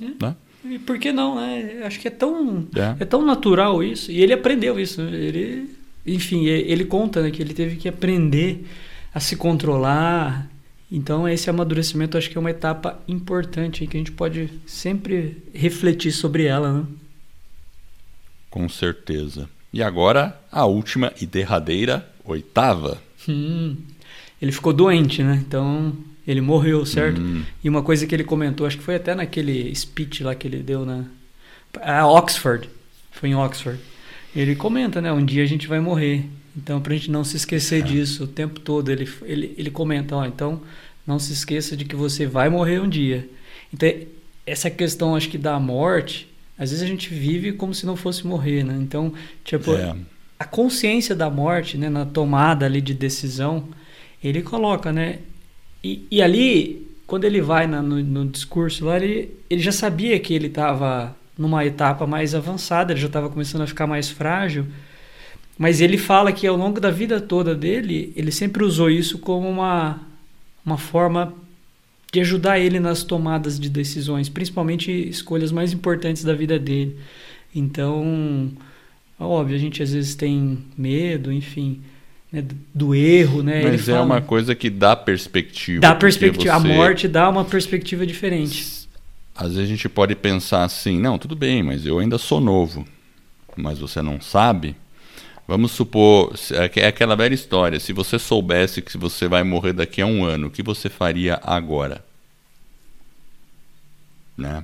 É. 0.02 0.26
Né? 0.26 0.36
E 0.66 0.80
por 0.80 1.00
que 1.00 1.12
não, 1.12 1.36
né? 1.36 1.84
Acho 1.84 2.00
que 2.00 2.08
é 2.08 2.12
tão, 2.12 2.68
é. 2.76 3.04
é. 3.04 3.06
tão 3.06 3.26
natural 3.26 3.84
isso. 3.84 4.12
E 4.12 4.22
ele 4.22 4.34
aprendeu 4.34 4.80
isso. 4.80 5.02
Ele, 5.02 5.70
enfim, 6.06 6.46
ele 6.46 6.86
conta 6.86 7.22
né, 7.22 7.32
que 7.32 7.42
ele 7.42 7.54
teve 7.54 7.78
que 7.78 7.88
aprender 7.88 8.66
a 9.14 9.20
se 9.20 9.36
controlar. 9.36 10.50
Então, 10.92 11.28
esse 11.28 11.50
amadurecimento 11.50 12.18
acho 12.18 12.30
que 12.30 12.38
é 12.38 12.42
uma 12.42 12.50
etapa 12.50 13.00
importante 13.08 13.86
que 13.88 13.96
a 13.96 14.00
gente 14.00 14.12
pode 14.12 14.50
sempre 14.66 15.38
refletir 15.54 16.12
sobre 16.12 16.46
ela. 16.46 16.74
Né? 16.74 16.86
Com 18.50 18.68
certeza. 18.68 19.50
E 19.72 19.84
agora, 19.84 20.40
a 20.52 20.66
última 20.66 21.14
e 21.22 21.26
derradeira, 21.26 22.10
oitava. 22.26 23.02
Hum, 23.28 23.78
ele 24.42 24.52
ficou 24.52 24.74
doente, 24.74 25.22
né? 25.22 25.44
Então, 25.46 25.96
ele 26.30 26.42
morreu, 26.42 26.86
certo? 26.86 27.20
Uhum. 27.20 27.42
E 27.64 27.68
uma 27.68 27.82
coisa 27.82 28.06
que 28.06 28.14
ele 28.14 28.24
comentou, 28.24 28.68
acho 28.68 28.78
que 28.78 28.84
foi 28.84 28.96
até 28.96 29.16
naquele 29.16 29.74
speech 29.74 30.24
lá 30.24 30.36
que 30.36 30.48
ele 30.48 30.58
deu 30.58 30.86
na 30.86 31.06
a 31.82 32.08
Oxford, 32.08 32.70
foi 33.12 33.30
em 33.30 33.36
Oxford. 33.36 33.80
Ele 34.36 34.56
comenta, 34.56 35.02
né? 35.02 35.12
Um 35.12 35.26
dia 35.26 35.42
a 35.42 35.48
gente 35.48 35.68
vai 35.68 35.80
morrer. 35.80 36.26
Então, 36.56 36.80
para 36.82 36.94
a 36.94 36.96
gente 36.96 37.10
não 37.10 37.24
se 37.24 37.36
esquecer 37.36 37.80
é. 37.80 37.82
disso 37.82 38.26
o 38.26 38.28
tempo 38.28 38.60
todo, 38.60 38.92
ele, 38.92 39.10
ele, 39.24 39.56
ele 39.58 39.72
comenta, 39.72 40.16
ó, 40.16 40.26
então 40.26 40.62
não 41.06 41.18
se 41.18 41.34
esqueça 41.34 41.76
de 41.76 41.84
que 41.84 41.96
você 41.96 42.28
vai 42.28 42.48
morrer 42.48 42.80
um 42.80 42.88
dia. 42.88 43.28
Então, 43.74 43.90
essa 44.46 44.70
questão, 44.70 45.16
acho 45.16 45.30
que 45.30 45.38
da 45.38 45.60
morte, 45.60 46.30
às 46.60 46.70
vezes 46.70 46.84
a 46.84 46.88
gente 46.88 47.10
vive 47.10 47.54
como 47.54 47.74
se 47.74 47.88
não 47.88 47.96
fosse 47.96 48.26
morrer, 48.28 48.64
né? 48.64 48.78
Então, 48.80 49.12
tipo, 49.44 49.74
é. 49.74 49.96
a 50.38 50.46
consciência 50.46 51.16
da 51.16 51.30
morte, 51.30 51.76
né, 51.76 51.90
na 51.90 52.06
tomada 52.06 52.68
ali 52.68 52.82
de 52.82 52.94
decisão, 52.94 53.68
ele 54.24 54.44
coloca, 54.44 54.92
né? 54.92 55.20
E, 55.84 56.06
e 56.12 56.22
ali, 56.22 56.88
quando 57.08 57.26
ele 57.26 57.42
vai 57.42 57.68
na, 57.68 57.82
no, 57.82 58.02
no, 58.04 58.26
discurso 58.28 58.86
lá, 58.86 58.98
ele, 58.98 59.34
ele 59.50 59.62
já 59.62 59.72
sabia 59.72 60.20
que 60.20 60.34
ele 60.34 60.48
estava 60.48 61.16
numa 61.38 61.66
etapa 61.66 62.06
mais 62.06 62.36
avançada, 62.36 62.92
ele 62.92 63.00
já 63.00 63.08
estava 63.08 63.30
começando 63.30 63.62
a 63.62 63.68
ficar 63.68 63.88
mais 63.88 64.10
frágil. 64.10 64.66
Mas 65.58 65.82
ele 65.82 65.98
fala 65.98 66.32
que 66.32 66.48
ao 66.48 66.56
longo 66.56 66.80
da 66.80 66.92
vida 66.92 67.20
toda 67.20 67.54
dele, 67.56 68.14
ele 68.16 68.32
sempre 68.32 68.64
usou 68.64 68.90
isso 68.90 69.20
como 69.20 69.50
uma, 69.50 70.00
uma 70.66 70.78
forma 70.78 71.34
de 72.12 72.20
ajudar 72.22 72.60
ele 72.60 72.80
nas 72.80 73.04
tomadas 73.04 73.60
de 73.60 73.70
decisões, 73.70 74.30
principalmente 74.30 74.92
escolhas 74.92 75.52
mais 75.52 75.74
importantes 75.74 76.24
da 76.24 76.34
vida 76.34 76.58
dele. 76.58 76.98
Então, 77.54 78.52
óbvio, 79.20 79.56
a 79.56 79.60
gente 79.60 79.84
às 79.84 79.94
vezes 79.94 80.16
tem 80.16 80.60
medo, 80.78 81.32
enfim, 81.32 81.82
né, 82.32 82.44
do 82.74 82.94
erro, 82.94 83.42
né? 83.42 83.64
Mas 83.64 83.66
Ele 83.66 83.76
é 83.76 83.96
fala, 83.96 84.06
uma 84.06 84.22
coisa 84.22 84.54
que 84.54 84.70
dá 84.70 84.96
perspectiva. 84.96 85.82
Dá 85.82 85.96
perspectiva. 85.96 86.60
Você... 86.60 86.72
A 86.72 86.74
morte 86.76 87.08
dá 87.08 87.30
uma 87.30 87.44
perspectiva 87.44 88.06
diferente. 88.06 88.88
Às 89.36 89.54
vezes 89.54 89.64
a 89.64 89.66
gente 89.66 89.90
pode 89.90 90.16
pensar 90.16 90.64
assim, 90.64 91.00
não, 91.00 91.18
tudo 91.18 91.36
bem, 91.36 91.64
mas 91.64 91.86
eu 91.86 92.00
ainda 92.00 92.18
sou 92.18 92.40
novo. 92.40 92.86
Mas 93.56 93.80
você 93.80 94.02
não 94.02 94.22
sabe. 94.22 94.76
Vamos 95.48 95.72
supor, 95.72 96.36
é, 96.52 96.82
é 96.82 96.88
aquela 96.88 97.16
velha 97.16 97.34
história. 97.34 97.80
Se 97.80 97.92
você 97.92 98.20
soubesse 98.20 98.82
que 98.82 98.96
você 98.98 99.28
vai 99.28 99.44
morrer 99.44 99.74
daqui 99.74 100.02
a 100.02 100.06
um 100.06 100.24
ano, 100.24 100.48
o 100.48 100.52
que 100.52 100.62
você 100.62 100.90
faria 100.90 101.40
agora? 101.42 102.06
Né? 104.38 104.64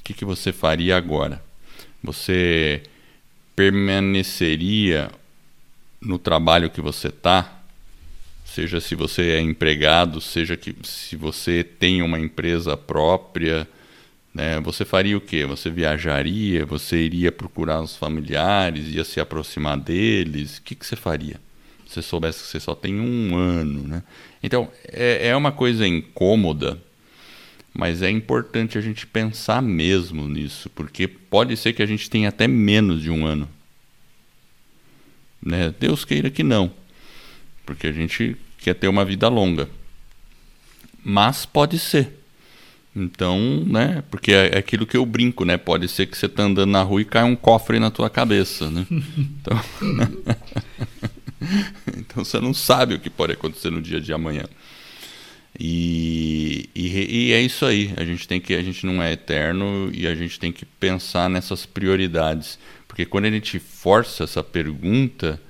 O 0.00 0.04
que, 0.04 0.14
que 0.14 0.24
você 0.24 0.52
faria 0.52 0.96
agora? 0.96 1.42
Você 2.02 2.82
permaneceria 3.56 5.10
no 6.04 6.18
trabalho 6.18 6.70
que 6.70 6.80
você 6.80 7.08
está, 7.08 7.62
seja 8.44 8.80
se 8.80 8.94
você 8.94 9.30
é 9.30 9.40
empregado, 9.40 10.20
seja 10.20 10.56
que 10.56 10.74
se 10.84 11.16
você 11.16 11.64
tem 11.64 12.02
uma 12.02 12.20
empresa 12.20 12.76
própria, 12.76 13.66
né, 14.34 14.60
você 14.60 14.84
faria 14.84 15.16
o 15.16 15.20
quê? 15.20 15.46
Você 15.46 15.70
viajaria? 15.70 16.66
Você 16.66 16.98
iria 16.98 17.32
procurar 17.32 17.80
os 17.80 17.96
familiares? 17.96 18.88
Ia 18.88 19.04
se 19.04 19.20
aproximar 19.20 19.78
deles? 19.78 20.58
O 20.58 20.62
que, 20.62 20.74
que 20.74 20.86
você 20.86 20.96
faria? 20.96 21.40
Se 21.86 21.94
você 21.94 22.02
soubesse 22.02 22.42
que 22.42 22.48
você 22.48 22.60
só 22.60 22.74
tem 22.74 23.00
um 23.00 23.36
ano, 23.36 23.86
né? 23.86 24.02
Então, 24.42 24.70
é, 24.88 25.28
é 25.28 25.36
uma 25.36 25.52
coisa 25.52 25.86
incômoda, 25.86 26.78
mas 27.72 28.02
é 28.02 28.10
importante 28.10 28.76
a 28.76 28.80
gente 28.80 29.06
pensar 29.06 29.62
mesmo 29.62 30.28
nisso, 30.28 30.68
porque 30.70 31.08
pode 31.08 31.56
ser 31.56 31.72
que 31.72 31.82
a 31.82 31.86
gente 31.86 32.10
tenha 32.10 32.28
até 32.28 32.46
menos 32.46 33.00
de 33.00 33.10
um 33.10 33.26
ano. 33.26 33.48
Né? 35.44 35.74
Deus 35.78 36.04
queira 36.04 36.30
que 36.30 36.42
não, 36.42 36.72
porque 37.66 37.86
a 37.86 37.92
gente 37.92 38.36
quer 38.58 38.74
ter 38.74 38.88
uma 38.88 39.04
vida 39.04 39.28
longa. 39.28 39.68
Mas 41.04 41.44
pode 41.44 41.78
ser. 41.78 42.24
Então, 42.96 43.64
né? 43.66 44.02
Porque 44.10 44.32
é, 44.32 44.54
é 44.54 44.58
aquilo 44.58 44.86
que 44.86 44.96
eu 44.96 45.04
brinco, 45.04 45.44
né? 45.44 45.56
Pode 45.56 45.88
ser 45.88 46.06
que 46.06 46.16
você 46.16 46.26
está 46.26 46.44
andando 46.44 46.70
na 46.70 46.82
rua 46.82 47.02
e 47.02 47.04
cai 47.04 47.24
um 47.24 47.34
cofre 47.34 47.78
na 47.78 47.90
tua 47.90 48.08
cabeça, 48.08 48.70
né? 48.70 48.86
Então, 49.18 49.60
então 51.98 52.24
você 52.24 52.40
não 52.40 52.54
sabe 52.54 52.94
o 52.94 52.98
que 52.98 53.10
pode 53.10 53.34
acontecer 53.34 53.70
no 53.70 53.82
dia 53.82 54.00
de 54.00 54.12
amanhã. 54.12 54.44
E, 55.58 56.70
e, 56.74 57.28
e, 57.28 57.32
é 57.32 57.40
isso 57.40 57.66
aí. 57.66 57.92
A 57.96 58.04
gente 58.04 58.26
tem 58.26 58.40
que 58.40 58.54
a 58.54 58.62
gente 58.62 58.86
não 58.86 59.02
é 59.02 59.12
eterno 59.12 59.90
e 59.92 60.06
a 60.06 60.14
gente 60.14 60.38
tem 60.38 60.50
que 60.50 60.64
pensar 60.64 61.28
nessas 61.28 61.66
prioridades. 61.66 62.58
Porque 62.94 63.04
quando 63.04 63.24
a 63.24 63.30
gente 63.30 63.58
força 63.58 64.22
essa 64.22 64.40
pergunta, 64.40 65.40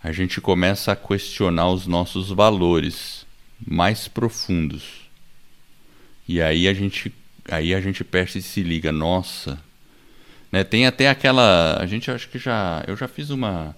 a 0.00 0.12
gente 0.12 0.40
começa 0.40 0.92
a 0.92 0.96
questionar 0.96 1.68
os 1.68 1.84
nossos 1.84 2.28
valores 2.28 3.26
mais 3.66 4.06
profundos. 4.06 4.84
E 6.28 6.40
aí 6.40 6.68
a 6.68 6.72
gente, 6.72 7.12
aí 7.50 7.74
a 7.74 7.80
gente 7.80 8.04
perce 8.04 8.38
e 8.38 8.42
se 8.42 8.62
liga, 8.62 8.92
nossa. 8.92 9.60
Né? 10.52 10.62
Tem 10.62 10.86
até 10.86 11.08
aquela. 11.08 11.76
A 11.80 11.86
gente 11.86 12.08
acho 12.08 12.28
que 12.28 12.38
já. 12.38 12.84
Eu 12.86 12.96
já 12.96 13.08
fiz 13.08 13.30
uma. 13.30 13.74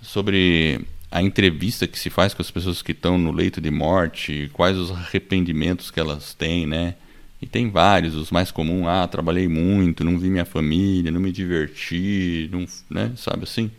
Sobre 0.00 0.80
a 1.10 1.20
entrevista 1.20 1.86
que 1.86 1.98
se 1.98 2.08
faz 2.08 2.32
com 2.32 2.40
as 2.40 2.50
pessoas 2.50 2.80
que 2.80 2.92
estão 2.92 3.18
no 3.18 3.30
leito 3.30 3.60
de 3.60 3.70
morte, 3.70 4.48
quais 4.54 4.78
os 4.78 4.90
arrependimentos 4.90 5.90
que 5.90 6.00
elas 6.00 6.32
têm, 6.32 6.66
né? 6.66 6.94
E 7.40 7.46
tem 7.46 7.70
vários, 7.70 8.14
os 8.14 8.30
mais 8.30 8.50
comuns, 8.50 8.86
ah, 8.86 9.06
trabalhei 9.06 9.48
muito, 9.48 10.04
não 10.04 10.18
vi 10.18 10.30
minha 10.30 10.44
família, 10.44 11.10
não 11.10 11.20
me 11.20 11.30
diverti, 11.30 12.48
não, 12.50 12.66
né, 12.88 13.12
sabe 13.16 13.44
assim? 13.44 13.70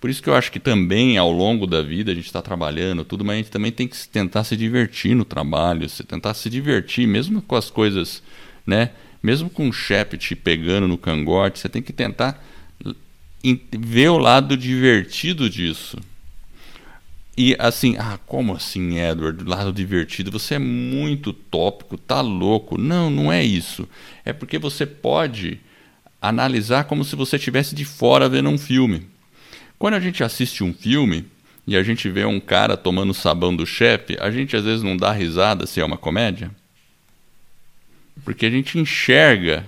Por 0.00 0.10
isso 0.10 0.22
que 0.22 0.28
eu 0.28 0.34
acho 0.34 0.52
que 0.52 0.60
também 0.60 1.16
ao 1.16 1.32
longo 1.32 1.66
da 1.66 1.80
vida 1.80 2.12
a 2.12 2.14
gente 2.14 2.26
está 2.26 2.42
trabalhando 2.42 3.04
tudo, 3.04 3.24
mas 3.24 3.34
a 3.34 3.36
gente 3.38 3.50
também 3.50 3.72
tem 3.72 3.88
que 3.88 3.96
tentar 4.08 4.44
se 4.44 4.56
divertir 4.56 5.14
no 5.14 5.24
trabalho, 5.24 5.88
se 5.88 6.04
tentar 6.04 6.34
se 6.34 6.50
divertir, 6.50 7.06
mesmo 7.06 7.40
com 7.40 7.56
as 7.56 7.70
coisas, 7.70 8.22
né? 8.66 8.90
Mesmo 9.22 9.48
com 9.48 9.68
o 9.68 9.72
chefe 9.72 10.18
te 10.18 10.36
pegando 10.36 10.86
no 10.86 10.98
cangote, 10.98 11.58
você 11.58 11.68
tem 11.68 11.82
que 11.82 11.92
tentar 11.92 12.44
ver 13.72 14.08
o 14.10 14.18
lado 14.18 14.56
divertido 14.56 15.48
disso. 15.48 15.98
E 17.36 17.54
assim, 17.58 17.96
ah, 17.98 18.18
como 18.26 18.54
assim, 18.54 18.98
Edward? 18.98 19.44
Lado 19.44 19.72
divertido, 19.72 20.30
você 20.30 20.54
é 20.54 20.58
muito 20.58 21.34
tópico, 21.34 21.98
tá 21.98 22.22
louco. 22.22 22.78
Não, 22.78 23.10
não 23.10 23.30
é 23.30 23.44
isso. 23.44 23.86
É 24.24 24.32
porque 24.32 24.58
você 24.58 24.86
pode 24.86 25.60
analisar 26.20 26.84
como 26.84 27.04
se 27.04 27.14
você 27.14 27.36
estivesse 27.36 27.74
de 27.74 27.84
fora 27.84 28.28
vendo 28.28 28.48
um 28.48 28.56
filme. 28.56 29.06
Quando 29.78 29.94
a 29.94 30.00
gente 30.00 30.24
assiste 30.24 30.64
um 30.64 30.72
filme 30.72 31.26
e 31.66 31.76
a 31.76 31.82
gente 31.82 32.08
vê 32.08 32.24
um 32.24 32.40
cara 32.40 32.74
tomando 32.74 33.12
sabão 33.12 33.54
do 33.54 33.66
chefe, 33.66 34.16
a 34.18 34.30
gente 34.30 34.56
às 34.56 34.64
vezes 34.64 34.82
não 34.82 34.96
dá 34.96 35.12
risada 35.12 35.66
se 35.66 35.78
é 35.78 35.84
uma 35.84 35.98
comédia. 35.98 36.50
Porque 38.24 38.46
a 38.46 38.50
gente 38.50 38.78
enxerga 38.78 39.66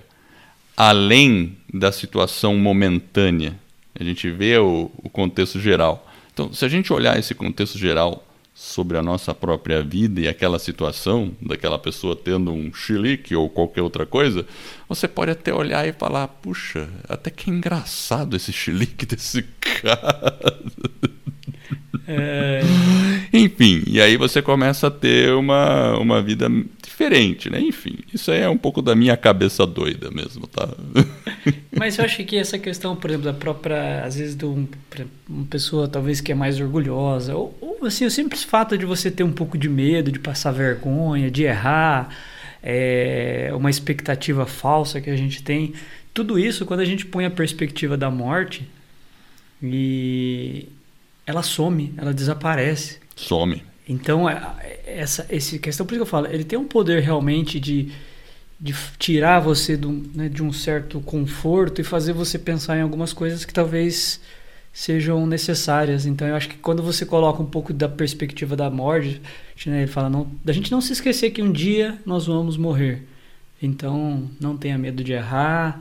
além 0.74 1.56
da 1.72 1.92
situação 1.92 2.56
momentânea. 2.56 3.54
A 3.98 4.02
gente 4.02 4.30
vê 4.30 4.56
o, 4.56 4.90
o 4.96 5.10
contexto 5.10 5.60
geral. 5.60 6.07
Então, 6.38 6.52
se 6.52 6.64
a 6.64 6.68
gente 6.68 6.92
olhar 6.92 7.18
esse 7.18 7.34
contexto 7.34 7.76
geral 7.76 8.24
sobre 8.54 8.96
a 8.96 9.02
nossa 9.02 9.34
própria 9.34 9.82
vida 9.82 10.20
e 10.20 10.28
aquela 10.28 10.60
situação 10.60 11.32
daquela 11.42 11.80
pessoa 11.80 12.14
tendo 12.14 12.52
um 12.52 12.72
chilique 12.72 13.34
ou 13.34 13.50
qualquer 13.50 13.82
outra 13.82 14.06
coisa, 14.06 14.46
você 14.88 15.08
pode 15.08 15.32
até 15.32 15.52
olhar 15.52 15.88
e 15.88 15.92
falar: 15.92 16.28
puxa, 16.28 16.88
até 17.08 17.28
que 17.28 17.50
engraçado 17.50 18.36
esse 18.36 18.52
chilique 18.52 19.04
desse 19.04 19.42
cara. 19.82 20.38
É... 22.06 22.60
Enfim, 23.32 23.82
e 23.86 24.00
aí 24.00 24.16
você 24.16 24.40
começa 24.40 24.86
a 24.86 24.90
ter 24.90 25.32
uma, 25.34 25.98
uma 25.98 26.22
vida 26.22 26.48
diferente, 26.82 27.50
né? 27.50 27.60
Enfim, 27.60 27.98
isso 28.12 28.30
aí 28.30 28.40
é 28.40 28.48
um 28.48 28.56
pouco 28.56 28.80
da 28.80 28.94
minha 28.96 29.16
cabeça 29.16 29.66
doida 29.66 30.10
mesmo, 30.10 30.46
tá? 30.46 30.68
Mas 31.76 31.98
eu 31.98 32.04
acho 32.04 32.24
que 32.24 32.36
essa 32.36 32.58
questão, 32.58 32.96
por 32.96 33.10
exemplo, 33.10 33.26
da 33.26 33.38
própria, 33.38 34.02
às 34.04 34.16
vezes, 34.16 34.34
de 34.34 34.44
um, 34.44 34.66
uma 35.28 35.46
pessoa 35.46 35.86
talvez 35.86 36.20
que 36.20 36.32
é 36.32 36.34
mais 36.34 36.60
orgulhosa, 36.60 37.36
ou, 37.36 37.56
ou, 37.60 37.86
assim, 37.86 38.04
o 38.04 38.10
simples 38.10 38.42
fato 38.42 38.76
de 38.76 38.84
você 38.84 39.10
ter 39.10 39.22
um 39.22 39.32
pouco 39.32 39.56
de 39.56 39.68
medo, 39.68 40.10
de 40.10 40.18
passar 40.18 40.50
vergonha, 40.50 41.30
de 41.30 41.44
errar, 41.44 42.08
é, 42.62 43.50
uma 43.54 43.70
expectativa 43.70 44.44
falsa 44.46 45.00
que 45.00 45.10
a 45.10 45.16
gente 45.16 45.42
tem, 45.42 45.74
tudo 46.12 46.36
isso, 46.38 46.66
quando 46.66 46.80
a 46.80 46.84
gente 46.84 47.06
põe 47.06 47.24
a 47.24 47.30
perspectiva 47.30 47.96
da 47.96 48.10
morte, 48.10 48.68
e 49.62 50.68
ela 51.28 51.42
some, 51.42 51.92
ela 51.98 52.14
desaparece. 52.14 52.98
Some. 53.14 53.62
Então, 53.86 54.28
é, 54.28 54.40
essa, 54.86 55.26
essa 55.28 55.58
questão, 55.58 55.84
por 55.84 55.92
isso 55.92 55.98
que 55.98 56.02
eu 56.02 56.10
falo, 56.10 56.26
ele 56.26 56.42
tem 56.42 56.58
um 56.58 56.64
poder 56.64 57.02
realmente 57.02 57.60
de, 57.60 57.92
de 58.58 58.74
tirar 58.98 59.38
você 59.38 59.76
do, 59.76 59.90
né, 60.14 60.30
de 60.30 60.42
um 60.42 60.50
certo 60.50 61.00
conforto 61.02 61.82
e 61.82 61.84
fazer 61.84 62.14
você 62.14 62.38
pensar 62.38 62.78
em 62.78 62.80
algumas 62.80 63.12
coisas 63.12 63.44
que 63.44 63.52
talvez 63.52 64.22
sejam 64.72 65.26
necessárias. 65.26 66.06
Então, 66.06 66.26
eu 66.26 66.34
acho 66.34 66.48
que 66.48 66.56
quando 66.56 66.82
você 66.82 67.04
coloca 67.04 67.42
um 67.42 67.46
pouco 67.46 67.74
da 67.74 67.90
perspectiva 67.90 68.56
da 68.56 68.70
morte, 68.70 69.20
né, 69.66 69.82
ele 69.82 69.86
fala 69.86 70.08
não, 70.08 70.30
da 70.42 70.52
gente 70.54 70.72
não 70.72 70.80
se 70.80 70.94
esquecer 70.94 71.30
que 71.30 71.42
um 71.42 71.52
dia 71.52 71.98
nós 72.06 72.26
vamos 72.26 72.56
morrer. 72.56 73.06
Então, 73.62 74.30
não 74.40 74.56
tenha 74.56 74.78
medo 74.78 75.04
de 75.04 75.12
errar, 75.12 75.78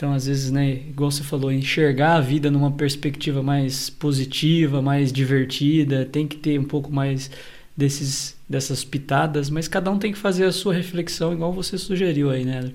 então, 0.00 0.14
às 0.14 0.24
vezes, 0.24 0.50
né, 0.50 0.72
igual 0.88 1.10
você 1.10 1.22
falou, 1.22 1.52
enxergar 1.52 2.14
a 2.14 2.20
vida 2.22 2.50
numa 2.50 2.72
perspectiva 2.72 3.42
mais 3.42 3.90
positiva, 3.90 4.80
mais 4.80 5.12
divertida, 5.12 6.06
tem 6.06 6.26
que 6.26 6.38
ter 6.38 6.58
um 6.58 6.64
pouco 6.64 6.90
mais 6.90 7.30
desses, 7.76 8.34
dessas 8.48 8.82
pitadas, 8.82 9.50
mas 9.50 9.68
cada 9.68 9.90
um 9.90 9.98
tem 9.98 10.10
que 10.10 10.16
fazer 10.16 10.46
a 10.46 10.52
sua 10.52 10.72
reflexão, 10.72 11.34
igual 11.34 11.52
você 11.52 11.76
sugeriu 11.76 12.30
aí, 12.30 12.46
né? 12.46 12.72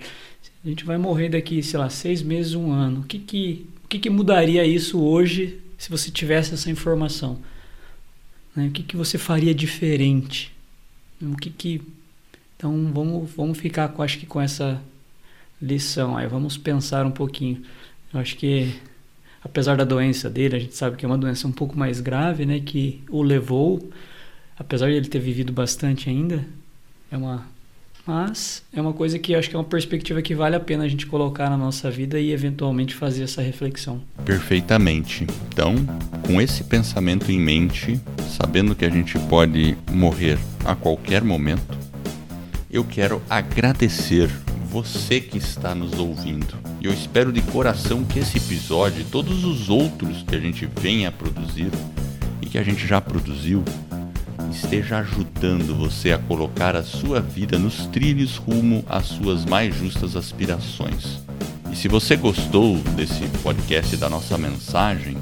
A 0.64 0.70
gente 0.70 0.86
vai 0.86 1.00
morrer 1.00 1.30
daqui, 1.30 1.64
sei 1.64 1.80
lá, 1.80 1.90
seis 1.90 2.22
meses, 2.22 2.54
um 2.54 2.72
ano. 2.72 3.00
O 3.00 3.04
que 3.06 3.18
que, 3.18 3.66
o 3.84 3.88
que, 3.88 3.98
que 3.98 4.10
mudaria 4.12 4.64
isso 4.64 5.02
hoje 5.02 5.58
se 5.80 5.90
você 5.90 6.12
tivesse 6.12 6.54
essa 6.54 6.70
informação? 6.70 7.40
Né? 8.56 8.68
O 8.68 8.72
que, 8.72 8.84
que 8.84 8.96
você 8.96 9.18
faria 9.18 9.56
diferente? 9.56 10.54
O 11.20 11.36
que 11.36 11.50
que... 11.50 11.82
Então, 12.56 12.92
vamos, 12.94 13.32
vamos 13.36 13.58
ficar, 13.58 13.88
com, 13.88 14.04
acho 14.04 14.20
que, 14.20 14.28
com 14.28 14.40
essa 14.40 14.80
lição. 15.66 16.16
Aí 16.16 16.28
vamos 16.28 16.57
pensar 16.57 17.05
um 17.05 17.11
pouquinho. 17.11 17.61
Eu 18.13 18.20
acho 18.20 18.36
que 18.38 18.74
apesar 19.43 19.78
da 19.78 19.84
doença 19.84 20.30
dele, 20.30 20.55
a 20.55 20.59
gente 20.59 20.76
sabe 20.76 20.97
que 20.97 21.05
é 21.05 21.07
uma 21.07 21.18
doença 21.18 21.47
um 21.47 21.51
pouco 21.51 21.78
mais 21.78 22.01
grave, 22.01 22.45
né, 22.45 22.59
que 22.59 23.03
o 23.09 23.22
levou, 23.22 23.91
apesar 24.57 24.88
de 24.88 24.93
ele 24.93 25.07
ter 25.07 25.20
vivido 25.20 25.53
bastante 25.53 26.09
ainda, 26.09 26.43
é 27.11 27.18
uma 27.18 27.45
mas 28.07 28.61
é 28.72 28.80
uma 28.80 28.93
coisa 28.93 29.18
que 29.18 29.34
acho 29.34 29.49
que 29.49 29.55
é 29.55 29.57
uma 29.57 29.66
perspectiva 29.66 30.22
que 30.22 30.36
vale 30.36 30.55
a 30.55 30.59
pena 30.59 30.84
a 30.84 30.88
gente 30.88 31.07
colocar 31.07 31.49
na 31.49 31.57
nossa 31.57 31.89
vida 31.89 32.20
e 32.20 32.32
eventualmente 32.32 32.93
fazer 32.93 33.24
essa 33.24 33.41
reflexão. 33.41 33.99
Perfeitamente. 34.24 35.26
Então, 35.47 35.74
com 36.22 36.39
esse 36.39 36.63
pensamento 36.66 37.32
em 37.32 37.39
mente, 37.39 37.99
sabendo 38.30 38.76
que 38.76 38.86
a 38.86 38.91
gente 38.91 39.18
pode 39.28 39.76
morrer 39.91 40.38
a 40.63 40.76
qualquer 40.76 41.24
momento, 41.24 41.76
eu 42.70 42.84
quero 42.84 43.24
agradecer 43.28 44.30
você 44.76 45.22
que 45.22 45.38
está 45.38 45.74
nos 45.74 45.98
ouvindo. 45.98 46.54
E 46.82 46.86
eu 46.86 46.92
espero 46.94 47.32
de 47.32 47.42
coração 47.42 48.04
que 48.04 48.20
esse 48.20 48.38
episódio 48.38 49.00
e 49.00 49.06
todos 49.06 49.46
os 49.46 49.70
outros 49.70 50.22
que 50.24 50.36
a 50.36 50.40
gente 50.40 50.68
venha 50.82 51.08
a 51.08 51.12
produzir 51.14 51.72
e 52.42 52.46
que 52.46 52.58
a 52.58 52.64
gente 52.64 52.86
já 52.86 53.00
produziu 53.00 53.64
esteja 54.52 54.98
ajudando 54.98 55.74
você 55.74 56.12
a 56.12 56.18
colocar 56.18 56.76
a 56.76 56.84
sua 56.84 57.22
vida 57.22 57.58
nos 57.58 57.86
trilhos 57.88 58.36
rumo 58.36 58.84
às 58.90 59.06
suas 59.06 59.46
mais 59.46 59.74
justas 59.74 60.18
aspirações. 60.18 61.22
E 61.72 61.76
se 61.78 61.88
você 61.88 62.18
gostou 62.18 62.78
desse 62.98 63.24
podcast 63.42 63.96
da 63.96 64.10
nossa 64.10 64.38
mensagem, 64.38 65.16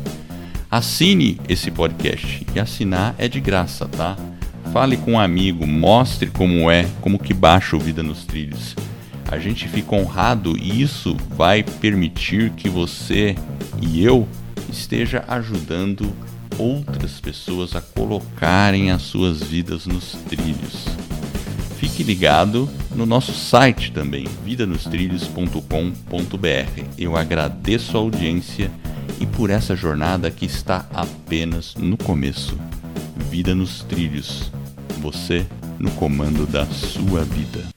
assine 0.70 1.39
esse 1.47 1.70
podcast. 1.70 2.43
E 2.56 2.60
assinar 2.60 3.14
é 3.20 3.28
de 3.28 3.39
graça, 3.39 3.88
tá? 3.88 4.18
Fale 4.74 4.97
com 4.97 5.12
um 5.12 5.20
amigo, 5.20 5.68
mostre 5.68 6.32
como 6.32 6.72
é, 6.72 6.88
como 7.01 7.20
que 7.20 7.36
baixa 7.36 7.76
o 7.76 7.80
Vida 7.80 8.01
nos 8.01 8.26
Trilhos 8.26 8.74
a 9.34 9.39
gente 9.39 9.67
fica 9.67 9.95
honrado 9.95 10.55
e 10.55 10.79
isso 10.79 11.17
vai 11.36 11.63
permitir 11.63 12.51
que 12.51 12.69
você 12.69 13.36
e 13.81 14.03
eu 14.03 14.27
esteja 14.69 15.25
ajudando 15.27 16.13
outras 16.59 17.19
pessoas 17.19 17.75
a 17.75 17.81
colocarem 17.81 18.91
as 18.91 19.01
suas 19.01 19.41
vidas 19.41 19.88
nos 19.88 20.11
trilhos. 20.29 20.86
Fique 21.79 22.03
ligado 22.03 22.69
no 22.95 23.07
nosso 23.07 23.34
site 23.34 23.91
também, 23.91 24.27
vidanostrilhos.com.br. 24.45 26.84
Eu 26.95 27.17
agradeço 27.17 27.97
a 27.97 28.01
audiência 28.01 28.69
e 29.19 29.25
por 29.25 29.49
essa 29.49 29.75
jornada 29.75 30.29
que 30.29 30.45
está 30.45 30.88
apenas 30.93 31.73
no 31.73 31.97
começo. 31.97 32.55
Vida 33.31 33.55
nos 33.55 33.81
trilhos. 33.81 34.51
Você 35.01 35.43
no 35.79 35.89
comando 35.91 36.45
da 36.45 36.67
sua 36.67 37.23
vida. 37.23 37.72